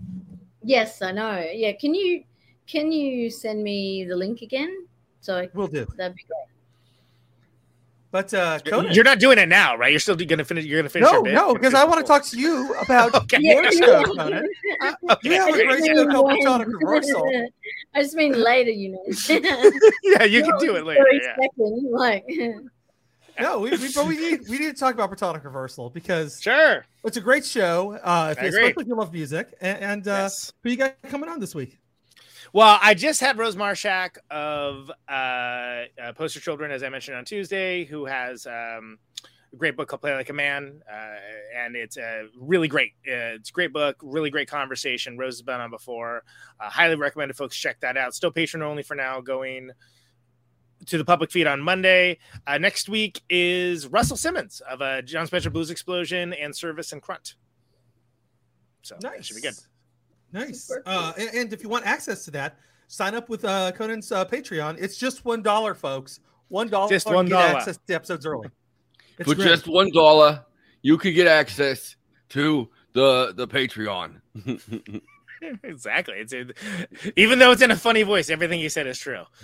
[0.62, 1.44] Yes, I know.
[1.52, 2.24] Yeah, can you
[2.68, 4.86] can you send me the link again?
[5.22, 5.88] So we'll do.
[5.98, 6.59] That'd be great.
[8.12, 9.92] But uh, Conan, You're not doing it now, right?
[9.92, 10.66] You're still going to finish.
[10.66, 11.06] You're going to finish.
[11.06, 11.34] no, your bit?
[11.36, 14.48] no, because I want to talk to you about your show, Conan.
[15.24, 17.52] You have a great show called Protonic Reversal.
[17.94, 19.04] I just mean later, you know.
[20.04, 21.06] yeah, you can do it later.
[21.08, 21.36] So Yeah.
[21.38, 22.26] expecting, like,
[23.40, 26.86] No, we, we, but we need we need to talk about Protonic Reversal because sure,
[27.04, 27.94] it's a great show.
[27.94, 29.54] Uh, if, I especially if you love music.
[29.62, 30.30] And, and uh,
[30.64, 31.78] who you got coming on this week?
[32.52, 37.24] Well, I just had Rose Marshack of uh, uh, Poster Children, as I mentioned on
[37.26, 38.98] Tuesday, who has um,
[39.54, 41.16] a great book called Play Like a Man, uh,
[41.56, 42.94] and it's a really great.
[43.08, 45.16] Uh, it's a great book, really great conversation.
[45.16, 46.24] Rose has been on before.
[46.60, 48.16] Uh, highly recommended folks check that out.
[48.16, 49.22] Still patron only for now.
[49.22, 49.70] Going
[50.88, 52.18] to the public feed on Monday.
[52.48, 57.02] Uh, next week is Russell Simins of uh, Jon Spencer Blues Explosion and Service and
[57.02, 57.36] Crunt.
[58.82, 59.56] So that should be good.
[60.32, 60.72] Nice.
[60.86, 62.58] Uh, and, and if you want access to that,
[62.88, 64.78] sign up with uh, Conan's uh, Patreon.
[64.80, 66.20] It's just one dollar, folks.
[66.50, 66.90] One dollar.
[66.90, 67.28] Just $1.
[67.28, 68.50] Get access to episodes early.
[69.18, 69.48] It's For great.
[69.48, 70.46] just one dollar,
[70.82, 71.96] you could get access
[72.30, 74.22] to the the Patreon.
[75.64, 76.16] exactly.
[76.18, 76.58] It's it,
[77.16, 79.24] even though it's in a funny voice, everything you said is true.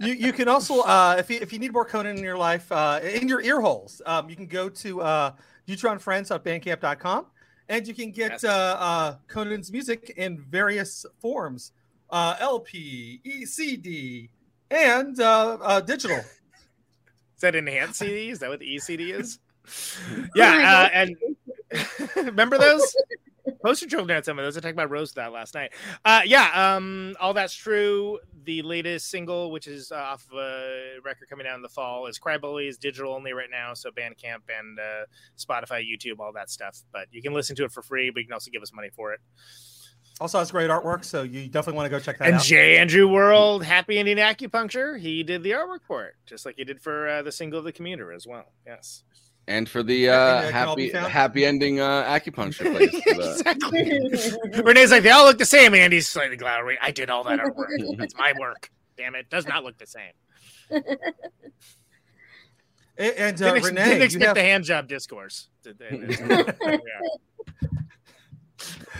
[0.00, 2.70] you you can also uh, if you if you need more Conan in your life
[2.72, 5.32] uh, in your ear holes, um, you can go to uh,
[5.68, 7.26] neutronfriends.bandcamp.com
[7.70, 11.72] and you can get uh, uh, Conan's music in various forms,
[12.10, 14.28] uh, LP, ECD,
[14.70, 16.18] and uh, uh, digital.
[17.36, 18.28] Is that enhanced CD?
[18.28, 19.38] Is that what the ECD is?
[20.12, 21.16] Oh yeah, uh, and
[22.16, 22.96] remember those
[23.64, 24.56] poster children had some of those.
[24.56, 25.72] I talked about Rose that last night.
[26.04, 28.18] Uh, yeah, um, all that's true.
[28.44, 32.06] The latest single, which is uh, off of a record coming out in the fall,
[32.06, 32.68] is Cry Bully.
[32.68, 35.04] is digital only right now, so Bandcamp and uh,
[35.38, 36.82] Spotify, YouTube, all that stuff.
[36.92, 38.90] But you can listen to it for free, but you can also give us money
[38.94, 39.20] for it.
[40.20, 42.42] Also has great artwork, so you definitely want to go check that And out.
[42.42, 42.76] J.
[42.76, 46.80] Andrew World, Happy Ending Acupuncture, he did the artwork for it, just like he did
[46.80, 48.52] for uh, the single of The Commuter as well.
[48.66, 49.02] Yes.
[49.50, 52.90] And for the uh, that can all be happy happy ending uh, acupuncture place.
[53.02, 53.82] for exactly.
[54.62, 55.74] Renee's like, they all look the same.
[55.74, 56.78] Andy's slightly glowering.
[56.80, 57.66] I did all that artwork.
[57.98, 58.70] That's my work.
[58.96, 59.28] Damn it.
[59.28, 60.12] Does not look the same.
[60.70, 60.84] And,
[63.16, 65.48] and, uh, didn't, Renee, didn't you expect have- the hand job discourse.
[65.64, 65.72] Yeah.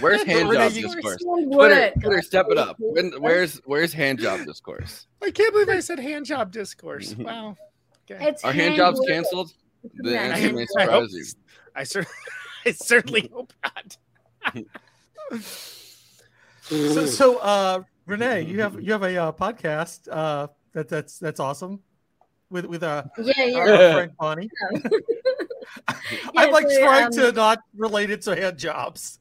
[0.01, 1.19] Where's hand job you- discourse?
[1.23, 1.93] One Twitter.
[2.01, 2.75] Twitter, step it up.
[2.81, 5.07] When, where's where's hand job discourse?
[5.23, 7.15] I can't believe I said hand job discourse.
[7.15, 7.57] Wow.
[8.11, 8.27] Okay.
[8.27, 9.53] It's Are hand jobs canceled?
[10.03, 11.25] The answer may I hope- surprise you.
[11.75, 12.07] I, cer-
[12.67, 13.97] I certainly hope not.
[16.63, 21.41] so, so uh, Renee, you have you have a uh, podcast uh, that that's that's
[21.41, 21.81] awesome
[22.51, 23.57] with with uh, Yeah, yeah.
[23.59, 24.51] our, our friend Bonnie.
[26.37, 29.19] I'm like so, trying um, to not relate it to hand jobs.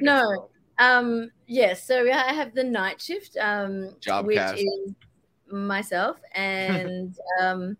[0.00, 0.50] no.
[0.80, 4.58] Um, yes, so I have the night shift, um, which Jobcast.
[4.58, 4.94] is
[5.50, 7.76] myself and um,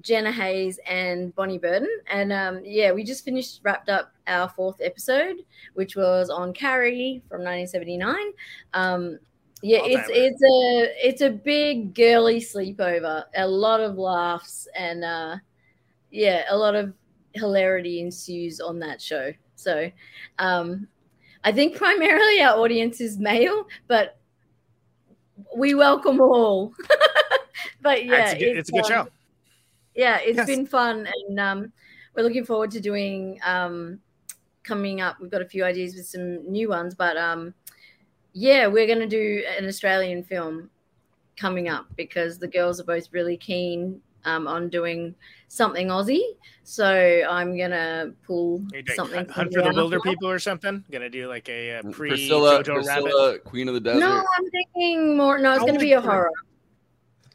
[0.00, 1.88] Jenna Hayes and Bonnie Burden.
[2.10, 5.36] And um, yeah, we just finished, wrapped up our fourth episode,
[5.74, 8.14] which was on Carrie from 1979.
[8.74, 9.18] Um,
[9.62, 13.24] yeah, Well it's it's a it's a big girly sleepover.
[13.34, 15.36] A lot of laughs and uh,
[16.10, 16.92] yeah, a lot of
[17.32, 19.32] hilarity ensues on that show.
[19.56, 19.90] So,
[20.38, 20.86] um,
[21.42, 24.18] I think primarily our audience is male, but
[25.56, 26.74] we welcome all.
[27.80, 29.08] but yeah, it's a good, it's a good um, show.
[29.96, 30.46] Yeah it's Yes.
[30.46, 31.72] been fun and um,
[32.14, 33.98] we're looking forward to doing um,
[34.62, 37.54] coming up we've got a few ideas with some new ones but um,
[38.32, 40.68] yeah we're going to do an australian film
[41.36, 45.14] coming up because the girls are both really keen um, on doing
[45.48, 50.24] something aussie so i'm going to pull Are something Hunt, from Hunt for the Wilderpeople
[50.24, 50.84] or something?
[50.90, 53.02] Gonna do like a uh, pre Priscilla, Jojo Rabbit.
[53.04, 54.00] Priscilla, Queen of the Desert.
[54.00, 56.32] no i'm thinking more no it's going to be a horror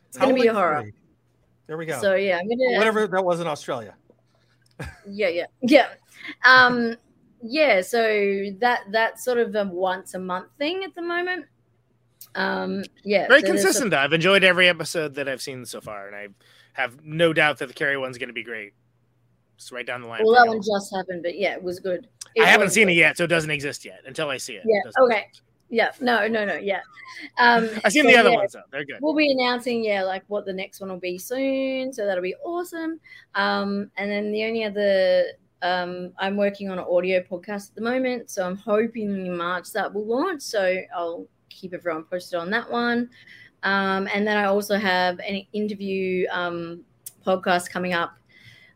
[0.10, 0.94] it's going to be a horror Fury.
[1.72, 2.02] There we go.
[2.02, 3.96] so yeah i'm going to Whatever that was in Australia.
[5.08, 5.88] yeah yeah yeah
[6.44, 6.98] um
[7.42, 8.02] yeah so
[8.60, 11.46] that that's sort of a once a month thing at the moment
[12.36, 13.76] um yeah Very so consistent.
[13.84, 14.00] sort though.
[14.00, 16.28] I've enjoyed every episode that I've seen so far, and I
[16.74, 18.74] have no doubt that the Carrie one's going to be great.
[19.56, 20.22] It's right down the line.
[20.26, 22.08] well that one just happened but yeah it was good
[22.42, 22.94] I haven't seen good.
[22.94, 24.64] it yet, so it doesn't exist yet until I see it.
[24.66, 25.28] yeah It doesn't okay
[25.72, 26.82] yeah no no no yeah
[27.40, 28.98] um I've seen so the other yeah, ones though; they're good.
[29.02, 32.36] we'll be announcing yeah like what the next one will be soon so that'll be
[32.44, 33.00] awesome
[33.36, 35.24] um and then the only other
[35.62, 39.72] um i'm working on an audio podcast at the moment so i'm hoping in march
[39.72, 43.10] that will launch so i'll keep everyone posted on that one
[43.64, 46.82] um and then i also have an interview um
[47.26, 48.18] podcast coming up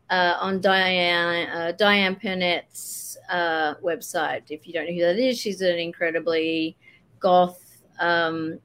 [0.08, 4.42] uh, on Diane uh, Diane Pernet's uh, website.
[4.50, 6.76] If you don't know who that is, she's an incredibly
[7.20, 8.58] goth um,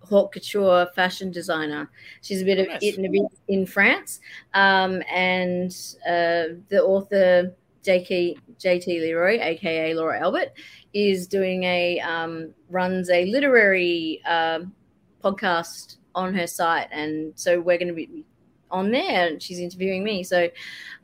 [0.00, 1.90] haute couture fashion designer.
[2.22, 2.82] She's a bit of Nice.
[2.82, 4.20] it in, a bit in France,
[4.54, 5.70] um, and
[6.06, 10.52] uh, the author JK JT Leroy, aka Laura Albert,
[10.92, 14.74] is doing a um, runs a literary um,
[15.22, 18.24] podcast on her site, and so we're going to be
[18.70, 20.22] on there, and she's interviewing me.
[20.22, 20.48] So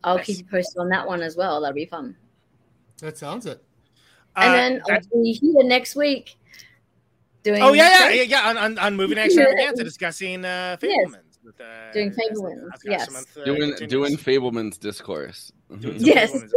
[0.05, 0.27] I'll Nice.
[0.27, 1.61] keep you posted on that one as well.
[1.61, 2.17] That'll be fun.
[2.99, 3.63] That sounds it.
[4.37, 6.37] And Uh, then I'll be here next week
[7.43, 7.63] doing.
[7.63, 8.49] oh yeah, yeah, yeah, yeah.
[8.51, 9.25] On, on, on moving Yeah.
[9.25, 11.09] extravaganza, discussing uh, Yes.
[11.09, 11.17] Fabelmans.
[11.43, 13.11] With, uh, Doing as- Fabelmans, yes.
[13.11, 13.91] Month, uh, doing continues.
[13.91, 15.53] doing Fabelman's discourse.
[15.81, 16.33] Doing Yes.
[16.33, 16.51] Fabelmans.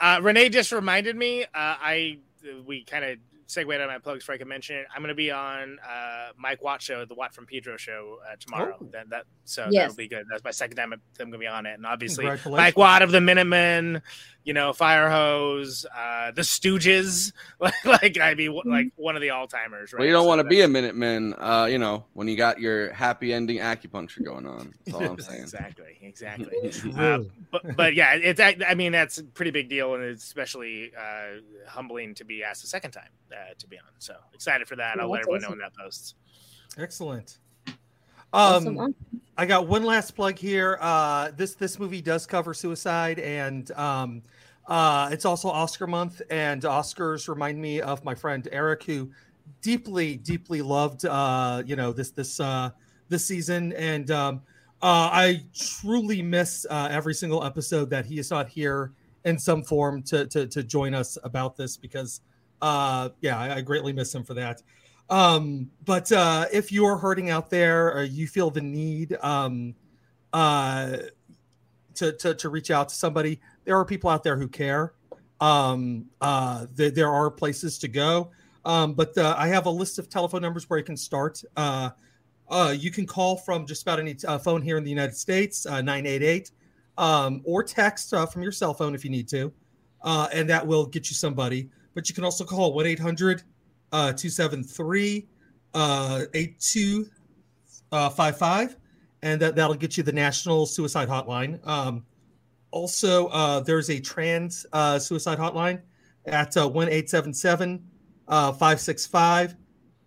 [0.00, 1.44] uh, Renee just reminded me.
[1.44, 2.18] Uh, I
[2.66, 3.18] we kind of
[3.50, 4.86] segued on my plugs before I can mention it.
[4.94, 8.36] I'm going to be on uh, Mike Watt show, the Watt from Pedro show uh,
[8.38, 8.76] tomorrow.
[8.80, 8.88] Oh.
[8.92, 9.82] That, that so Yes.
[9.82, 10.24] that'll be good.
[10.30, 12.56] That's my second time I'm going to be on it, and obviously Congratulations.
[12.58, 14.02] Mike Watt of the Minutemen,
[14.44, 19.30] you know, Fire Hose, uh, the Stooges, like, like I'd be like one of the
[19.30, 19.92] all timers.
[19.92, 20.00] Right?
[20.00, 22.60] Well, you don't So want to be a Minuteman, uh, you know, when you got
[22.60, 24.72] your happy ending acupuncture going on.
[24.86, 25.42] That's all I'm saying.
[25.42, 26.72] Exactly, exactly.
[26.96, 27.20] uh,
[27.50, 30.92] but, but yeah, it's act- I mean that's a pretty big deal, and it's especially
[30.98, 33.84] uh, humbling to be asked a second time uh, to be on.
[33.98, 34.96] So excited for that.
[34.96, 36.14] Yeah, I'll let that's everyone know when that posts.
[36.78, 37.38] Excellent.
[38.32, 38.78] Awesome.
[38.78, 38.94] Um,
[39.36, 40.78] I got one last plug here.
[40.80, 44.22] Uh, this this movie does cover suicide, and um,
[44.66, 46.22] uh, it's also Oscar month.
[46.30, 49.10] And Oscars remind me of my friend Eric, who
[49.62, 52.70] deeply, deeply loved uh, you know this this uh,
[53.08, 54.42] this season, and um,
[54.82, 58.92] uh, I truly miss uh, every single episode that he is not here
[59.24, 62.20] in some form to to, to join us about this because
[62.62, 64.62] uh, yeah, I, I greatly miss him for that.
[65.08, 69.74] Um, but uh, if you're hurting out there or you feel the need um,
[70.32, 70.98] uh,
[71.94, 74.94] to, to, to reach out to somebody, there are people out there who care.
[75.40, 78.30] Um, uh, there, there are places to go.
[78.64, 81.42] Um, but uh, I have a list of telephone numbers where you can start.
[81.56, 81.90] Uh,
[82.48, 85.66] uh, you can call from just about any uh, phone here in the United States,
[85.66, 86.50] uh, 988,
[86.98, 89.52] um, or text uh, from your cell phone if you need to.
[90.02, 91.68] Uh, and that will get you somebody.
[91.94, 93.42] But you can also call 1 800
[93.92, 95.26] uh, 273
[95.74, 98.76] uh, 8255,
[99.22, 101.66] and that, that'll get you the National Suicide Hotline.
[101.66, 102.04] Um,
[102.70, 105.80] also, uh, there's a trans uh, suicide hotline
[106.26, 107.84] at uh, 1 877
[108.28, 109.56] uh, 565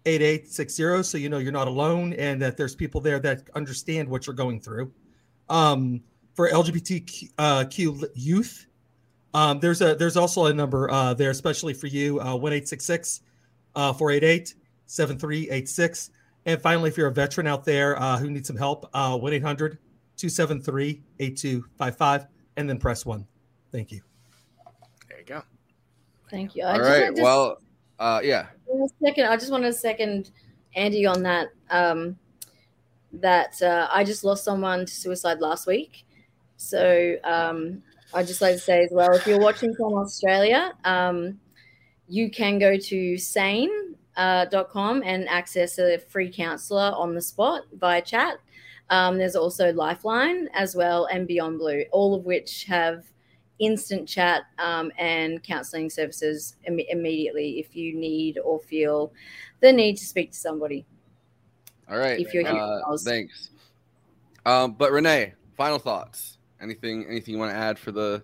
[0.05, 1.03] 8860.
[1.03, 4.35] So you know you're not alone and that there's people there that understand what you're
[4.35, 4.91] going through.
[5.49, 6.01] Um,
[6.33, 7.65] for LGBTQ uh,
[8.15, 8.67] youth,
[9.33, 13.21] um, there's a there's also a number uh, there, especially for you, uh, 1866
[13.75, 14.55] uh, 488
[14.85, 16.11] 7386.
[16.45, 19.33] And finally, if you're a veteran out there uh, who needs some help, uh, 1
[19.33, 19.77] 800
[20.17, 22.27] 273 8255,
[22.57, 23.25] and then press one.
[23.71, 24.01] Thank you.
[25.09, 25.41] There you go.
[26.29, 26.63] Thank you.
[26.63, 27.15] I All just right.
[27.15, 27.57] to- Well,
[27.99, 28.47] uh, yeah.
[28.69, 29.25] a second.
[29.25, 30.31] I just want to second
[30.75, 31.49] Andy on that.
[31.69, 32.17] Um,
[33.13, 36.05] that uh, I just lost someone to suicide last week.
[36.57, 37.83] So um,
[38.13, 41.39] I just like to say as well, if you're watching from Australia, um,
[42.07, 48.35] you can go to sane.com and access a free counselor on the spot via chat.
[48.89, 53.05] Um, there's also Lifeline as well and Beyond Blue, all of which have
[53.59, 59.13] instant chat um, and counseling services Im- immediately if you need or feel
[59.61, 60.85] the need to speak to somebody.
[61.89, 62.19] All right.
[62.19, 63.03] If you're here, uh, Miles.
[63.03, 63.49] thanks.
[64.45, 66.37] Um, but Renee, final thoughts.
[66.63, 67.05] Anything?
[67.07, 68.23] Anything you want to add for the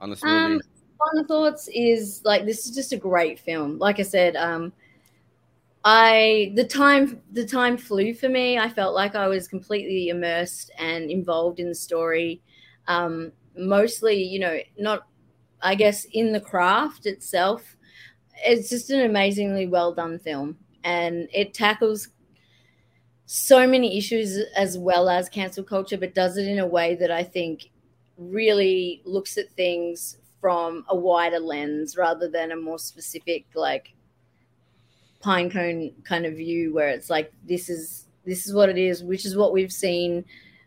[0.00, 0.54] on this movie?
[0.54, 0.60] Um,
[0.98, 3.78] final thoughts is like this is just a great film.
[3.78, 4.72] Like I said, um,
[5.84, 8.58] I the time the time flew for me.
[8.58, 12.42] I felt like I was completely immersed and involved in the story.
[12.86, 15.06] Um, mostly, you know, not
[15.62, 17.76] I guess in the craft itself.
[18.44, 22.08] It's just an amazingly well done film, and it tackles
[23.26, 27.10] so many issues as well as cancel culture, but does it in a way that
[27.10, 27.70] I think
[28.16, 33.92] really looks at things from a wider lens rather than a more specific like
[35.20, 39.02] pine cone kind of view where it's like this is this is what it is
[39.02, 40.24] which is what we've seen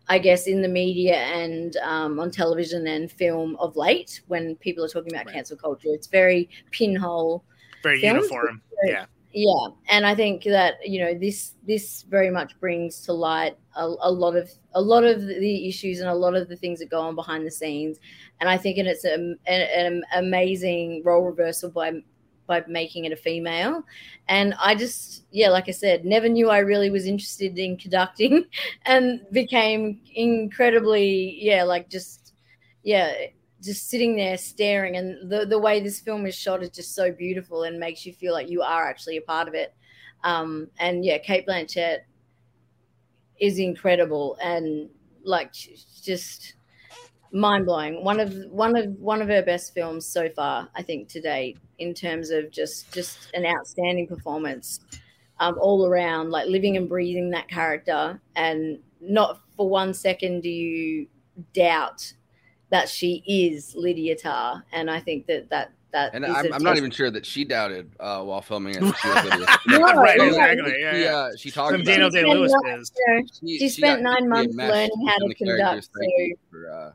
[0.10, 4.84] i guess in the media and um, on television and film of late when people
[4.84, 7.44] are talking about cancel culture it's very pinhole
[7.84, 8.24] Very films.
[8.24, 8.62] uniform.
[8.84, 9.06] Yeah.
[9.32, 13.86] Yeah and i think that you know this this very much brings to light a,
[14.02, 16.90] a lot of a lot of the issues and a lot of the things that
[16.90, 17.98] go on behind the scenes.
[18.40, 22.02] And i think and it's an, an amazing role reversal by
[22.48, 23.84] by making it a female.
[24.28, 28.46] And i just yeah like i said never knew i really was interested in conducting
[28.86, 32.34] and became incredibly yeah like just
[32.84, 33.14] yeah
[33.62, 37.12] just sitting there staring and the, the way this film is shot is just so
[37.12, 39.74] beautiful and makes you feel like you are actually a part of it
[40.24, 42.00] um, and yeah cate blanchett
[43.40, 44.90] is incredible and
[45.24, 45.54] like
[46.04, 46.56] just
[47.32, 48.04] mind blowing.
[48.04, 51.58] One of one of one of her best films so far, I think, to date,
[51.78, 54.80] in terms of just just an outstanding performance
[55.40, 60.50] um, all around, like living and breathing that character, and not for one second do
[60.50, 61.08] you
[61.54, 62.14] doubt
[62.70, 64.64] that she is Lydia Tár.
[64.72, 67.44] And I think that that that And I'm, a I'm not even sure that she
[67.44, 68.84] doubted uh, while filming it.
[69.02, 69.48] She, was Lydia.
[69.68, 70.74] No, right, exactly.
[70.80, 71.16] Yeah, She, yeah.
[71.16, 72.10] uh, she talked Some about Daniel.
[72.12, 73.28] Day Lewis She.
[73.40, 75.86] She, She- she spent nine months learning how to conduct.
[75.86, 76.92] psyche So for, uh,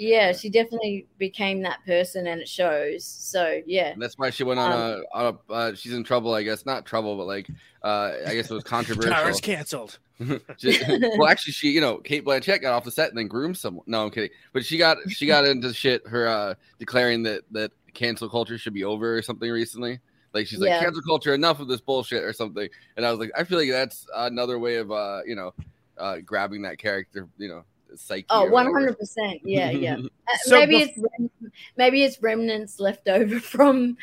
[0.00, 3.04] yeah, she definitely became that person, and it shows.
[3.04, 6.02] So yeah, And that's why she went on Um, a, on a uh, she's in
[6.04, 6.64] trouble, I guess.
[6.64, 7.48] Not trouble, but like,
[7.84, 9.12] uh, I guess it was controversial.
[9.12, 9.98] Towers canceled.
[10.58, 10.78] She-
[11.18, 13.84] well, actually, she, you know, Cate Blanchett got off the set and then groomed someone.
[13.86, 14.30] No, I'm kidding.
[14.54, 16.06] But she got she got into shit.
[16.06, 20.00] Her uh, declaring that that cancel culture should be over or something recently.
[20.32, 20.76] Like she's Yeah.
[20.76, 22.68] like cancel culture, enough of this bullshit or something.
[22.96, 25.52] And I was like, I feel like that's another way of uh, you know,
[25.98, 27.64] uh, grabbing that character, you know,
[27.96, 28.26] psyche.
[28.30, 28.78] Oh, or one whatever.
[28.80, 29.40] hundred percent.
[29.44, 29.96] Yeah, yeah.
[30.28, 33.96] Uh, So maybe bef- it's rem- maybe it's remnants left over from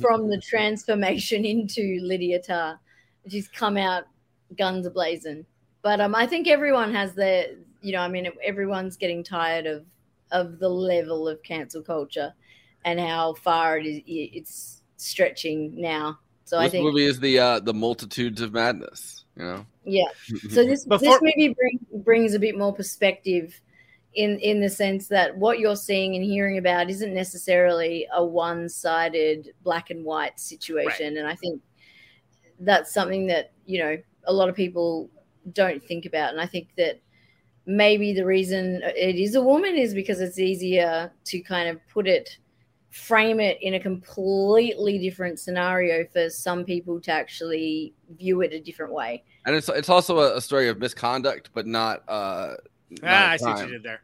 [0.00, 2.78] from the transformation into Lydia Tár.
[3.28, 4.04] She's come out
[4.58, 5.46] guns a blazing.
[5.82, 7.46] But um, I think everyone has their,
[7.80, 9.84] you know, I mean, everyone's getting tired of
[10.30, 12.32] of the level of cancel culture
[12.84, 16.18] and how far it is it's stretching now.
[16.44, 19.21] So I this think movie is the uh, the multitudes of madness.
[19.36, 19.66] You know.
[19.84, 20.08] yeah.
[20.50, 23.60] So this Before- this movie bring, brings a bit more perspective
[24.14, 29.54] in in the sense that what you're seeing and hearing about isn't necessarily a one-sided
[29.62, 31.62] black and white situation and I think
[32.60, 35.10] that's something that, you know, a lot of people
[35.52, 37.00] don't think about and I think that
[37.64, 42.06] maybe the reason it is a woman is because it's easier to kind of put
[42.06, 42.36] it
[42.92, 48.60] frame it in a completely different scenario for some people to actually view it a
[48.60, 49.24] different way.
[49.46, 52.54] And it's it's also a, a story of misconduct, but not uh.
[52.90, 54.02] not Ah, a I see what you did there.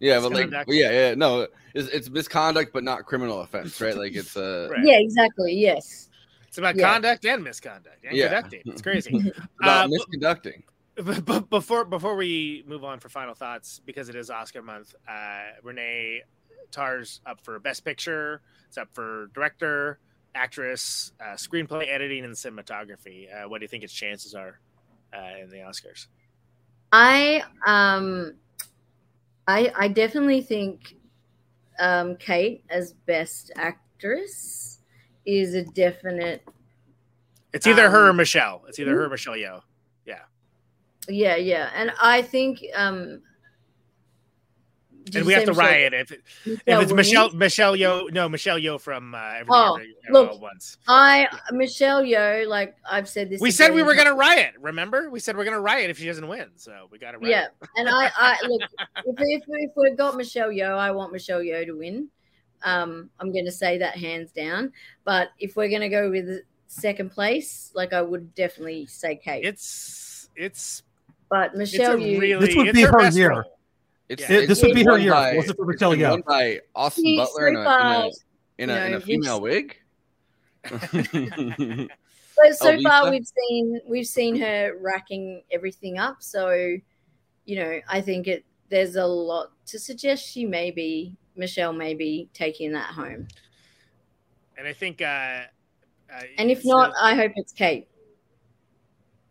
[0.00, 0.70] Yeah, but like, Misconduct.
[0.72, 3.96] yeah, yeah, no, it's, it's misconduct, but not criminal offense, right?
[3.96, 5.54] Like it's uh, Yeah, exactly.
[5.54, 6.10] Yes.
[6.48, 6.92] It's about Yeah.
[6.92, 8.28] conduct and misconduct and Yeah.
[8.28, 8.62] conducting.
[8.66, 9.32] It's crazy.
[9.60, 10.62] about Uh, misconducting.
[10.96, 14.94] But, but before before we move on for final thoughts, because it is Oscar month,
[15.08, 16.22] uh, Renee
[16.70, 18.40] Tár's up for Best Picture.
[18.68, 19.98] It's up for director,
[20.34, 23.28] actress, uh, screenplay, editing, and cinematography.
[23.32, 24.58] Uh, what do you think its chances are
[25.16, 26.06] uh, in the Oscars?
[26.92, 28.34] I um
[29.48, 30.96] I I definitely think
[31.80, 34.78] um Cate as best actress
[35.26, 36.46] is a definite
[37.52, 38.62] It's either her or Um, Michelle.
[38.68, 39.62] It's either her or Michelle Yeoh.
[40.06, 40.20] Yeah,
[41.08, 41.70] yeah, yeah.
[41.74, 43.22] And I think um
[45.04, 47.34] did and we have to Michelle- riot if, it, if Michelle it's Michelle Williams?
[47.38, 50.78] Michelle Yeoh No, Michelle Yeoh from uh, Everything Oh, Every- look, All at Once.
[50.88, 53.40] I Michelle Yeoh like I've said this.
[53.40, 54.54] We said we were going to riot.
[54.60, 56.48] Remember, we said we're going to riot if she doesn't win.
[56.56, 57.30] So we got to riot.
[57.30, 58.62] Yeah, and I, I look
[59.04, 62.08] if if if we've got Michelle Yeoh, I want Michelle Yeoh to win.
[62.62, 64.72] Um, I'm going to say that hands down.
[65.04, 69.44] But if we're going to go with second place, like I would definitely say Cate.
[69.44, 70.82] It's it's
[71.30, 73.30] but Michelle it's a really This would it's be her best year.
[73.30, 73.42] role.
[74.08, 75.12] It's, Yeah, it's this would be her year.
[75.12, 78.06] by- What's it for it's Raquel won by Austin She's Butler in a, in a,
[78.58, 79.76] in a, you in a female wig.
[82.36, 86.16] But so far we've seen we've seen her racking everything up.
[86.20, 86.76] So,
[87.44, 91.94] you know, I think it there's a lot to suggest she may be Michelle may
[91.94, 93.28] be taking that home.
[94.58, 95.46] And I think, uh, uh,
[96.38, 97.86] And if it's- not, I hope it's Cate.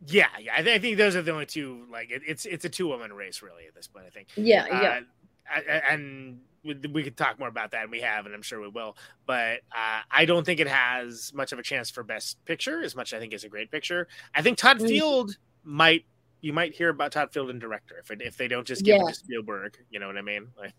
[0.08, 1.86] Yeah, yeah, I, th- I think those are the only two.
[1.92, 4.06] Like, it, it's it's a two woman race really at this point.
[4.06, 4.28] I think.
[4.36, 4.74] Yeah, yeah.
[4.76, 5.02] Uh,
[5.50, 8.42] I- I- and we, we could talk more about that, and we have, and I'm
[8.42, 8.96] sure we will.
[9.26, 12.96] But uh, I don't think it has much of a chance for best picture, as
[12.96, 14.08] much I think it's a great picture.
[14.34, 14.88] I think Todd Mm.
[14.88, 16.06] Field might.
[16.44, 18.98] You might hear about Todd Field and director if it, if they don't just give
[18.98, 19.06] Yeah.
[19.06, 19.78] it to Spielberg.
[19.90, 20.48] You know what I mean?
[20.60, 20.74] Like,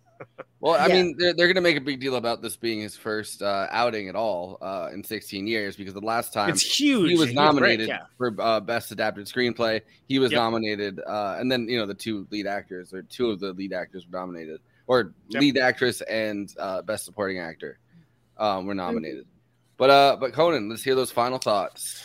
[0.60, 0.94] Well, I Yeah.
[1.02, 3.66] mean, they're, they're going to make a big deal about this being his first uh,
[3.70, 7.08] outing at all uh, in 16 years because the last time It's huge.
[7.10, 8.02] he was He was nominated yeah.
[8.18, 9.80] for uh, best adapted screenplay.
[10.06, 10.38] He was Yep.
[10.38, 13.72] nominated, uh, and then you know the two lead actors or two of the lead
[13.72, 15.40] actors were nominated, or Yep.
[15.40, 17.78] lead actress and uh, best supporting actor
[18.36, 18.66] um, Mm-hmm.
[18.68, 19.26] were nominated.
[19.78, 22.02] But uh, but Conan, let's hear those final thoughts.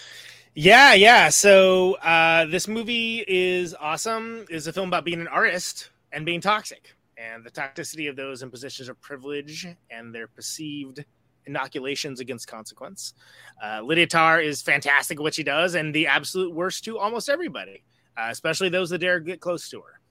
[0.61, 1.29] Yeah, yeah.
[1.29, 4.45] So uh, this movie is awesome.
[4.49, 8.41] Is a film about being an artist and being toxic, and the toxicity of those
[8.41, 11.05] in positions of privilege and their perceived
[11.45, 13.13] inoculations against consequence.
[13.63, 17.29] Uh, Lydia Tár is fantastic at what she does, and the absolute worst to almost
[17.29, 17.85] everybody,
[18.17, 20.01] uh, especially those that dare get close to her.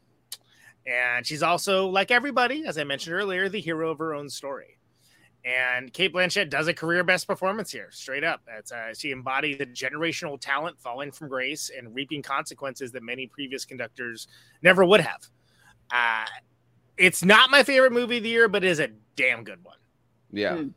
[0.91, 4.78] And she's also, like everybody, as I mentioned earlier, the hero of her own story.
[5.45, 8.43] And Cate Blanchett does a career best performance here, straight up.
[8.59, 13.27] It's, uh, she embodies the generational talent falling from grace and reaping consequences that many
[13.27, 14.27] previous conductors
[14.63, 15.27] never would have.
[15.91, 16.27] Uh,
[16.97, 19.77] it's not my favorite movie of the year, but it is a damn good one.
[20.33, 20.57] Yeah.
[20.57, 20.69] Hmm.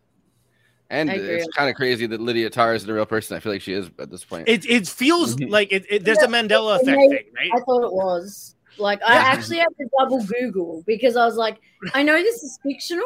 [0.89, 3.37] And it's kind of crazy that Lydia Tár is the real person.
[3.37, 4.47] I feel like she is at this point.
[4.49, 5.49] It, it feels Mhm.
[5.49, 7.49] like it, it- there's a Mandela effect made- thing, right?
[7.55, 8.55] I thought it was.
[8.77, 11.59] Like I actually had to double Google because I was like,
[11.93, 13.05] I know this is fictional,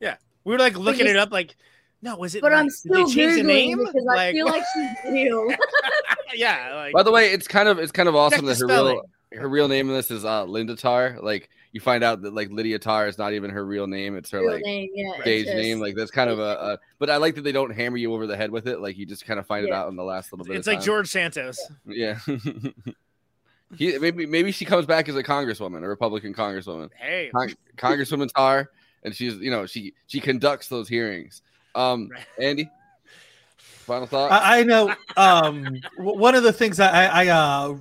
[0.00, 0.16] Yeah.
[0.44, 1.56] We were like looking you- it up, like,
[2.02, 2.42] no, was it?
[2.42, 3.78] but like- I'm did still they change the name?
[3.78, 5.48] because I feel like she's real.
[6.34, 6.72] yeah.
[6.74, 9.02] Like, By the way, it's kind of it's kind of awesome that her real
[9.34, 11.18] her real name in this is uh, Linda Tar.
[11.22, 14.30] Like you find out that like Lydia Tár is not even her real name; it's
[14.30, 15.80] her Real like name, yeah, stage just- name.
[15.80, 16.78] Like that's kind of a, a.
[16.98, 18.80] But I like that they don't hammer you over the head with it.
[18.80, 20.56] Like you just kind of find it out in the last little bit.
[20.56, 20.86] it's of like time.
[20.86, 21.58] George Santos.
[21.86, 22.18] Yeah.
[23.76, 26.90] he, maybe maybe she comes back as a congresswoman, a Republican congresswoman.
[26.98, 27.30] Hey.
[27.34, 28.66] Con- Congresswoman Tár,
[29.02, 31.42] and she's you know she she conducts those hearings.
[31.74, 32.10] Um,
[32.40, 32.68] Andy,
[33.58, 34.30] final thought.
[34.32, 34.94] I, I know.
[35.16, 37.76] Um, one of the things I, I, I uh,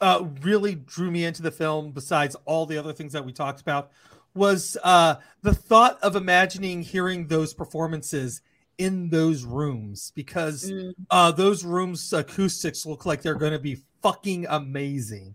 [0.00, 3.60] uh, really drew me into the film, besides all the other things that we talked
[3.60, 3.90] about,
[4.34, 8.40] was uh, the thought of imagining hearing those performances
[8.78, 10.94] in those rooms because Mm.
[11.10, 15.34] uh, those rooms acoustics look like they're going to be fucking amazing,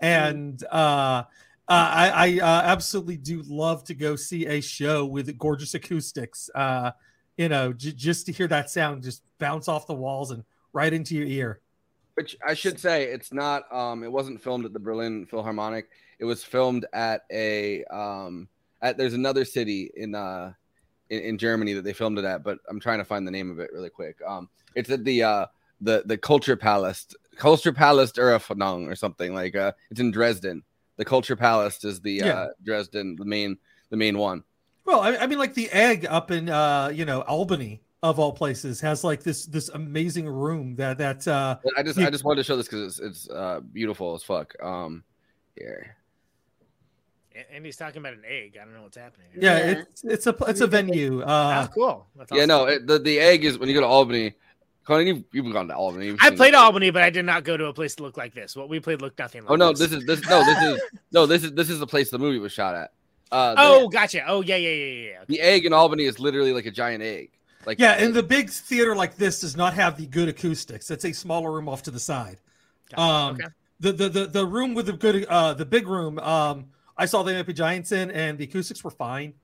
[0.00, 1.24] and uh,
[1.68, 6.48] uh, I, I uh, absolutely do love to go see a show with gorgeous acoustics.
[6.54, 6.92] Uh,
[7.36, 10.92] you know, j- just to hear that sound just bounce off the walls and right
[10.92, 11.60] into your ear.
[12.14, 13.72] Which I should say, it's not.
[13.72, 15.88] Um, it wasn't filmed at the Berlin Philharmonic.
[16.18, 17.84] It was filmed at a.
[17.84, 18.48] Um,
[18.80, 20.52] at there's another city in uh,
[21.10, 23.50] in, in Germany that they filmed it at, but I'm trying to find the name
[23.50, 24.16] of it really quick.
[24.26, 25.46] Um, it's at the uh,
[25.80, 29.54] the the Culture Palace, Culture Palace Eröffnung or something like.
[29.54, 30.62] Uh, it's in Dresden.
[30.98, 32.26] The Culture Palace is the Yeah.
[32.34, 33.56] uh, Dresden, the main
[33.90, 34.44] the main one.
[34.84, 38.32] Well, I, I mean, like the egg up in uh, you know Albany of all
[38.32, 42.24] places has like this this amazing room that that uh, I just you- I just
[42.24, 44.54] wanted to show this because it's it's uh, beautiful as fuck.
[44.62, 45.02] Um,
[45.56, 45.96] here.
[47.34, 48.58] A- Andy's talking about an egg.
[48.60, 49.28] I don't know what's happening.
[49.32, 49.42] Here.
[49.42, 51.22] yeah, it's it's a it's a venue.
[51.22, 52.06] Uh, oh, cool.
[52.16, 54.34] That's Yeah, no, it, the the egg is when you go to Albany.
[54.88, 56.06] Conan, you've, you've gone to Albany.
[56.06, 56.56] You've I played it.
[56.56, 58.56] Albany, but I did not go to a place that looked like this.
[58.56, 60.82] What we played looked nothing like Oh no, this is this no this is
[61.12, 62.92] no this is this is the place the movie was shot at.
[63.30, 64.24] Uh, the, Oh, gotcha.
[64.26, 65.18] Oh, yeah, yeah, yeah, yeah.
[65.26, 67.32] the egg in Albany is literally like a giant egg.
[67.66, 70.90] Like yeah, and the big theater like this does not have the good acoustics.
[70.90, 72.38] It's a smaller room off to the side.
[72.96, 73.44] Um, Okay.
[73.80, 76.64] the, the the the room with the good uh the big room um
[76.96, 79.34] I saw the MP Giants in and the acoustics were fine.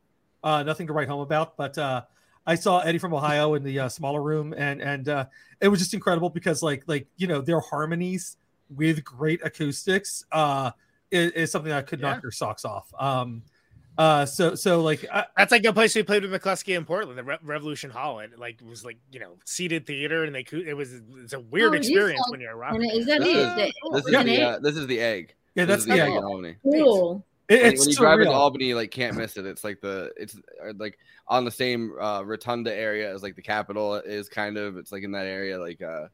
[0.43, 2.03] Uh nothing to write home about, but uh
[2.47, 5.27] I saw Eddie from Ohio in the uh, smaller room and and uh
[5.61, 8.37] it was just incredible because like like you know their harmonies
[8.69, 10.71] with great acoustics uh
[11.11, 12.93] is, is something that could knock your socks off.
[12.99, 13.43] Um
[13.97, 17.17] uh so so like I, That's like a place we played with McCluskey in Portland,
[17.17, 18.19] the Re- Revolution Hall.
[18.19, 20.67] It like was like you know seated theater, and they could.
[20.67, 20.93] It was
[21.23, 22.83] it's a weird Oh, it is experience like- when you're around.
[22.83, 23.37] and is that this it?
[23.39, 24.23] is, The- this is Yeah.
[24.25, 25.35] the uh, this is the egg.
[25.55, 26.17] Yeah, that's the egg egg.
[26.17, 27.25] in Cool.
[27.49, 28.33] It- it's when you drive into.
[28.33, 29.47] Albany, you, like can't miss it.
[29.47, 30.99] It's like the it's uh, like
[31.29, 34.77] on the same uh, rotunda area as like the Capitol is kind of.
[34.77, 35.59] It's like in that area.
[35.59, 36.07] Like uh,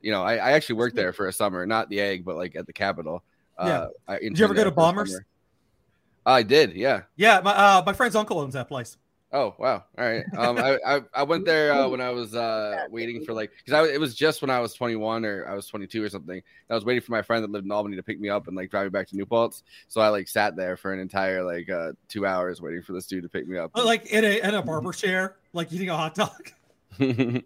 [0.00, 2.54] you know, I, I actually worked there for a summer, not the egg, but like
[2.56, 3.22] at the Capitol.
[3.58, 4.14] Uh, Yeah.
[4.14, 5.18] I Did you ever go to Bombers?
[6.26, 7.02] I did, yeah.
[7.16, 8.96] Yeah, my uh, my friend's uncle owns that place.
[9.30, 9.84] Oh wow!
[9.98, 10.24] All right.
[10.38, 13.74] Um, I, I I went there uh, when I was uh waiting for like because
[13.74, 16.42] I it was just when I was 21 or I was 22 or something.
[16.70, 18.56] I was waiting for my friend that lived in Albany to pick me up and
[18.56, 19.64] like drive me back to New Paltz.
[19.88, 23.06] So I like sat there for an entire like uh two hours waiting for this
[23.06, 23.72] dude to pick me up.
[23.74, 26.50] But, like in a in a barber chair, like eating a hot dog.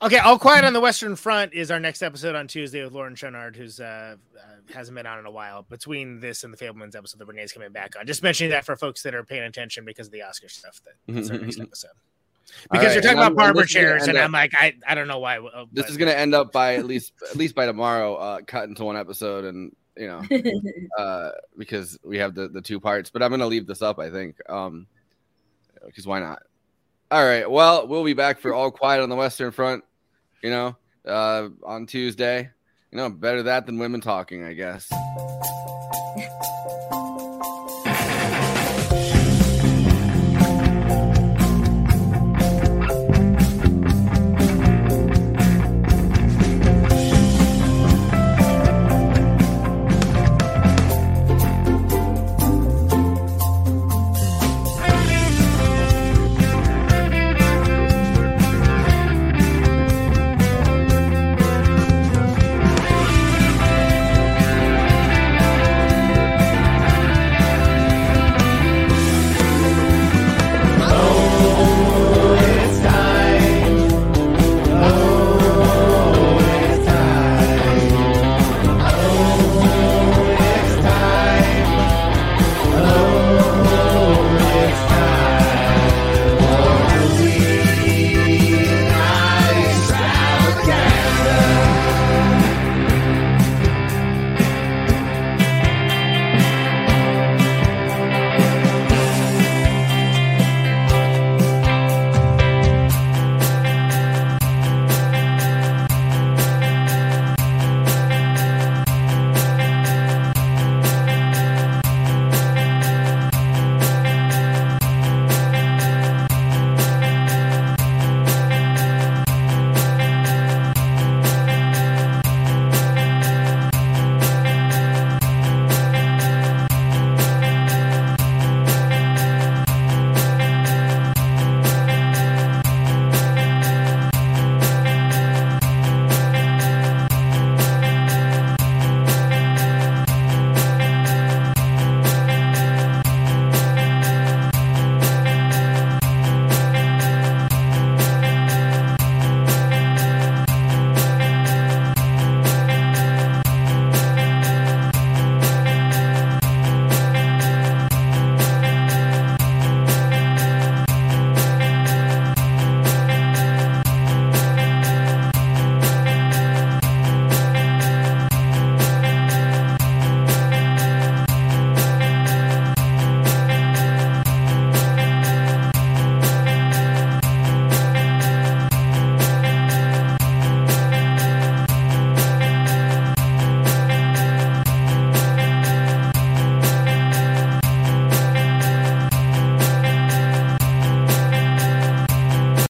[0.00, 3.16] Okay, All Quiet on the Western Front is our next episode on Tuesday with Lauren
[3.16, 5.62] Schonard, who's uh, uh, hasn't been on in a while.
[5.68, 8.76] Between this and the Fabelmans episode that Renee's coming back on, just mentioning that for
[8.76, 10.80] folks that are paying attention because of the Oscar stuff.
[10.84, 11.90] That that's our next episode.
[12.70, 14.32] Because right, you're talking and about I'm- barber this is gonna chairs, and up- I'm
[14.32, 15.38] like, I, I don't know why.
[15.38, 18.40] uh, this but- is gonna end up by at least at least by tomorrow, uh,
[18.46, 20.22] cut into one episode, and you know,
[21.02, 23.10] uh, because we have the the two parts.
[23.10, 24.86] But I'm gonna leave this up, I think, um,
[25.84, 26.40] because why not?
[27.10, 27.50] All right.
[27.50, 29.82] Well, we'll be back for all quiet on the Western Front
[30.42, 32.50] you know, uh, on Tuesday.
[32.90, 34.90] You know, better that than women talking, I guess.